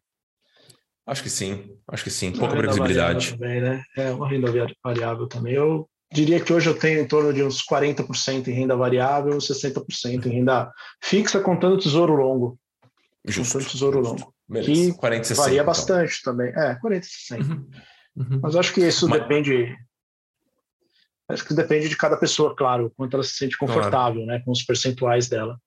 Acho 1.05 1.21
que 1.21 1.29
sim, 1.29 1.77
acho 1.89 2.03
que 2.03 2.09
sim. 2.09 2.31
Pouca 2.31 2.55
previsibilidade. 2.55 3.33
Também, 3.33 3.61
né? 3.61 3.83
É 3.97 4.09
uma 4.11 4.27
renda 4.27 4.49
variável 4.81 5.27
também. 5.27 5.53
Eu 5.53 5.87
diria 6.13 6.39
que 6.39 6.53
hoje 6.53 6.69
eu 6.69 6.79
tenho 6.79 7.01
em 7.01 7.07
torno 7.07 7.33
de 7.33 7.43
uns 7.43 7.61
40% 7.65 8.47
em 8.47 8.53
renda 8.53 8.75
variável, 8.75 9.37
60% 9.37 10.25
em 10.25 10.29
renda 10.29 10.71
fixa, 11.03 11.41
contando 11.41 11.77
tesouro 11.77 12.15
longo. 12.15 12.57
Justo. 13.25 13.53
Contando 13.53 13.71
tesouro 13.71 13.99
longo. 13.99 14.32
Beleza. 14.47 14.91
Que 14.91 14.97
40, 14.97 15.23
60, 15.23 15.41
varia 15.41 15.55
então. 15.55 15.65
bastante 15.65 16.21
também. 16.23 16.51
É, 16.55 16.75
40, 16.75 17.05
60. 17.05 17.43
Uhum. 17.43 17.69
Uhum. 18.15 18.39
Mas 18.41 18.55
acho 18.55 18.73
que 18.73 18.81
isso 18.81 19.07
Mas... 19.07 19.21
depende. 19.21 19.75
Acho 21.27 21.45
que 21.45 21.53
depende 21.53 21.89
de 21.89 21.97
cada 21.97 22.17
pessoa, 22.17 22.55
claro, 22.55 22.91
quanto 22.95 23.15
ela 23.15 23.23
se 23.23 23.33
sente 23.33 23.57
confortável, 23.57 24.23
claro. 24.23 24.25
né, 24.25 24.39
com 24.43 24.51
os 24.51 24.61
percentuais 24.61 25.29
dela. 25.29 25.57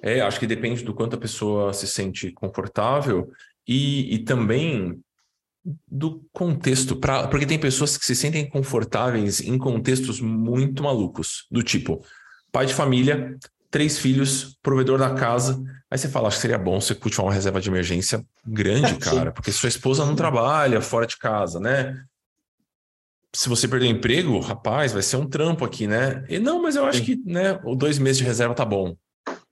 É, 0.00 0.20
acho 0.20 0.38
que 0.38 0.46
depende 0.46 0.84
do 0.84 0.94
quanto 0.94 1.16
a 1.16 1.18
pessoa 1.18 1.72
se 1.72 1.86
sente 1.86 2.30
confortável 2.32 3.30
e, 3.66 4.14
e 4.14 4.18
também 4.20 5.02
do 5.86 6.24
contexto, 6.32 6.96
pra, 6.96 7.26
porque 7.26 7.44
tem 7.44 7.58
pessoas 7.58 7.96
que 7.98 8.04
se 8.04 8.14
sentem 8.14 8.48
confortáveis 8.48 9.40
em 9.40 9.58
contextos 9.58 10.20
muito 10.20 10.82
malucos, 10.82 11.46
do 11.50 11.62
tipo, 11.62 12.04
pai 12.52 12.66
de 12.66 12.74
família, 12.74 13.36
três 13.70 13.98
filhos, 13.98 14.56
provedor 14.62 14.98
da 14.98 15.14
casa. 15.14 15.62
Aí 15.90 15.98
você 15.98 16.08
fala, 16.08 16.28
acho 16.28 16.36
que 16.36 16.42
seria 16.42 16.58
bom 16.58 16.80
você 16.80 16.94
cultivar 16.94 17.26
uma 17.26 17.32
reserva 17.32 17.60
de 17.60 17.68
emergência 17.68 18.24
grande, 18.44 18.96
cara, 18.98 19.32
porque 19.32 19.52
sua 19.52 19.68
esposa 19.68 20.04
não 20.04 20.16
trabalha 20.16 20.80
fora 20.80 21.06
de 21.06 21.16
casa, 21.16 21.60
né? 21.60 22.02
Se 23.34 23.48
você 23.48 23.68
perder 23.68 23.86
o 23.86 23.90
emprego, 23.90 24.40
rapaz, 24.40 24.92
vai 24.92 25.02
ser 25.02 25.16
um 25.16 25.28
trampo 25.28 25.64
aqui, 25.64 25.86
né? 25.86 26.24
E 26.28 26.38
não, 26.38 26.62
mas 26.62 26.74
eu 26.74 26.86
acho 26.86 27.02
que, 27.02 27.16
né, 27.24 27.60
o 27.64 27.74
dois 27.74 27.98
meses 27.98 28.18
de 28.18 28.24
reserva 28.24 28.54
tá 28.54 28.64
bom. 28.64 28.96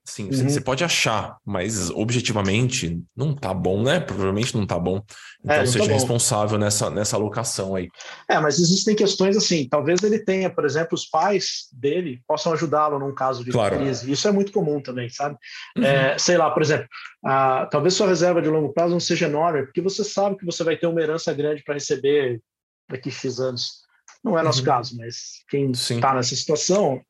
Sim, 0.07 0.25
uhum. 0.25 0.47
você 0.47 0.61
pode 0.61 0.83
achar, 0.83 1.37
mas 1.43 1.89
objetivamente 1.89 3.01
não 3.15 3.33
tá 3.33 3.51
bom, 3.51 3.81
né? 3.81 3.99
Provavelmente 3.99 4.55
não 4.55 4.63
tá 4.63 4.77
bom. 4.77 5.03
Então 5.43 5.55
é, 5.55 5.65
seja 5.65 5.87
tá 5.87 5.93
responsável 5.93 6.59
nessa, 6.59 6.91
nessa 6.91 7.15
alocação 7.15 7.73
aí. 7.73 7.89
É, 8.29 8.39
mas 8.39 8.59
existem 8.59 8.95
questões 8.95 9.35
assim, 9.35 9.67
talvez 9.67 10.03
ele 10.03 10.19
tenha, 10.19 10.47
por 10.47 10.63
exemplo, 10.63 10.93
os 10.93 11.07
pais 11.07 11.69
dele 11.73 12.21
possam 12.27 12.53
ajudá-lo 12.53 12.99
num 12.99 13.15
caso 13.15 13.43
de 13.43 13.51
claro. 13.51 13.77
crise. 13.77 14.11
Isso 14.11 14.27
é 14.27 14.31
muito 14.31 14.51
comum 14.51 14.79
também, 14.79 15.09
sabe? 15.09 15.37
Uhum. 15.75 15.83
É, 15.83 16.15
sei 16.19 16.37
lá, 16.37 16.51
por 16.51 16.61
exemplo, 16.61 16.87
a, 17.25 17.65
talvez 17.65 17.95
sua 17.95 18.07
reserva 18.07 18.43
de 18.43 18.47
longo 18.47 18.71
prazo 18.73 18.93
não 18.93 18.99
seja 18.99 19.25
enorme, 19.25 19.63
porque 19.63 19.81
você 19.81 20.03
sabe 20.03 20.37
que 20.37 20.45
você 20.45 20.63
vai 20.63 20.77
ter 20.77 20.85
uma 20.85 21.01
herança 21.01 21.33
grande 21.33 21.63
para 21.63 21.73
receber 21.73 22.39
daqui 22.87 23.09
X 23.09 23.39
anos. 23.39 23.83
Não 24.23 24.37
é 24.37 24.43
nosso 24.43 24.59
uhum. 24.59 24.65
caso, 24.65 24.95
mas 24.97 25.43
quem 25.49 25.71
está 25.71 26.13
nessa 26.13 26.35
situação, 26.35 27.01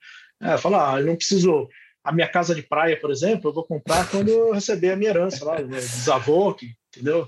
é, 0.42 0.58
fala, 0.58 0.94
ah, 0.94 1.00
eu 1.02 1.06
não 1.06 1.16
preciso 1.18 1.68
a 2.06 2.12
minha 2.12 2.28
casa 2.28 2.54
de 2.54 2.62
praia, 2.62 3.00
por 3.00 3.10
exemplo, 3.10 3.50
eu 3.50 3.54
vou 3.54 3.66
comprar 3.66 4.10
quando 4.10 4.30
eu 4.30 4.54
receber 4.54 4.92
a 4.92 4.96
minha 4.96 5.10
herança 5.10 5.44
lá, 5.44 5.60
desavô, 5.60 6.54
que, 6.54 6.72
entendeu? 6.94 7.28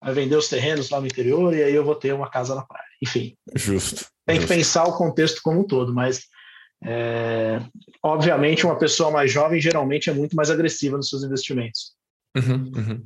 Vai 0.00 0.14
vender 0.14 0.36
os 0.36 0.48
terrenos 0.48 0.88
lá 0.90 1.00
no 1.00 1.06
interior 1.08 1.52
e 1.52 1.62
aí 1.62 1.74
eu 1.74 1.84
vou 1.84 1.96
ter 1.96 2.14
uma 2.14 2.30
casa 2.30 2.54
na 2.54 2.62
praia. 2.62 2.86
Enfim. 3.02 3.36
Justo. 3.54 4.06
Tem 4.24 4.36
justo. 4.36 4.48
que 4.48 4.54
pensar 4.54 4.84
o 4.84 4.96
contexto 4.96 5.40
como 5.42 5.60
um 5.60 5.66
todo, 5.66 5.92
mas 5.92 6.26
é, 6.84 7.60
obviamente 8.00 8.64
uma 8.64 8.78
pessoa 8.78 9.10
mais 9.10 9.32
jovem 9.32 9.60
geralmente 9.60 10.08
é 10.08 10.12
muito 10.12 10.36
mais 10.36 10.50
agressiva 10.50 10.96
nos 10.96 11.08
seus 11.08 11.24
investimentos. 11.24 11.96
Uhum, 12.36 12.70
uhum. 12.76 13.02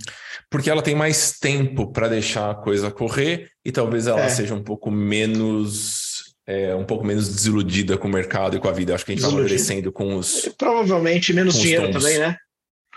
Porque 0.51 0.68
ela 0.68 0.82
tem 0.82 0.94
mais 0.94 1.38
tempo 1.38 1.92
para 1.92 2.09
deixar 2.09 2.51
a 2.51 2.55
coisa 2.55 2.90
correr 2.90 3.48
e 3.64 3.72
talvez 3.72 4.07
ela 4.07 4.22
é. 4.22 4.28
seja 4.28 4.55
um 4.55 4.62
pouco 4.62 4.90
menos 4.90 5.99
é, 6.47 6.74
um 6.74 6.84
pouco 6.84 7.05
menos 7.05 7.28
desiludida 7.28 7.97
com 7.97 8.09
o 8.09 8.11
mercado 8.11 8.57
e 8.57 8.61
com 8.61 8.68
a 8.68 8.72
vida. 8.72 8.95
Acho 8.95 9.05
que 9.05 9.12
a 9.12 9.14
gente 9.14 9.22
vai 9.22 9.30
amadurecendo 9.32 9.93
com 9.93 10.16
os. 10.16 10.47
E 10.47 10.51
provavelmente 10.51 11.32
menos 11.32 11.59
dinheiro 11.59 11.91
tons. 11.93 12.03
também, 12.03 12.18
né? 12.18 12.36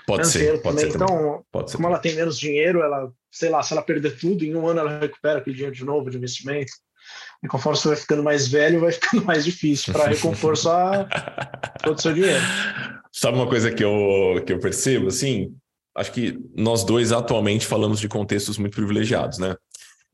Pode 0.06 0.20
menos 0.20 0.34
ser, 0.34 0.62
pode 0.62 0.78
também. 0.78 0.92
ser. 0.92 0.96
Então, 0.98 1.46
pode 1.52 1.72
ser 1.72 1.78
como 1.78 1.88
ela 1.88 2.00
tem 2.00 2.16
menos 2.16 2.38
dinheiro, 2.38 2.82
ela, 2.82 3.12
sei 3.32 3.50
lá, 3.50 3.64
se 3.64 3.74
ela 3.74 3.82
perder 3.82 4.18
tudo, 4.18 4.44
em 4.44 4.56
um 4.56 4.68
ano 4.68 4.82
ela 4.82 5.00
recupera 5.00 5.40
aquele 5.40 5.56
dinheiro 5.56 5.76
de 5.76 5.86
novo 5.86 6.10
de 6.10 6.18
investimento. 6.18 6.72
E 7.44 7.48
conforme 7.48 7.78
você 7.78 7.90
vai 7.90 7.98
ficando 7.98 8.24
mais 8.24 8.48
velho, 8.48 8.80
vai 8.80 8.92
ficando 8.92 9.24
mais 9.26 9.44
difícil 9.44 9.94
para 9.94 10.08
recompor 10.08 10.58
só 10.58 11.06
todo 11.84 11.98
o 11.98 12.02
seu 12.02 12.14
dinheiro. 12.14 12.44
Sabe 13.12 13.38
uma 13.38 13.48
coisa 13.48 13.72
que 13.72 13.84
eu, 13.84 14.44
que 14.46 14.54
eu 14.54 14.60
percebo, 14.60 15.08
assim? 15.08 15.54
Acho 15.96 16.12
que 16.12 16.40
nós 16.56 16.84
dois 16.84 17.12
atualmente 17.12 17.68
falamos 17.68 18.00
de 18.00 18.08
contextos 18.08 18.58
muito 18.58 18.76
privilegiados, 18.76 19.38
né? 19.38 19.56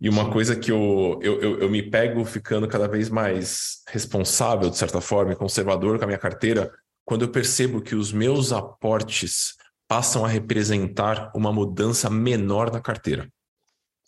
E 0.02 0.08
uma 0.08 0.26
Sim. 0.26 0.32
coisa 0.32 0.56
que 0.56 0.72
eu, 0.72 1.20
eu, 1.22 1.41
eu, 1.41 1.60
eu, 1.60 1.70
me 1.70 1.84
pego 1.84 2.24
ficando 2.24 2.68
cada 2.68 2.88
vez 2.88 3.10
mais 3.10 3.82
responsável, 3.88 4.70
de 4.70 4.78
certa 4.78 5.02
forma, 5.02 5.34
e 5.34 5.36
conservador 5.36 5.97
com 5.97 6.06
a 6.06 6.08
minha 6.08 6.18
carteira, 6.18 6.72
quando 7.04 7.24
eu 7.24 7.30
percebo 7.30 7.82
que 7.82 7.95
os 7.95 8.14
meus 8.14 8.54
aportes 8.54 9.56
passam 9.88 10.24
a 10.24 10.28
representar 10.28 11.32
uma 11.36 11.52
mudança 11.52 12.10
menor 12.10 12.72
na 12.72 12.80
carteira. 12.80 13.28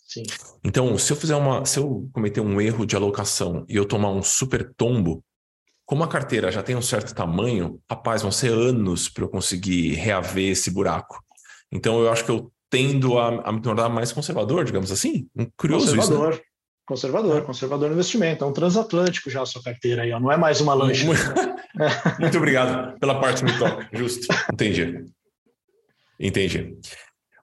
Sim. 0.06 0.22
Então, 0.62 0.96
se 0.96 1.12
eu 1.12 1.16
fizer 1.16 1.34
uma, 1.36 1.64
se 1.66 1.78
eu 1.78 2.08
cometer 2.12 2.40
um 2.40 2.60
erro 2.60 2.86
de 2.86 2.94
alocação 2.94 3.64
e 3.68 3.76
eu 3.76 3.84
tomar 3.84 4.10
um 4.10 4.22
super 4.22 4.72
tombo, 4.74 5.24
como 5.84 6.04
a 6.04 6.08
carteira 6.08 6.52
já 6.52 6.62
tem 6.62 6.76
um 6.76 6.82
certo 6.82 7.14
tamanho, 7.14 7.80
rapaz, 7.90 8.22
vão 8.22 8.30
ser 8.30 8.52
anos 8.52 9.08
para 9.08 9.24
eu 9.24 9.28
conseguir 9.28 9.94
reaver 9.94 10.52
esse 10.52 10.70
buraco. 10.70 11.22
Então, 11.70 12.00
eu 12.00 12.10
acho 12.10 12.24
que 12.24 12.30
eu 12.30 12.52
tendo 12.72 13.18
a, 13.18 13.28
a 13.42 13.52
me 13.52 13.60
tornar 13.60 13.90
mais 13.90 14.12
conservador, 14.12 14.64
digamos 14.64 14.90
assim? 14.90 15.28
Um 15.36 15.46
curioso 15.54 15.94
conservador. 15.94 16.30
Isso, 16.30 16.38
né? 16.38 16.44
Conservador, 16.86 17.42
conservador 17.42 17.88
no 17.88 17.94
investimento. 17.94 18.42
É 18.42 18.46
um 18.46 18.52
transatlântico 18.52 19.28
já 19.28 19.42
a 19.42 19.46
sua 19.46 19.62
carteira 19.62 20.02
aí, 20.02 20.10
ó. 20.10 20.18
não 20.18 20.32
é 20.32 20.38
mais 20.38 20.58
uma 20.62 20.72
lancha. 20.72 21.04
Muito 22.18 22.38
obrigado 22.38 22.98
pela 22.98 23.20
parte 23.20 23.44
que 23.44 23.52
me 23.52 23.58
toca. 23.58 23.86
Justo. 23.92 24.26
Entendi. 24.50 25.04
Entendi. 26.18 26.74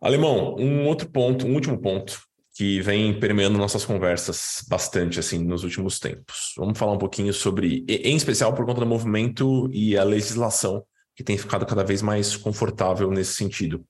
Alemão, 0.02 0.56
um 0.58 0.88
outro 0.88 1.08
ponto, 1.08 1.46
um 1.46 1.54
último 1.54 1.80
ponto 1.80 2.20
que 2.56 2.82
vem 2.82 3.20
permeando 3.20 3.58
nossas 3.58 3.86
conversas 3.86 4.66
bastante 4.68 5.20
assim 5.20 5.44
nos 5.46 5.64
últimos 5.64 6.00
tempos. 6.00 6.54
Vamos 6.58 6.78
falar 6.78 6.94
um 6.94 6.98
pouquinho 6.98 7.34
sobre, 7.34 7.86
em 7.88 8.16
especial 8.16 8.56
por 8.56 8.66
conta 8.66 8.80
do 8.80 8.88
movimento 8.88 9.70
e 9.72 9.96
a 9.96 10.04
legislação 10.04 10.84
que 11.16 11.24
tem 11.24 11.38
ficado 11.38 11.68
cada 11.68 11.84
vez 11.84 12.02
mais 12.02 12.36
confortável 12.36 13.12
nesse 13.12 13.36
sentido. 13.36 13.86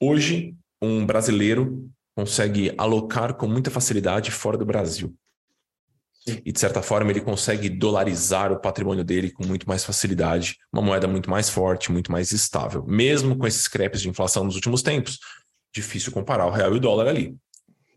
Hoje, 0.00 0.54
um 0.80 1.04
brasileiro 1.04 1.90
consegue 2.14 2.72
alocar 2.76 3.34
com 3.34 3.46
muita 3.46 3.70
facilidade 3.70 4.30
fora 4.30 4.56
do 4.56 4.66
Brasil. 4.66 5.14
e, 6.44 6.52
de 6.52 6.60
certa 6.60 6.82
forma, 6.82 7.10
ele 7.10 7.20
consegue 7.20 7.70
dolarizar 7.70 8.52
o 8.52 8.60
patrimônio 8.60 9.04
dele 9.04 9.30
com 9.30 9.46
muito 9.46 9.66
mais 9.66 9.84
facilidade, 9.84 10.56
uma 10.72 10.82
moeda 10.82 11.08
muito 11.08 11.30
mais 11.30 11.48
forte, 11.48 11.90
muito 11.90 12.12
mais 12.12 12.32
estável. 12.32 12.84
Mesmo 12.86 13.36
com 13.36 13.46
esses 13.46 13.66
creps 13.66 14.02
de 14.02 14.08
inflação 14.08 14.44
nos 14.44 14.56
últimos 14.56 14.82
tempos, 14.82 15.18
difícil 15.72 16.12
comparar 16.12 16.46
o 16.46 16.50
real 16.50 16.74
e 16.74 16.76
o 16.76 16.80
dólar 16.80 17.08
ali. 17.08 17.36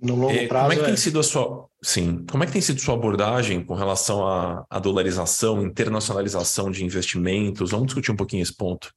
No 0.02 0.16
longo 0.16 0.34
é, 0.34 0.48
prazo. 0.48 0.70
Como 0.70 0.74
é 0.74 0.76
que 0.78 0.84
é... 0.84 0.86
tem 0.88 0.98
sido 0.98 1.20
a 1.20 1.24
sua. 1.24 1.68
Sim, 1.84 2.26
como 2.30 2.44
é 2.44 2.48
que 2.48 2.54
tem 2.54 2.62
sido 2.62 2.80
sua 2.80 2.96
abordagem 2.96 3.64
com 3.64 3.76
relação 3.76 4.28
à, 4.28 4.66
à 4.70 4.80
dolarização, 4.80 5.64
internacionalização 5.64 6.72
de 6.72 6.84
investimentos? 6.84 7.72
Vamos 7.72 7.88
discutir 7.88 8.12
um 8.12 8.16
pouquinho 8.16 8.42
esse 8.42 8.56
ponto. 8.56 8.92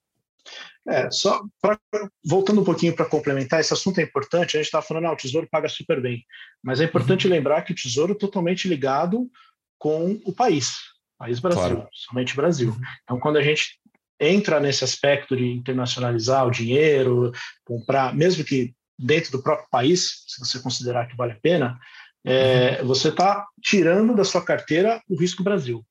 É, 0.86 1.10
só 1.10 1.42
pra, 1.62 1.78
voltando 2.24 2.60
um 2.60 2.64
pouquinho 2.64 2.94
para 2.94 3.06
complementar, 3.06 3.60
esse 3.60 3.72
assunto 3.72 3.98
é 3.98 4.02
importante. 4.02 4.56
A 4.56 4.60
gente 4.60 4.66
está 4.66 4.82
falando, 4.82 5.06
ah, 5.06 5.12
o 5.12 5.16
Tesouro 5.16 5.48
paga 5.50 5.68
super 5.68 6.00
bem, 6.00 6.22
mas 6.62 6.80
é 6.80 6.84
importante 6.84 7.26
uhum. 7.26 7.32
lembrar 7.32 7.62
que 7.62 7.72
o 7.72 7.74
Tesouro 7.74 8.12
é 8.12 8.16
totalmente 8.18 8.68
ligado 8.68 9.30
com 9.78 10.20
o 10.24 10.32
país, 10.32 10.76
país 11.18 11.40
Brasil, 11.40 11.76
claro. 11.76 11.88
somente 11.92 12.36
Brasil. 12.36 12.70
Uhum. 12.70 12.80
Então, 13.02 13.18
quando 13.18 13.38
a 13.38 13.42
gente 13.42 13.78
entra 14.20 14.60
nesse 14.60 14.84
aspecto 14.84 15.36
de 15.36 15.46
internacionalizar 15.46 16.46
o 16.46 16.50
dinheiro, 16.50 17.32
comprar, 17.64 18.14
mesmo 18.14 18.44
que 18.44 18.74
dentro 18.98 19.32
do 19.32 19.42
próprio 19.42 19.68
país, 19.70 20.24
se 20.26 20.38
você 20.38 20.60
considerar 20.60 21.08
que 21.08 21.16
vale 21.16 21.32
a 21.32 21.40
pena, 21.40 21.78
é, 22.24 22.78
uhum. 22.80 22.88
você 22.88 23.08
está 23.08 23.46
tirando 23.62 24.14
da 24.14 24.24
sua 24.24 24.44
carteira 24.44 25.02
o 25.08 25.18
risco 25.18 25.42
Brasil. 25.42 25.84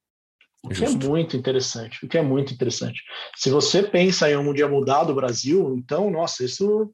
O 0.64 0.70
que 0.70 0.84
é 0.84 0.88
Justo. 0.88 1.06
é 1.06 1.10
muito 1.10 1.36
interessante, 1.36 2.06
o 2.06 2.08
que 2.08 2.18
é 2.18 2.22
muito 2.22 2.54
interessante. 2.54 3.04
Se 3.36 3.50
você 3.50 3.84
pensa 3.84 4.30
em 4.32 4.38
um 4.38 4.54
dia 4.54 4.68
mudar 4.68 5.04
do 5.04 5.14
Brasil, 5.14 5.76
então, 5.78 6.10
nossa, 6.10 6.46
isso 6.46 6.94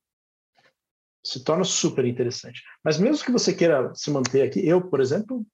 se 1.23 1.43
torna 1.43 1.63
super 1.63 2.03
interessante. 2.05 2.63
Mas 2.83 2.97
mesmo 2.97 3.23
que 3.23 3.31
você 3.31 3.53
queira 3.53 3.93
se 3.93 4.09
manter 4.09 4.41
aqui, 4.41 4.67
eu, 4.67 4.81
por 4.81 4.99
exemplo, 4.99 5.45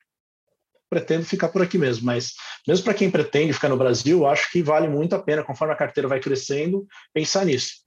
pretendo 0.90 1.26
ficar 1.26 1.50
por 1.50 1.62
aqui 1.62 1.78
mesmo, 1.78 2.06
mas 2.06 2.34
mesmo 2.66 2.86
para 2.86 2.94
quem 2.94 3.12
pretende 3.12 3.52
ficar 3.52 3.68
no 3.68 3.78
Brasil, 3.78 4.26
acho 4.26 4.50
que 4.52 4.64
vale 4.64 4.88
muito 4.88 5.14
a 5.14 5.22
pena, 5.22 5.44
conforme 5.44 5.74
a 5.74 5.78
carteira 5.78 6.08
vai 6.08 6.22
crescendo, 6.22 6.88
pensar 7.14 7.46
nisso. 7.46 7.84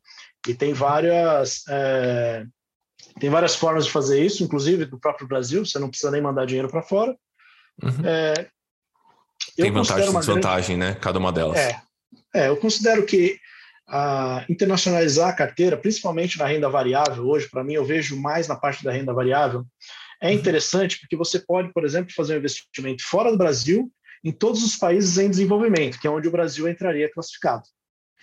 E 0.46 0.54
tem 0.54 0.74
várias 0.74 1.64
é, 1.68 2.44
tem 3.18 3.30
várias 3.30 3.54
formas 3.54 3.86
de 3.86 3.92
fazer 3.92 4.24
isso, 4.24 4.44
inclusive 4.44 4.84
do 4.84 4.98
próprio 4.98 5.26
Brasil, 5.26 5.64
você 5.64 5.78
não 5.78 5.88
precisa 5.88 6.10
nem 6.10 6.20
mandar 6.20 6.46
dinheiro 6.46 6.68
para 6.68 6.82
fora. 6.82 7.16
Uhum. 7.82 8.06
É, 8.06 8.50
tem 9.62 9.72
vantagem 9.72 10.08
e 10.08 10.12
desvantagem, 10.14 10.78
grande... 10.78 10.94
né? 10.94 11.00
Cada 11.00 11.18
uma 11.18 11.32
delas. 11.32 11.58
É, 11.58 11.80
é 12.34 12.48
eu 12.48 12.56
considero 12.56 13.04
que 13.04 13.38
a 13.88 14.44
internacionalizar 14.48 15.30
a 15.30 15.32
carteira, 15.32 15.76
principalmente 15.76 16.38
na 16.38 16.46
renda 16.46 16.68
variável, 16.68 17.26
hoje, 17.26 17.48
para 17.48 17.64
mim, 17.64 17.74
eu 17.74 17.84
vejo 17.84 18.20
mais 18.20 18.46
na 18.46 18.54
parte 18.54 18.84
da 18.84 18.92
renda 18.92 19.14
variável, 19.14 19.64
é 20.20 20.32
interessante 20.32 20.98
porque 21.00 21.16
você 21.16 21.38
pode, 21.38 21.72
por 21.72 21.84
exemplo, 21.84 22.12
fazer 22.14 22.34
um 22.34 22.38
investimento 22.38 23.02
fora 23.04 23.30
do 23.30 23.38
Brasil 23.38 23.90
em 24.22 24.32
todos 24.32 24.62
os 24.62 24.76
países 24.76 25.16
em 25.16 25.30
desenvolvimento, 25.30 25.98
que 25.98 26.06
é 26.06 26.10
onde 26.10 26.28
o 26.28 26.30
Brasil 26.32 26.68
entraria 26.68 27.10
classificado. 27.10 27.62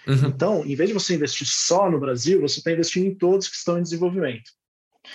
Uhum. 0.06 0.28
Então, 0.28 0.66
em 0.66 0.76
vez 0.76 0.90
de 0.90 0.94
você 0.94 1.16
investir 1.16 1.48
só 1.48 1.90
no 1.90 2.00
Brasil, 2.00 2.42
você 2.42 2.60
está 2.60 2.72
investindo 2.72 3.08
em 3.08 3.16
todos 3.16 3.48
que 3.48 3.56
estão 3.56 3.80
em 3.80 3.84
desenvolvimento. 3.84 4.52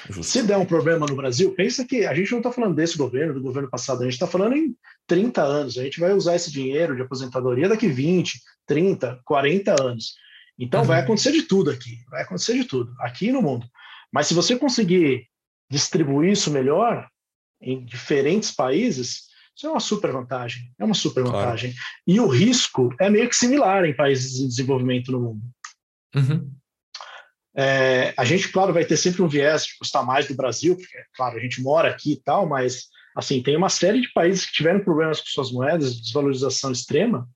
Justo. 0.09 0.25
Se 0.25 0.43
der 0.43 0.57
um 0.57 0.65
problema 0.65 1.07
no 1.07 1.17
Brasil, 1.17 1.53
pensa 1.55 1.85
que 1.85 2.07
a 2.07 2.15
gente 2.15 2.31
não 2.31 2.39
está 2.39 2.51
falando 2.51 2.75
desse 2.75 2.97
governo, 2.97 3.35
do 3.35 3.43
governo 3.43 3.69
passado, 3.69 4.01
a 4.01 4.05
gente 4.05 4.15
está 4.15 4.27
falando 4.27 4.57
em 4.57 4.75
30 5.07 5.43
anos. 5.43 5.79
A 5.79 5.83
gente 5.83 6.01
vai 6.01 6.13
usar 6.13 6.37
esse 6.37 6.51
dinheiro 6.51 6.97
de 6.97 7.03
aposentadoria 7.03 7.69
daqui 7.69 7.89
20, 7.89 8.41
30, 8.67 9.21
40 9.25 9.83
anos. 9.83 10.15
Então 10.59 10.81
uhum. 10.81 10.87
vai 10.87 11.01
acontecer 11.01 11.33
de 11.33 11.43
tudo 11.43 11.71
aqui, 11.71 11.99
vai 12.11 12.23
acontecer 12.23 12.55
de 12.55 12.65
tudo, 12.65 12.93
aqui 13.01 13.33
no 13.33 13.41
mundo. 13.41 13.67
Mas 14.13 14.27
se 14.27 14.35
você 14.35 14.57
conseguir 14.57 15.27
distribuir 15.71 16.33
isso 16.33 16.51
melhor 16.51 17.09
em 17.63 17.85
diferentes 17.85 18.51
países, 18.51 19.31
isso 19.57 19.67
é 19.67 19.71
uma 19.71 19.81
super 19.81 20.13
vantagem. 20.13 20.73
É 20.79 20.85
uma 20.85 20.95
super 20.95 21.23
vantagem. 21.23 21.73
Claro. 21.73 21.87
E 22.07 22.21
o 22.21 22.27
risco 22.27 22.95
é 22.99 23.09
meio 23.09 23.29
que 23.29 23.37
similar 23.37 23.85
em 23.85 23.95
países 23.95 24.41
em 24.41 24.49
desenvolvimento 24.49 25.13
no 25.13 25.21
mundo. 25.21 25.43
Uhum. 26.15 26.51
É, 27.57 28.15
a 28.17 28.25
gente, 28.25 28.49
claro, 28.49 28.73
vai 28.73 28.85
ter 28.85 28.97
sempre 28.97 29.23
um 29.23 29.29
viés 29.29 29.65
de 29.65 29.77
custar 29.79 30.05
mais 30.05 30.27
do 30.27 30.35
Brasil, 30.35 30.77
porque, 30.77 30.97
claro, 31.15 31.37
a 31.37 31.41
gente 31.41 31.61
mora 31.61 31.89
aqui 31.89 32.13
e 32.13 32.23
tal, 32.23 32.49
mas 32.49 32.89
assim 33.17 33.43
tem 33.43 33.57
uma 33.57 33.69
série 33.69 34.01
de 34.01 34.13
países 34.13 34.47
que 34.47 34.53
tiveram 34.53 34.81
problemas 34.81 35.21
com 35.21 35.27
suas 35.27 35.51
moedas, 35.51 36.01
desvalorização 36.01 36.71
extrema, 36.71 37.29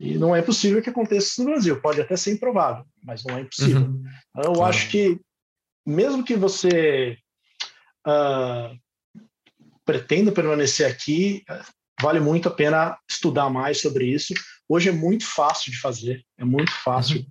e 0.00 0.18
não 0.18 0.34
é 0.34 0.42
possível 0.42 0.82
que 0.82 0.90
aconteça 0.90 1.28
isso 1.28 1.44
no 1.44 1.50
Brasil. 1.50 1.80
Pode 1.80 2.00
até 2.00 2.16
ser 2.16 2.32
improvável, 2.32 2.84
mas 3.04 3.24
não 3.24 3.36
é 3.36 3.42
impossível. 3.42 3.82
Uhum. 3.82 4.02
Então, 4.30 4.52
eu 4.52 4.52
claro. 4.54 4.74
acho 4.74 4.90
que, 4.90 5.20
mesmo 5.86 6.24
que 6.24 6.34
você 6.34 7.16
uh, 8.04 8.76
pretenda 9.84 10.32
permanecer 10.32 10.90
aqui, 10.90 11.44
vale 12.00 12.18
muito 12.18 12.48
a 12.48 12.52
pena 12.52 12.98
estudar 13.08 13.48
mais 13.48 13.80
sobre 13.80 14.06
isso. 14.06 14.34
Hoje 14.68 14.88
é 14.88 14.92
muito 14.92 15.24
fácil 15.24 15.70
de 15.70 15.78
fazer, 15.78 16.24
é 16.36 16.44
muito 16.44 16.72
fácil. 16.72 17.18
Uhum. 17.18 17.26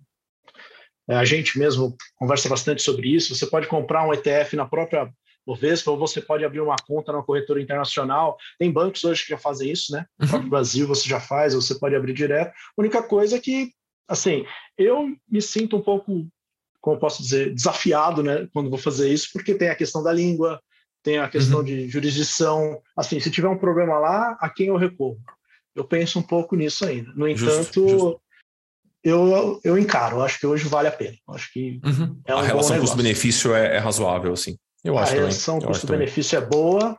É, 1.09 1.15
a 1.15 1.25
gente 1.25 1.57
mesmo 1.57 1.95
conversa 2.15 2.47
bastante 2.47 2.81
sobre 2.81 3.13
isso. 3.13 3.35
Você 3.35 3.45
pode 3.45 3.67
comprar 3.67 4.07
um 4.07 4.13
ETF 4.13 4.55
na 4.55 4.65
própria 4.65 5.11
Bovespa 5.45 5.91
ou 5.91 5.97
você 5.97 6.21
pode 6.21 6.45
abrir 6.45 6.61
uma 6.61 6.75
conta 6.87 7.11
na 7.11 7.23
corretora 7.23 7.61
internacional. 7.61 8.37
Tem 8.59 8.71
bancos 8.71 9.03
hoje 9.03 9.23
que 9.23 9.29
já 9.29 9.37
fazem 9.37 9.71
isso, 9.71 9.91
né? 9.91 10.05
No 10.19 10.27
próprio 10.27 10.43
uhum. 10.45 10.49
Brasil 10.49 10.87
você 10.87 11.09
já 11.09 11.19
faz, 11.19 11.53
você 11.53 11.77
pode 11.77 11.95
abrir 11.95 12.13
direto. 12.13 12.49
A 12.49 12.81
única 12.81 13.01
coisa 13.01 13.37
é 13.37 13.39
que, 13.39 13.71
assim, 14.07 14.45
eu 14.77 15.09
me 15.29 15.41
sinto 15.41 15.77
um 15.77 15.81
pouco, 15.81 16.27
como 16.79 16.99
posso 16.99 17.23
dizer, 17.23 17.53
desafiado, 17.53 18.21
né? 18.21 18.47
Quando 18.53 18.69
vou 18.69 18.79
fazer 18.79 19.11
isso, 19.11 19.29
porque 19.33 19.55
tem 19.55 19.69
a 19.69 19.75
questão 19.75 20.03
da 20.03 20.13
língua, 20.13 20.61
tem 21.03 21.17
a 21.17 21.27
questão 21.27 21.59
uhum. 21.59 21.65
de 21.65 21.89
jurisdição. 21.89 22.79
Assim, 22.95 23.19
se 23.19 23.31
tiver 23.31 23.47
um 23.47 23.57
problema 23.57 23.97
lá, 23.97 24.37
a 24.39 24.49
quem 24.49 24.67
eu 24.67 24.77
recorro? 24.77 25.19
Eu 25.73 25.85
penso 25.85 26.19
um 26.19 26.23
pouco 26.23 26.55
nisso 26.55 26.85
ainda. 26.85 27.11
No 27.15 27.27
entanto, 27.27 27.87
justo, 27.87 27.89
justo 27.89 28.20
eu, 29.03 29.59
eu 29.63 29.77
encaro. 29.77 30.21
Acho 30.21 30.39
que 30.39 30.47
hoje 30.47 30.67
vale 30.67 30.87
a 30.87 30.91
pena. 30.91 31.17
Acho 31.29 31.51
que 31.51 31.79
uhum. 31.83 32.19
é 32.25 32.35
um 32.35 32.39
a 32.39 32.43
relação 32.43 32.79
custo-benefício 32.79 33.55
é, 33.55 33.75
é, 33.75 33.77
razoável, 33.77 34.33
assim. 34.33 34.57
Eu 34.83 34.97
a 34.97 35.03
acho 35.03 35.13
a 35.13 35.15
relação 35.15 35.59
custo-benefício 35.59 36.37
é 36.37 36.41
boa, 36.41 36.97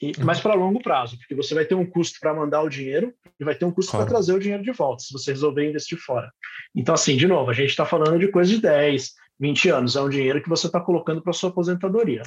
e, 0.00 0.08
uhum. 0.08 0.24
mas 0.24 0.40
para 0.40 0.54
longo 0.54 0.82
prazo, 0.82 1.16
porque 1.16 1.34
você 1.34 1.54
vai 1.54 1.64
ter 1.64 1.74
um 1.74 1.86
custo 1.86 2.18
para 2.20 2.34
mandar 2.34 2.62
o 2.62 2.68
dinheiro 2.68 3.12
e 3.38 3.44
vai 3.44 3.54
ter 3.54 3.64
um 3.64 3.70
custo 3.70 3.92
claro. 3.92 4.06
para 4.06 4.14
trazer 4.14 4.32
o 4.32 4.38
dinheiro 4.38 4.62
de 4.62 4.72
volta, 4.72 5.02
se 5.02 5.12
você 5.12 5.30
resolver 5.32 5.68
investir 5.68 5.98
fora. 5.98 6.30
Então, 6.74 6.94
assim, 6.94 7.16
de 7.16 7.26
novo, 7.26 7.50
a 7.50 7.54
gente 7.54 7.70
está 7.70 7.86
falando 7.86 8.18
de 8.18 8.28
coisa 8.28 8.50
de 8.50 8.60
10, 8.60 9.12
20 9.40 9.68
anos. 9.70 9.96
É 9.96 10.02
um 10.02 10.08
dinheiro 10.08 10.42
que 10.42 10.48
você 10.48 10.66
está 10.66 10.80
colocando 10.80 11.22
para 11.22 11.32
sua 11.32 11.50
aposentadoria. 11.50 12.22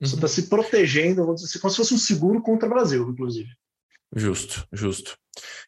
Você 0.00 0.14
está 0.14 0.26
uhum. 0.26 0.32
se 0.32 0.48
protegendo, 0.48 1.24
vamos 1.24 1.40
dizer, 1.40 1.58
como 1.58 1.70
se 1.70 1.76
fosse 1.78 1.94
um 1.94 1.98
seguro 1.98 2.42
contra 2.42 2.68
o 2.68 2.70
Brasil, 2.70 3.08
inclusive. 3.08 3.48
Justo, 4.14 4.66
justo. 4.72 5.16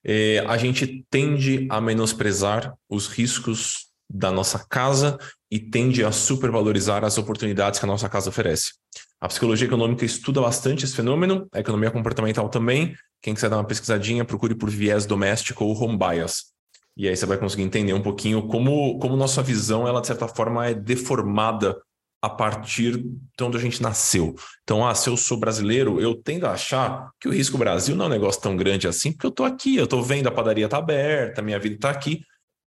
É, 0.05 0.39
a 0.41 0.57
gente 0.57 1.05
tende 1.11 1.67
a 1.71 1.81
menosprezar 1.81 2.75
os 2.89 3.07
riscos 3.07 3.89
da 4.09 4.31
nossa 4.31 4.65
casa 4.67 5.19
e 5.51 5.59
tende 5.59 6.05
a 6.05 6.11
supervalorizar 6.11 7.05
as 7.05 7.19
oportunidades 7.19 7.79
que 7.79 7.85
a 7.85 7.89
nossa 7.89 8.09
casa 8.09 8.31
oferece. 8.31 8.73
A 9.21 9.29
psicologia 9.29 9.67
econômica 9.67 10.05
estuda 10.05 10.41
bastante 10.41 10.85
esse 10.85 10.95
fenômeno, 10.95 11.49
a 11.53 11.61
economia 11.61 11.91
comportamental 11.91 12.49
também. 12.49 12.95
Quem 13.21 13.35
quiser 13.35 13.51
dar 13.51 13.57
uma 13.57 13.67
pesquisadinha, 13.67 14.25
procure 14.25 14.55
por 14.55 14.71
viés 14.71 15.05
doméstico 15.05 15.65
ou 15.65 15.77
home 15.77 15.99
bias. 15.99 16.53
E 16.97 17.09
aí 17.09 17.17
você 17.17 17.27
vai 17.27 17.39
conseguir 17.39 17.63
entender 17.63 17.93
um 17.93 18.03
pouquinho 18.03 18.47
como, 18.49 18.99
como 18.99 19.17
nossa 19.17 19.43
visão, 19.43 19.87
ela 19.87 20.01
de 20.01 20.07
certa 20.07 20.27
forma 20.29 20.67
é 20.67 20.75
deformada 20.75 21.81
a 22.21 22.29
partir 22.29 22.97
de 22.99 23.45
onde 23.45 23.57
a 23.57 23.61
gente 23.61 23.83
nasceu. 23.83 24.35
Então, 24.63 24.87
ah, 24.87 24.95
se 24.95 25.09
eu 25.09 25.17
sou 25.17 25.39
brasileiro, 25.39 26.01
eu 26.01 26.15
tendo 26.15 26.47
a 26.47 26.53
achar 26.53 27.11
que 27.21 27.29
o 27.29 27.33
risco 27.33 27.57
Brasil 27.57 27.95
não 27.95 28.07
é 28.07 28.09
um 28.09 28.11
negócio 28.13 28.41
tão 28.41 28.57
grande 28.57 28.89
assim, 28.89 29.13
porque 29.13 29.27
eu 29.27 29.31
estou 29.31 29.47
aqui, 29.47 29.77
eu 29.77 29.85
estou 29.85 30.03
vendo 30.03 30.27
a 30.27 30.33
padaria 30.33 30.65
está 30.65 30.79
aberta, 30.79 31.43
minha 31.43 31.59
vida 31.59 31.77
está 31.77 31.91
aqui. 31.91 32.23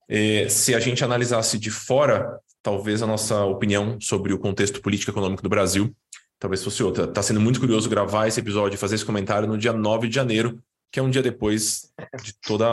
É, 0.09 0.49
se 0.49 0.75
a 0.75 0.81
gente 0.81 1.05
analisasse 1.05 1.59
de 1.59 1.71
fora, 1.71 2.39
talvez 2.63 3.03
a 3.03 3.07
nossa 3.07 3.45
opinião 3.45 3.99
sobre 4.01 4.33
o 4.33 4.39
contexto 4.39 4.81
político 4.81 5.11
e 5.11 5.13
econômico 5.13 5.43
do 5.43 5.49
Brasil 5.49 5.95
talvez 6.45 6.63
fosse 6.63 6.83
outra. 6.83 7.05
Está 7.05 7.23
sendo 7.23 7.41
muito 7.41 7.59
curioso 7.59 7.89
gravar 7.89 8.29
esse 8.29 8.39
episódio 8.39 8.77
e 8.77 8.79
fazer 8.79 8.97
esse 8.97 9.05
comentário 9.05 9.49
no 9.49 9.57
dia 9.57 9.73
9 9.73 10.09
de 10.09 10.15
janeiro, 10.15 10.61
que 10.93 11.01
é 11.01 11.03
um 11.03 11.09
dia 11.09 11.23
depois 11.23 11.91
de 12.23 12.35
toda, 12.35 12.67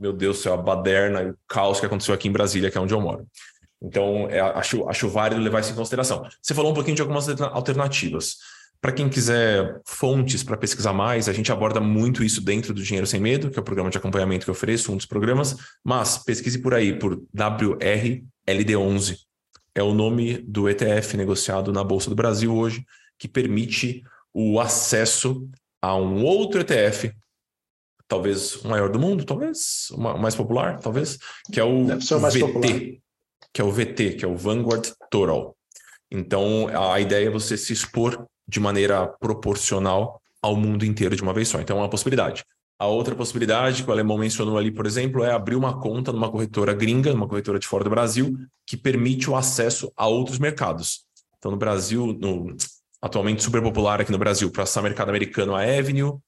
meu 0.00 0.14
Deus 0.14 0.38
do 0.38 0.42
céu, 0.42 0.54
a 0.54 0.56
baderna 0.56 1.22
e 1.22 1.30
o 1.30 1.38
caos 1.46 1.78
que 1.78 1.84
aconteceu 1.84 2.14
aqui 2.14 2.26
em 2.26 2.32
Brasília, 2.32 2.70
que 2.70 2.78
é 2.78 2.80
onde 2.80 2.94
eu 2.94 3.00
moro. 3.00 3.26
Então, 3.80 4.28
é, 4.28 4.40
acho, 4.40 4.88
acho 4.88 5.08
válido 5.08 5.40
levar 5.40 5.60
isso 5.60 5.72
em 5.72 5.76
consideração. 5.76 6.26
Você 6.42 6.54
falou 6.54 6.72
um 6.72 6.74
pouquinho 6.74 6.96
de 6.96 7.02
algumas 7.02 7.28
alternativas. 7.40 8.36
Para 8.80 8.92
quem 8.92 9.08
quiser 9.08 9.80
fontes 9.84 10.44
para 10.44 10.56
pesquisar 10.56 10.92
mais, 10.92 11.28
a 11.28 11.32
gente 11.32 11.50
aborda 11.50 11.80
muito 11.80 12.22
isso 12.22 12.40
dentro 12.40 12.72
do 12.72 12.82
Dinheiro 12.82 13.06
Sem 13.06 13.20
Medo, 13.20 13.50
que 13.50 13.58
é 13.58 13.62
o 13.62 13.64
programa 13.64 13.90
de 13.90 13.98
acompanhamento 13.98 14.44
que 14.44 14.50
eu 14.50 14.54
ofereço, 14.54 14.92
um 14.92 14.96
dos 14.96 15.06
programas. 15.06 15.56
Mas 15.82 16.18
pesquise 16.18 16.60
por 16.60 16.74
aí, 16.74 16.96
por 16.96 17.20
WRLD11. 17.36 19.16
É 19.74 19.82
o 19.82 19.92
nome 19.92 20.38
do 20.38 20.68
ETF 20.68 21.16
negociado 21.16 21.72
na 21.72 21.82
Bolsa 21.82 22.08
do 22.08 22.16
Brasil 22.16 22.54
hoje, 22.54 22.84
que 23.18 23.26
permite 23.26 24.02
o 24.32 24.60
acesso 24.60 25.48
a 25.82 25.96
um 25.96 26.24
outro 26.24 26.60
ETF, 26.60 27.12
talvez 28.06 28.56
o 28.56 28.68
maior 28.68 28.90
do 28.90 28.98
mundo, 28.98 29.24
talvez 29.24 29.88
o 29.90 29.98
mais 29.98 30.34
popular, 30.34 30.78
talvez, 30.80 31.18
que 31.52 31.58
é 31.58 31.64
o 31.64 31.86
VT. 31.86 33.00
Que 33.52 33.60
é 33.60 33.64
o 33.64 33.70
VT, 33.70 34.14
que 34.14 34.24
é 34.24 34.28
o 34.28 34.36
Vanguard 34.36 34.92
Total. 35.10 35.56
Então, 36.10 36.68
a 36.68 37.00
ideia 37.00 37.26
é 37.26 37.30
você 37.30 37.56
se 37.56 37.72
expor 37.72 38.26
de 38.46 38.60
maneira 38.60 39.06
proporcional 39.06 40.20
ao 40.40 40.56
mundo 40.56 40.84
inteiro 40.84 41.14
de 41.14 41.22
uma 41.22 41.34
vez 41.34 41.48
só. 41.48 41.60
Então, 41.60 41.78
é 41.78 41.80
uma 41.80 41.90
possibilidade. 41.90 42.44
A 42.78 42.86
outra 42.86 43.14
possibilidade 43.14 43.82
que 43.82 43.90
o 43.90 43.92
alemão 43.92 44.16
mencionou 44.16 44.56
ali, 44.56 44.70
por 44.70 44.86
exemplo, 44.86 45.24
é 45.24 45.32
abrir 45.32 45.56
uma 45.56 45.80
conta 45.80 46.12
numa 46.12 46.30
corretora 46.30 46.72
gringa, 46.72 47.12
numa 47.12 47.26
corretora 47.26 47.58
de 47.58 47.66
fora 47.66 47.82
do 47.82 47.90
Brasil, 47.90 48.38
que 48.64 48.76
permite 48.76 49.28
o 49.28 49.34
acesso 49.34 49.92
a 49.96 50.06
outros 50.06 50.38
mercados. 50.38 51.04
Então, 51.36 51.50
no 51.50 51.56
Brasil, 51.56 52.16
no, 52.20 52.56
atualmente 53.02 53.42
super 53.42 53.60
popular 53.60 54.00
aqui 54.00 54.12
no 54.12 54.18
Brasil, 54.18 54.50
para 54.50 54.62
acessar 54.62 54.82
mercado 54.82 55.08
americano, 55.08 55.54
a 55.54 55.62
Avenue, 55.62 56.18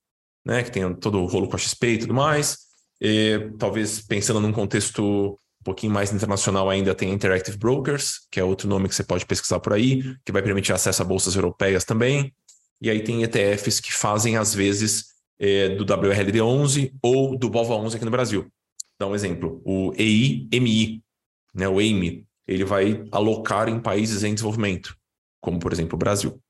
né, 0.44 0.62
que 0.62 0.72
tem 0.72 0.92
todo 0.94 1.20
o 1.20 1.26
rolo 1.26 1.48
com 1.48 1.56
a 1.56 1.58
XP 1.58 1.86
e 1.86 1.98
tudo 1.98 2.14
mais. 2.14 2.58
E, 3.00 3.52
talvez 3.58 4.00
pensando 4.00 4.40
num 4.40 4.52
contexto 4.52 5.38
pouquinho 5.70 5.92
mais 5.92 6.12
internacional 6.12 6.68
ainda, 6.68 6.94
tem 6.94 7.12
Interactive 7.12 7.56
Brokers, 7.56 8.26
que 8.30 8.40
é 8.40 8.44
outro 8.44 8.68
nome 8.68 8.88
que 8.88 8.94
você 8.94 9.04
pode 9.04 9.24
pesquisar 9.24 9.60
por 9.60 9.72
aí, 9.72 10.16
que 10.24 10.32
vai 10.32 10.42
permitir 10.42 10.72
acesso 10.72 11.00
a 11.00 11.04
bolsas 11.04 11.36
europeias 11.36 11.84
também. 11.84 12.34
E 12.82 12.90
aí 12.90 13.02
tem 13.02 13.22
ETFs 13.22 13.78
que 13.78 13.92
fazem, 13.92 14.36
às 14.36 14.52
vezes, 14.52 15.06
é, 15.38 15.68
do 15.70 15.84
WRLD11 15.84 16.92
ou 17.02 17.38
do 17.38 17.48
BOVA11 17.48 17.94
aqui 17.94 18.04
no 18.04 18.10
Brasil. 18.10 18.50
Dá 18.98 19.06
um 19.06 19.14
exemplo, 19.14 19.62
o 19.64 19.92
EIMI, 19.96 21.02
né, 21.54 21.68
o 21.68 21.80
EIMI, 21.80 22.26
ele 22.46 22.64
vai 22.64 23.04
alocar 23.12 23.68
em 23.68 23.78
países 23.78 24.24
em 24.24 24.34
desenvolvimento, 24.34 24.96
como 25.40 25.58
por 25.60 25.72
exemplo 25.72 25.94
o 25.94 25.98
Brasil. 25.98 26.40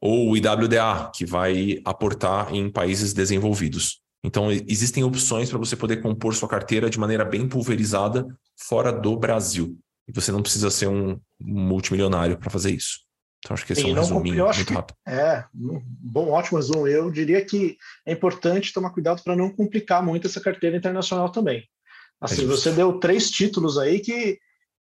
Ou 0.00 0.30
o 0.30 0.36
IWDA, 0.36 1.10
que 1.14 1.24
vai 1.24 1.80
aportar 1.84 2.54
em 2.54 2.70
países 2.70 3.12
desenvolvidos. 3.12 4.00
Então, 4.24 4.50
existem 4.50 5.04
opções 5.04 5.48
para 5.48 5.58
você 5.58 5.76
poder 5.76 6.02
compor 6.02 6.34
sua 6.34 6.48
carteira 6.48 6.90
de 6.90 6.98
maneira 6.98 7.24
bem 7.24 7.48
pulverizada 7.48 8.26
fora 8.56 8.92
do 8.92 9.16
Brasil. 9.16 9.78
E 10.08 10.12
você 10.12 10.32
não 10.32 10.42
precisa 10.42 10.70
ser 10.70 10.88
um 10.88 11.20
multimilionário 11.40 12.36
para 12.36 12.50
fazer 12.50 12.72
isso. 12.72 13.08
Então, 13.38 13.54
acho 13.54 13.64
que 13.64 13.72
esse 13.72 13.82
é 13.82 13.86
um 13.86 13.94
resuminho 13.94 14.44
muito 14.44 14.64
que, 14.64 14.74
rápido. 14.74 14.96
É, 15.06 15.44
bom, 15.54 16.30
ótimo 16.30 16.58
resumo. 16.58 16.88
Eu 16.88 17.10
diria 17.10 17.44
que 17.44 17.76
é 18.04 18.12
importante 18.12 18.72
tomar 18.72 18.90
cuidado 18.90 19.22
para 19.22 19.36
não 19.36 19.50
complicar 19.50 20.02
muito 20.02 20.26
essa 20.26 20.40
carteira 20.40 20.76
internacional 20.76 21.30
também. 21.30 21.64
Assim, 22.20 22.42
é 22.42 22.46
você 22.46 22.72
deu 22.72 22.98
três 22.98 23.30
títulos 23.30 23.78
aí 23.78 24.00
que, 24.00 24.40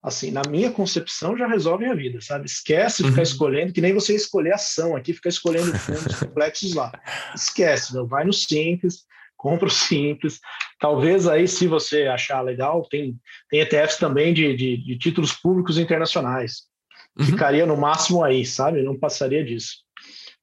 assim, 0.03 0.33
na 0.33 0.43
minha 0.49 0.73
concepção, 0.73 1.37
já 1.37 1.47
resolvem 1.47 1.89
a 1.89 1.95
vida, 1.95 2.21
sabe? 2.21 2.47
Esquece 2.47 3.05
de 3.05 3.11
ficar 3.11 3.21
uhum. 3.21 3.29
escolhendo, 3.29 3.73
que 3.73 3.81
nem 3.81 3.95
você 3.95 4.17
escolher 4.17 4.55
ação 4.55 4.97
aqui, 4.97 5.15
ficar 5.15 5.29
escolhendo 5.29 5.73
fundos 5.79 6.17
complexos 6.19 6.75
lá. 6.75 6.91
Esquece, 7.35 7.95
meu, 7.95 8.05
vai 8.05 8.25
no 8.25 8.33
simples, 8.33 9.05
compra 9.41 9.67
o 9.67 9.71
simples. 9.73 10.39
Talvez 10.79 11.27
aí, 11.27 11.49
se 11.49 11.67
você 11.67 12.05
achar 12.05 12.41
legal, 12.43 12.87
tem, 12.89 13.19
tem 13.49 13.61
ETFs 13.61 13.97
também 13.97 14.35
de, 14.35 14.55
de, 14.55 14.77
de 14.77 14.99
títulos 14.99 15.33
públicos 15.33 15.79
internacionais 15.79 16.71
uhum. 17.19 17.27
ficaria 17.27 17.67
no 17.67 17.77
máximo 17.77 18.23
aí, 18.23 18.45
sabe? 18.45 18.83
Não 18.83 18.99
passaria 18.99 19.45
disso. 19.45 19.79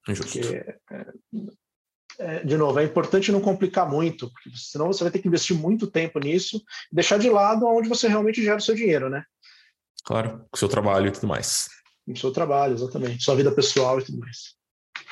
Porque, 0.06 0.40
é, 0.40 0.76
é, 2.20 2.44
de 2.44 2.58
novo, 2.58 2.80
é 2.80 2.84
importante 2.84 3.32
não 3.32 3.42
complicar 3.42 3.90
muito, 3.90 4.32
porque 4.32 4.52
senão 4.56 4.88
você 4.88 5.04
vai 5.04 5.12
ter 5.12 5.20
que 5.20 5.28
investir 5.28 5.56
muito 5.56 5.88
tempo 5.88 6.20
nisso 6.20 6.58
e 6.92 6.96
deixar 6.96 7.20
de 7.20 7.30
lado 7.30 7.66
onde 7.68 7.90
você 7.90 8.08
realmente 8.08 8.42
gera 8.42 8.58
o 8.58 8.62
seu 8.62 8.74
dinheiro, 8.74 9.10
né? 9.10 9.24
Claro, 10.06 10.40
com 10.50 10.56
o 10.56 10.58
seu 10.58 10.70
trabalho 10.70 11.08
e 11.08 11.12
tudo 11.12 11.28
mais. 11.28 11.68
Com 12.06 12.14
o 12.14 12.18
seu 12.18 12.32
trabalho, 12.32 12.74
exatamente. 12.74 13.24
Sua 13.24 13.36
vida 13.36 13.52
pessoal 13.52 14.00
e 14.00 14.04
tudo 14.04 14.20
mais. 14.20 14.56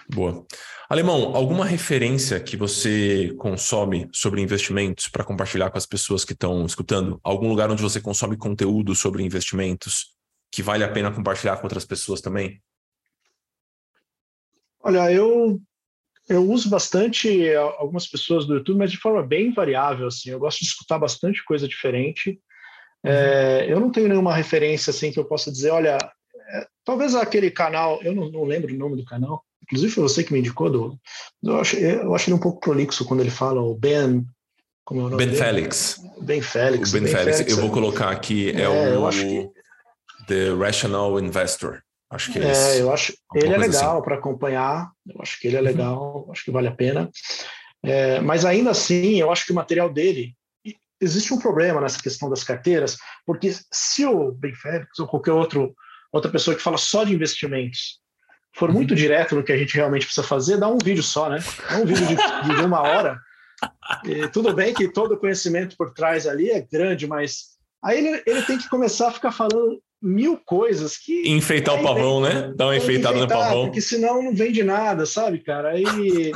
Boa. 0.10 0.45
Alemão, 0.88 1.36
alguma 1.36 1.66
referência 1.66 2.39
que 2.39 2.56
você 2.56 3.34
consome 3.38 4.08
sobre 4.14 4.41
investimentos 4.41 5.08
para 5.08 5.24
compartilhar 5.24 5.72
com 5.72 5.78
as 5.78 5.86
pessoas 5.86 6.24
que 6.24 6.34
estão 6.34 6.66
escutando? 6.66 7.20
Algum 7.24 7.49
lugar 7.49 7.72
onde 7.72 7.82
você 7.82 7.99
consome 7.99 8.38
conteúdo 8.38 8.93
sobre 8.95 9.24
investimentos? 9.24 10.16
que 10.56 10.64
vale 10.64 10.86
a 10.86 10.91
pena 10.91 11.12
compartilhar 11.12 11.58
com 11.58 11.64
outras 11.64 11.84
pessoas 11.84 12.22
também? 12.22 12.62
Olha, 14.80 15.12
eu 15.12 15.60
eu 16.30 16.49
uso 16.49 16.70
bastante 16.70 17.53
algumas 17.78 18.08
pessoas 18.08 18.45
do 18.47 18.56
YouTube, 18.56 18.80
mas 18.80 18.89
de 18.89 18.97
forma 18.97 19.22
bem 19.22 19.53
variável. 19.53 20.08
Assim, 20.08 20.30
eu 20.30 20.39
gosto 20.39 20.60
de 20.60 20.66
escutar 20.66 20.97
bastante 20.97 21.43
coisa 21.43 21.68
diferente. 21.68 22.39
É, 23.03 23.66
eu 23.70 23.80
não 23.82 23.91
tenho 23.91 24.08
nenhuma 24.08 24.34
referência 24.34 24.89
assim 24.89 25.12
que 25.12 25.20
eu 25.20 25.26
possa 25.26 25.51
dizer, 25.51 25.72
olha, 25.72 25.97
é, 25.97 26.68
talvez 26.84 27.14
aquele 27.14 27.51
canal, 27.51 28.01
eu 28.01 28.16
não, 28.16 28.32
não, 28.32 28.43
lembro 28.45 28.74
o 28.74 28.78
nome 28.78 28.95
do 28.95 29.06
canal. 29.06 29.45
Inclusive 29.66 29.93
foi 29.93 30.03
você 30.03 30.24
que 30.24 30.34
me 30.34 30.39
indicou. 30.39 30.70
Do, 30.70 30.99
eu 31.43 31.59
acho, 31.59 31.76
eu 31.78 32.13
acho 32.16 32.30
ele 32.30 32.36
um 32.36 32.39
pouco 32.39 32.59
prolixo 32.59 33.05
quando 33.05 33.22
ele 33.22 33.32
fala 33.32 33.61
o 33.61 33.76
Ben. 33.76 34.26
Como 34.84 35.01
é 35.01 35.03
o 35.03 35.09
nome 35.09 35.18
Ben 35.18 35.28
dele? 35.28 35.39
Félix. 35.39 35.99
Ben 36.22 36.41
Félix. 36.41 36.89
O 36.89 36.93
ben, 36.93 37.03
ben 37.03 37.11
Félix. 37.11 37.38
Félix. 37.38 37.57
Eu 37.57 37.61
vou 37.61 37.72
colocar 37.72 38.09
aqui 38.09 38.51
é, 38.51 38.61
é 38.61 38.70
o. 38.70 39.09
Que, 39.09 39.49
The 40.28 40.53
Rational 40.53 41.20
Investor. 41.20 41.82
Acho 42.09 42.32
que 42.32 42.39
é, 42.39 42.51
é 42.51 42.82
eu 42.82 42.91
acho 42.91 43.13
ele 43.34 43.53
é 43.53 43.57
legal 43.57 43.95
assim. 43.95 44.03
para 44.03 44.16
acompanhar. 44.16 44.89
Eu 45.07 45.22
acho 45.22 45.39
que 45.39 45.47
ele 45.47 45.57
é 45.57 45.59
uhum. 45.59 45.66
legal, 45.66 46.30
acho 46.32 46.43
que 46.43 46.51
vale 46.51 46.68
a 46.68 46.76
pena. 46.76 47.09
É, 47.84 48.20
mas 48.22 48.45
ainda 48.45 48.72
assim, 48.72 49.20
eu 49.20 49.32
acho 49.32 49.45
que 49.45 49.51
o 49.51 49.55
material 49.55 49.91
dele 49.91 50.36
existe 50.99 51.34
um 51.34 51.39
problema 51.39 51.82
nessa 51.82 52.01
questão 52.01 52.30
das 52.30 52.43
carteiras, 52.43 52.97
porque 53.26 53.53
se 53.72 54.05
o 54.05 54.32
Ben 54.32 54.53
Félix 54.55 54.97
ou 54.99 55.07
qualquer 55.07 55.34
outro 55.34 55.76
outra 56.11 56.32
pessoa 56.32 56.55
que 56.55 56.63
fala 56.63 56.78
só 56.78 57.03
de 57.03 57.13
investimentos 57.13 57.99
for 58.56 58.72
muito 58.72 58.91
uhum. 58.91 58.97
direto 58.97 59.36
no 59.36 59.43
que 59.43 59.51
a 59.51 59.58
gente 59.58 59.76
realmente 59.76 60.06
precisa 60.06 60.26
fazer, 60.26 60.58
dá 60.58 60.68
um 60.68 60.78
vídeo 60.78 61.03
só, 61.03 61.30
né? 61.30 61.39
Dá 61.70 61.78
um 61.78 61.86
vídeo 61.86 62.08
de, 62.08 62.56
de 62.56 62.62
uma 62.64 62.82
hora. 62.82 63.20
E 64.06 64.28
tudo 64.30 64.53
bem 64.53 64.74
que 64.74 64.88
todo 64.88 65.14
o 65.14 65.18
conhecimento 65.18 65.76
por 65.78 65.93
trás 65.93 66.26
ali 66.26 66.49
é 66.49 66.62
grande, 66.62 67.06
mas 67.06 67.56
aí 67.84 67.97
ele, 67.97 68.24
ele 68.26 68.41
tem 68.43 68.58
que 68.58 68.70
começar 68.70 69.10
a 69.10 69.12
ficar 69.12 69.32
falando 69.32 69.82
mil 70.01 70.38
coisas 70.38 70.97
que. 70.97 71.28
Enfeitar 71.30 71.76
o 71.76 71.84
pavão, 71.84 72.22
né? 72.22 72.53
Dar 72.56 72.68
uma 72.68 72.78
enfeitada 72.78 73.18
no 73.18 73.28
pavão. 73.28 73.66
Porque 73.66 73.82
senão 73.82 74.22
não 74.22 74.34
vende 74.34 74.64
nada, 74.64 75.06
sabe, 75.06 75.39
cara? 75.39 75.70
Aí 75.72 76.32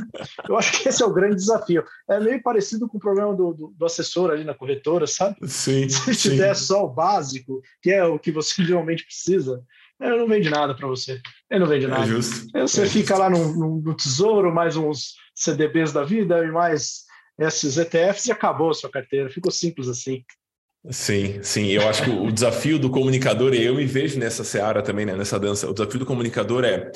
eu 0.47 0.57
acho 0.57 0.71
que 0.71 0.89
esse 0.89 1.03
é 1.03 1.05
o 1.05 1.13
grande 1.13 1.35
desafio. 1.35 1.83
É 2.09 2.19
meio 2.19 2.41
parecido 2.41 2.87
com 2.87 2.97
o 2.97 3.01
problema 3.01 3.33
do, 3.35 3.53
do, 3.53 3.73
do 3.77 3.85
assessor 3.85 4.31
ali 4.31 4.43
na 4.43 4.53
corretora, 4.53 5.05
sabe? 5.05 5.35
Sim. 5.47 5.87
Se 5.87 6.13
sim. 6.15 6.29
tiver 6.31 6.53
só 6.55 6.83
o 6.83 6.89
básico, 6.89 7.61
que 7.81 7.91
é 7.91 8.03
o 8.03 8.17
que 8.17 8.31
você 8.31 8.61
realmente 8.63 9.05
precisa, 9.05 9.63
ele 9.99 10.17
não 10.17 10.27
vende 10.27 10.49
nada 10.49 10.73
para 10.73 10.87
você. 10.87 11.21
Ele 11.49 11.59
não 11.59 11.67
vende 11.67 11.85
é 11.85 11.89
nada. 11.89 12.03
É 12.03 12.07
justo. 12.07 12.47
Aí 12.55 12.61
você 12.61 12.83
é 12.83 12.85
fica 12.85 13.15
justo. 13.15 13.19
lá 13.19 13.29
no, 13.29 13.81
no, 13.81 13.93
tesouro, 13.93 14.53
mais 14.53 14.77
uns 14.77 15.15
CDBs 15.35 15.91
da 15.91 16.03
vida 16.03 16.43
e 16.43 16.51
mais 16.51 17.05
esses 17.37 17.77
ETFs 17.77 18.25
e 18.25 18.31
acabou 18.31 18.69
a 18.69 18.73
sua 18.73 18.89
carteira. 18.89 19.29
Ficou 19.29 19.51
simples 19.51 19.87
assim. 19.87 20.23
Sim, 20.89 21.43
sim. 21.43 21.67
Eu 21.67 21.87
acho 21.89 22.03
que 22.03 22.09
o 22.09 22.31
desafio 22.31 22.79
do 22.79 22.89
comunicador, 22.89 23.53
e 23.53 23.63
eu 23.63 23.75
me 23.75 23.85
vejo 23.85 24.17
nessa 24.17 24.43
seara 24.43 24.81
também, 24.81 25.05
né, 25.05 25.15
nessa 25.15 25.37
dança, 25.37 25.69
o 25.69 25.73
desafio 25.73 25.99
do 25.99 26.05
comunicador 26.05 26.63
é 26.63 26.91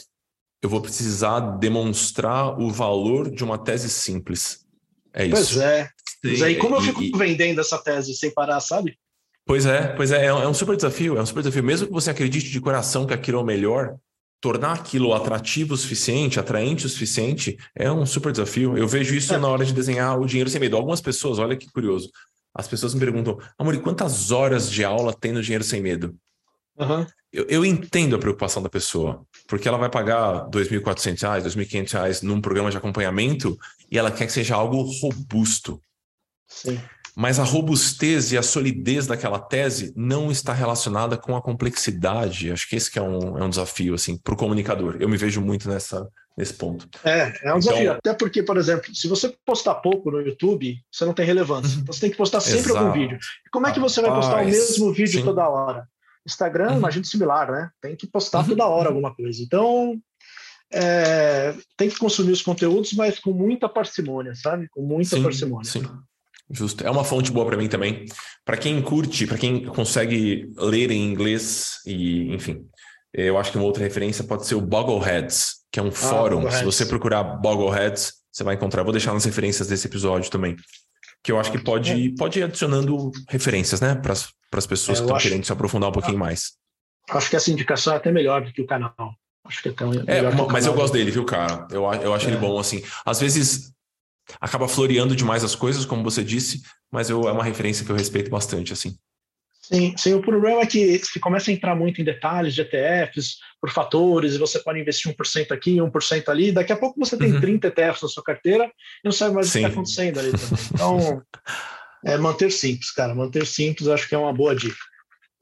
eu 0.61 0.69
vou 0.69 0.81
precisar 0.81 1.41
demonstrar 1.57 2.57
o 2.57 2.71
valor 2.71 3.29
de 3.29 3.43
uma 3.43 3.57
tese 3.57 3.89
simples. 3.89 4.65
É 5.13 5.25
isso. 5.25 5.35
Pois 5.35 5.57
é. 5.57 5.89
Mas 6.23 6.41
aí 6.41 6.55
como 6.55 6.75
eu 6.75 6.81
fico 6.81 7.03
e, 7.03 7.11
vendendo 7.11 7.59
essa 7.59 7.77
tese 7.77 8.15
sem 8.15 8.31
parar, 8.31 8.61
sabe? 8.61 8.97
Pois 9.45 9.65
é, 9.65 9.87
pois 9.87 10.11
é, 10.11 10.25
é 10.25 10.47
um 10.47 10.53
super 10.53 10.75
desafio, 10.75 11.17
é 11.17 11.21
um 11.21 11.25
super 11.25 11.41
desafio. 11.41 11.63
Mesmo 11.63 11.87
que 11.87 11.93
você 11.93 12.09
acredite 12.09 12.49
de 12.49 12.61
coração 12.61 13.05
que 13.05 13.13
aquilo 13.13 13.39
é 13.39 13.41
o 13.41 13.45
melhor, 13.45 13.95
tornar 14.39 14.73
aquilo 14.73 15.13
atrativo 15.13 15.73
o 15.73 15.77
suficiente, 15.77 16.39
atraente 16.39 16.85
o 16.85 16.89
suficiente, 16.89 17.57
é 17.75 17.91
um 17.91 18.05
super 18.05 18.31
desafio. 18.31 18.77
Eu 18.77 18.87
vejo 18.87 19.15
isso 19.15 19.33
é. 19.33 19.37
na 19.37 19.47
hora 19.47 19.65
de 19.65 19.73
desenhar 19.73 20.19
o 20.19 20.25
dinheiro 20.25 20.49
sem 20.49 20.61
medo. 20.61 20.77
Algumas 20.77 21.01
pessoas, 21.01 21.39
olha 21.39 21.57
que 21.57 21.69
curioso, 21.71 22.09
as 22.53 22.67
pessoas 22.67 22.93
me 22.93 22.99
perguntam, 22.99 23.39
Amor, 23.57 23.77
quantas 23.79 24.31
horas 24.31 24.71
de 24.71 24.83
aula 24.83 25.13
tem 25.13 25.31
no 25.31 25.41
Dinheiro 25.41 25.63
Sem 25.63 25.81
Medo? 25.81 26.15
Uhum. 26.77 27.05
Eu, 27.31 27.45
eu, 27.47 27.65
entendo 27.65 28.15
a 28.15 28.19
preocupação 28.19 28.61
da 28.61 28.69
pessoa, 28.69 29.25
porque 29.47 29.67
ela 29.67 29.77
vai 29.77 29.89
pagar 29.89 30.45
R$ 30.45 30.51
2.400, 30.51 31.41
R$ 31.41 31.49
2.500 31.49 32.21
num 32.21 32.39
programa 32.39 32.69
de 32.69 32.77
acompanhamento 32.77 33.57
e 33.91 33.97
ela 33.97 34.11
quer 34.11 34.27
que 34.27 34.31
seja 34.31 34.55
algo 34.55 34.81
robusto. 35.01 35.79
Sim. 36.47 36.79
Mas 37.15 37.39
a 37.39 37.43
robustez 37.43 38.31
e 38.31 38.37
a 38.37 38.43
solidez 38.43 39.05
daquela 39.05 39.39
tese 39.39 39.93
não 39.95 40.31
está 40.31 40.51
relacionada 40.51 41.15
com 41.15 41.35
a 41.35 41.41
complexidade. 41.41 42.51
Acho 42.51 42.67
que 42.67 42.75
esse 42.75 42.89
que 42.89 42.97
é 42.97 43.01
um, 43.01 43.37
é 43.37 43.43
um 43.43 43.49
desafio 43.49 43.93
assim, 43.93 44.17
para 44.17 44.33
o 44.33 44.37
comunicador. 44.37 44.97
Eu 44.99 45.07
me 45.07 45.15
vejo 45.15 45.39
muito 45.39 45.69
nessa, 45.69 46.07
nesse 46.35 46.55
ponto. 46.55 46.87
É, 47.03 47.31
é 47.43 47.53
um 47.53 47.59
desafio. 47.59 47.83
Então, 47.83 47.95
Até 47.97 48.13
porque, 48.13 48.41
por 48.41 48.57
exemplo, 48.57 48.93
se 48.95 49.07
você 49.07 49.33
postar 49.45 49.75
pouco 49.75 50.09
no 50.09 50.21
YouTube, 50.21 50.75
você 50.91 51.05
não 51.05 51.13
tem 51.13 51.25
relevância. 51.25 51.77
Uhum. 51.77 51.85
Você 51.85 52.01
tem 52.01 52.09
que 52.09 52.17
postar 52.17 52.39
sempre 52.39 52.71
Exato. 52.71 52.77
algum 52.77 52.99
vídeo. 52.99 53.17
E 53.45 53.49
como 53.51 53.67
é 53.67 53.71
que 53.71 53.79
você 53.79 54.01
vai 54.01 54.11
postar 54.11 54.41
o 54.41 54.45
mesmo 54.45 54.91
vídeo 54.91 55.19
sim. 55.19 55.25
toda 55.25 55.47
hora? 55.47 55.87
Instagram, 56.25 56.71
uhum. 56.71 56.77
imagino 56.77 57.05
similar, 57.05 57.51
né? 57.51 57.69
Tem 57.81 57.95
que 57.95 58.07
postar 58.07 58.39
uhum. 58.39 58.49
toda 58.49 58.65
hora 58.65 58.89
alguma 58.89 59.13
coisa. 59.13 59.41
Então, 59.43 59.99
é, 60.71 61.53
tem 61.77 61.89
que 61.89 61.99
consumir 61.99 62.31
os 62.31 62.41
conteúdos, 62.41 62.93
mas 62.93 63.19
com 63.19 63.31
muita 63.31 63.69
parcimônia, 63.69 64.33
sabe? 64.33 64.67
Com 64.69 64.81
muita 64.81 65.17
sim, 65.17 65.23
parcimônia. 65.23 65.69
Sim. 65.69 65.87
Justo. 66.49 66.85
É 66.85 66.91
uma 66.91 67.03
fonte 67.03 67.31
boa 67.31 67.45
para 67.45 67.57
mim 67.57 67.67
também. 67.67 68.05
Para 68.45 68.57
quem 68.57 68.81
curte, 68.81 69.25
para 69.25 69.37
quem 69.37 69.65
consegue 69.65 70.51
ler 70.57 70.91
em 70.91 71.11
inglês 71.11 71.79
e, 71.85 72.33
enfim, 72.33 72.65
eu 73.13 73.37
acho 73.37 73.51
que 73.51 73.57
uma 73.57 73.65
outra 73.65 73.83
referência 73.83 74.23
pode 74.23 74.45
ser 74.45 74.55
o 74.55 74.61
Boggleheads, 74.61 75.63
que 75.71 75.79
é 75.79 75.83
um 75.83 75.87
ah, 75.87 75.91
fórum. 75.91 76.49
Se 76.51 76.63
você 76.63 76.85
procurar 76.85 77.23
Boggleheads, 77.23 78.13
você 78.31 78.43
vai 78.43 78.55
encontrar. 78.55 78.83
Vou 78.83 78.91
deixar 78.91 79.13
nas 79.13 79.25
referências 79.25 79.67
desse 79.67 79.87
episódio 79.87 80.29
também. 80.31 80.55
Que 81.23 81.31
eu 81.31 81.39
acho 81.39 81.51
que 81.51 81.59
pode, 81.59 82.07
é. 82.07 82.15
pode 82.17 82.39
ir 82.39 82.43
adicionando 82.43 83.11
referências, 83.29 83.79
né? 83.79 83.95
Para 83.95 84.13
as 84.13 84.67
pessoas 84.67 84.97
é, 84.97 85.01
que 85.01 85.05
estão 85.05 85.15
acho... 85.15 85.27
querendo 85.27 85.45
se 85.45 85.51
aprofundar 85.53 85.89
um 85.89 85.93
pouquinho 85.93 86.17
mais. 86.17 86.53
Acho 87.09 87.29
que 87.29 87.35
essa 87.35 87.51
indicação 87.51 87.93
é 87.93 87.97
até 87.97 88.11
melhor 88.11 88.43
do 88.43 88.51
que 88.51 88.61
o 88.61 88.67
canal. 88.67 88.93
Acho 89.45 89.61
que 89.61 89.69
é 89.69 89.85
um 89.85 89.93
é, 90.07 90.21
mas 90.51 90.65
eu 90.65 90.73
gosto 90.73 90.93
dele, 90.93 91.11
viu, 91.11 91.25
cara? 91.25 91.67
Eu, 91.69 91.83
eu 91.83 92.13
acho 92.13 92.27
é. 92.27 92.29
ele 92.29 92.37
bom, 92.37 92.57
assim. 92.57 92.81
Às 93.05 93.19
vezes 93.19 93.73
acaba 94.39 94.67
floreando 94.67 95.15
demais 95.15 95.43
as 95.43 95.55
coisas, 95.55 95.85
como 95.85 96.03
você 96.03 96.23
disse, 96.23 96.61
mas 96.91 97.09
eu, 97.09 97.27
é 97.27 97.31
uma 97.31 97.43
referência 97.43 97.85
que 97.85 97.91
eu 97.91 97.95
respeito 97.95 98.29
bastante, 98.29 98.73
assim. 98.73 98.95
Sim, 99.63 99.95
sim, 99.97 100.13
o 100.13 100.21
problema 100.21 100.61
é 100.61 100.65
que 100.65 100.99
se 100.99 101.19
começa 101.21 101.49
a 101.49 101.53
entrar 101.53 101.73
muito 101.73 102.01
em 102.01 102.03
detalhes 102.03 102.53
de 102.53 102.61
ETFs, 102.61 103.37
por 103.61 103.69
fatores, 103.71 104.33
e 104.33 104.37
você 104.37 104.59
pode 104.59 104.79
investir 104.79 105.09
1% 105.15 105.51
aqui, 105.53 105.77
1% 105.77 106.27
ali, 106.27 106.51
daqui 106.51 106.73
a 106.73 106.75
pouco 106.75 106.99
você 106.99 107.17
tem 107.17 107.31
uhum. 107.31 107.39
30 107.39 107.67
ETFs 107.67 108.01
na 108.01 108.09
sua 108.09 108.23
carteira 108.23 108.65
e 108.65 108.71
não 109.05 109.11
sabe 109.13 109.35
mais 109.35 109.47
sim. 109.47 109.59
o 109.59 109.61
que 109.61 109.67
está 109.67 109.73
acontecendo 109.73 110.19
ali 110.19 110.31
também. 110.31 110.65
Então, 110.73 111.21
é 112.03 112.17
manter 112.17 112.51
simples, 112.51 112.91
cara, 112.91 113.15
manter 113.15 113.47
simples 113.47 113.87
acho 113.87 114.07
que 114.09 114.13
é 114.13 114.17
uma 114.17 114.33
boa 114.33 114.53
dica. 114.53 114.75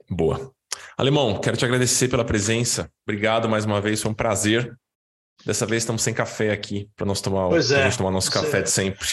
Boa. 0.08 0.52
Alemão, 0.96 1.40
quero 1.42 1.58
te 1.58 1.66
agradecer 1.66 2.08
pela 2.08 2.24
presença. 2.24 2.92
Obrigado 3.08 3.50
mais 3.50 3.66
uma 3.66 3.82
vez, 3.82 4.04
foi 4.04 4.12
um 4.12 4.14
prazer. 4.16 4.72
Dessa 5.46 5.66
vez 5.66 5.84
estamos 5.84 6.02
sem 6.02 6.14
café 6.14 6.52
aqui 6.52 6.90
para 6.96 7.06
nós 7.06 7.22
tomar, 7.22 7.50
pois 7.50 7.72
é, 7.72 7.90
tomar 7.92 8.12
nosso 8.12 8.32
café 8.32 8.62
de 8.62 8.70
sempre. 8.70 9.08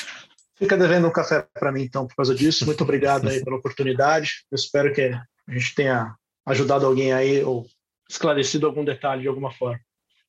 Fica 0.56 0.76
devendo 0.76 1.06
um 1.06 1.12
café 1.12 1.46
para 1.54 1.70
mim, 1.70 1.82
então, 1.82 2.06
por 2.06 2.16
causa 2.16 2.34
disso. 2.34 2.66
Muito 2.66 2.82
obrigado 2.82 3.28
aí 3.28 3.42
pela 3.44 3.56
oportunidade. 3.56 4.44
Eu 4.50 4.56
espero 4.56 4.92
que 4.92 5.02
a 5.02 5.52
gente 5.52 5.74
tenha 5.74 6.14
ajudado 6.44 6.84
alguém 6.84 7.12
aí 7.12 7.42
ou 7.44 7.66
esclarecido 8.08 8.66
algum 8.66 8.84
detalhe 8.84 9.22
de 9.22 9.28
alguma 9.28 9.52
forma. 9.52 9.80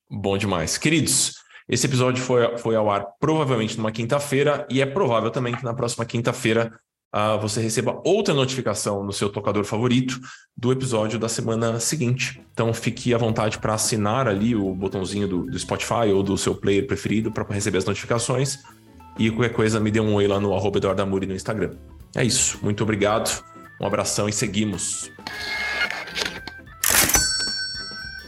Bom 0.09 0.37
demais. 0.37 0.77
Queridos, 0.77 1.35
esse 1.67 1.85
episódio 1.85 2.23
foi, 2.23 2.57
foi 2.57 2.75
ao 2.75 2.89
ar 2.89 3.05
provavelmente 3.19 3.77
numa 3.77 3.91
quinta-feira 3.91 4.67
e 4.69 4.81
é 4.81 4.85
provável 4.85 5.31
também 5.31 5.55
que 5.55 5.63
na 5.63 5.73
próxima 5.73 6.05
quinta-feira 6.05 6.71
uh, 7.15 7.39
você 7.39 7.61
receba 7.61 8.01
outra 8.03 8.33
notificação 8.33 9.03
no 9.03 9.11
seu 9.11 9.29
tocador 9.29 9.63
favorito 9.63 10.19
do 10.55 10.71
episódio 10.71 11.19
da 11.19 11.29
semana 11.29 11.79
seguinte. 11.79 12.41
Então 12.53 12.73
fique 12.73 13.13
à 13.13 13.17
vontade 13.17 13.57
para 13.57 13.73
assinar 13.73 14.27
ali 14.27 14.55
o 14.55 14.73
botãozinho 14.73 15.27
do, 15.27 15.45
do 15.45 15.59
Spotify 15.59 16.11
ou 16.13 16.23
do 16.23 16.37
seu 16.37 16.55
player 16.55 16.85
preferido 16.85 17.31
para 17.31 17.45
receber 17.53 17.77
as 17.77 17.85
notificações. 17.85 18.57
E 19.17 19.29
qualquer 19.29 19.53
coisa, 19.53 19.79
me 19.79 19.91
dê 19.91 19.99
um 19.99 20.13
oi 20.13 20.27
lá 20.27 20.39
no 20.39 20.53
arroba 20.53 20.79
no 20.79 21.35
Instagram. 21.35 21.71
É 22.15 22.23
isso. 22.23 22.57
Muito 22.61 22.83
obrigado. 22.83 23.43
Um 23.81 23.85
abração 23.85 24.29
e 24.29 24.33
seguimos. 24.33 25.11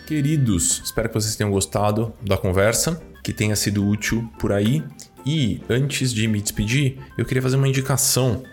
Queridos, 0.05 0.82
espero 0.84 1.07
que 1.07 1.13
vocês 1.15 1.38
tenham 1.38 1.49
gostado 1.49 2.13
da 2.21 2.38
conversa, 2.38 3.01
que 3.23 3.32
tenha 3.32 3.55
sido 3.55 3.88
útil 3.88 4.29
por 4.38 4.51
aí. 4.51 4.84
E 5.25 5.61
antes 5.69 6.13
de 6.13 6.27
me 6.27 6.41
despedir, 6.41 6.97
eu 7.17 7.23
queria 7.23 7.41
fazer 7.41 7.55
uma 7.55 7.67
indicação 7.67 8.43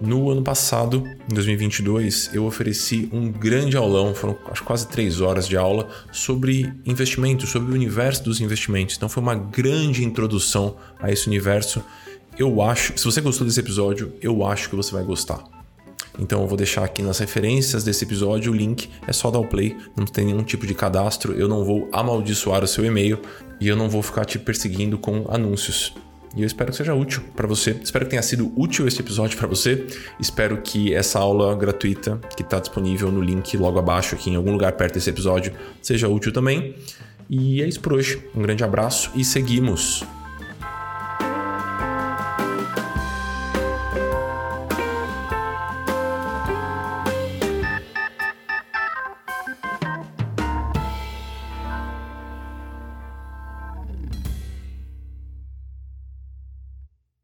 no 0.00 0.30
ano 0.30 0.42
passado, 0.42 1.04
em 1.30 1.34
2022, 1.34 2.30
eu 2.32 2.46
ofereci 2.46 3.08
um 3.12 3.30
grande 3.30 3.76
aulão, 3.76 4.14
foram 4.14 4.34
quase 4.64 4.88
três 4.88 5.20
horas 5.20 5.46
de 5.46 5.58
aula, 5.58 5.88
sobre 6.10 6.72
investimentos, 6.86 7.50
sobre 7.50 7.70
o 7.70 7.74
universo 7.74 8.24
dos 8.24 8.40
investimentos. 8.40 8.96
Então 8.96 9.10
foi 9.10 9.22
uma 9.22 9.34
grande 9.34 10.02
introdução 10.02 10.76
a 10.98 11.12
esse 11.12 11.26
universo. 11.26 11.84
Eu 12.38 12.62
acho, 12.62 12.96
se 12.96 13.04
você 13.04 13.20
gostou 13.20 13.46
desse 13.46 13.60
episódio, 13.60 14.14
eu 14.22 14.42
acho 14.46 14.70
que 14.70 14.76
você 14.76 14.90
vai 14.90 15.04
gostar. 15.04 15.44
Então 16.18 16.40
eu 16.40 16.46
vou 16.46 16.56
deixar 16.56 16.82
aqui 16.82 17.02
nas 17.02 17.18
referências 17.18 17.84
desse 17.84 18.04
episódio 18.04 18.52
o 18.52 18.54
link, 18.54 18.88
é 19.06 19.12
só 19.12 19.30
dar 19.30 19.38
o 19.38 19.46
play, 19.46 19.76
não 19.94 20.06
tem 20.06 20.24
nenhum 20.24 20.42
tipo 20.42 20.66
de 20.66 20.74
cadastro, 20.74 21.34
eu 21.34 21.46
não 21.46 21.62
vou 21.62 21.88
amaldiçoar 21.92 22.64
o 22.64 22.66
seu 22.66 22.84
e-mail 22.84 23.20
e 23.60 23.68
eu 23.68 23.76
não 23.76 23.88
vou 23.88 24.02
ficar 24.02 24.24
te 24.24 24.38
perseguindo 24.38 24.98
com 24.98 25.26
anúncios. 25.28 25.94
E 26.36 26.42
eu 26.42 26.46
espero 26.46 26.70
que 26.70 26.76
seja 26.76 26.94
útil 26.94 27.22
para 27.34 27.46
você. 27.46 27.76
Espero 27.82 28.04
que 28.04 28.10
tenha 28.10 28.22
sido 28.22 28.52
útil 28.56 28.86
esse 28.86 29.00
episódio 29.00 29.36
para 29.36 29.48
você. 29.48 29.86
Espero 30.18 30.62
que 30.62 30.94
essa 30.94 31.18
aula 31.18 31.56
gratuita 31.56 32.20
que 32.36 32.42
está 32.42 32.60
disponível 32.60 33.10
no 33.10 33.20
link 33.20 33.56
logo 33.56 33.78
abaixo, 33.78 34.14
aqui 34.14 34.30
em 34.30 34.36
algum 34.36 34.52
lugar 34.52 34.72
perto 34.72 34.94
desse 34.94 35.10
episódio, 35.10 35.52
seja 35.82 36.08
útil 36.08 36.32
também. 36.32 36.76
E 37.28 37.62
é 37.62 37.68
isso 37.68 37.80
por 37.80 37.94
hoje. 37.94 38.22
Um 38.34 38.42
grande 38.42 38.62
abraço 38.62 39.10
e 39.14 39.24
seguimos. 39.24 40.04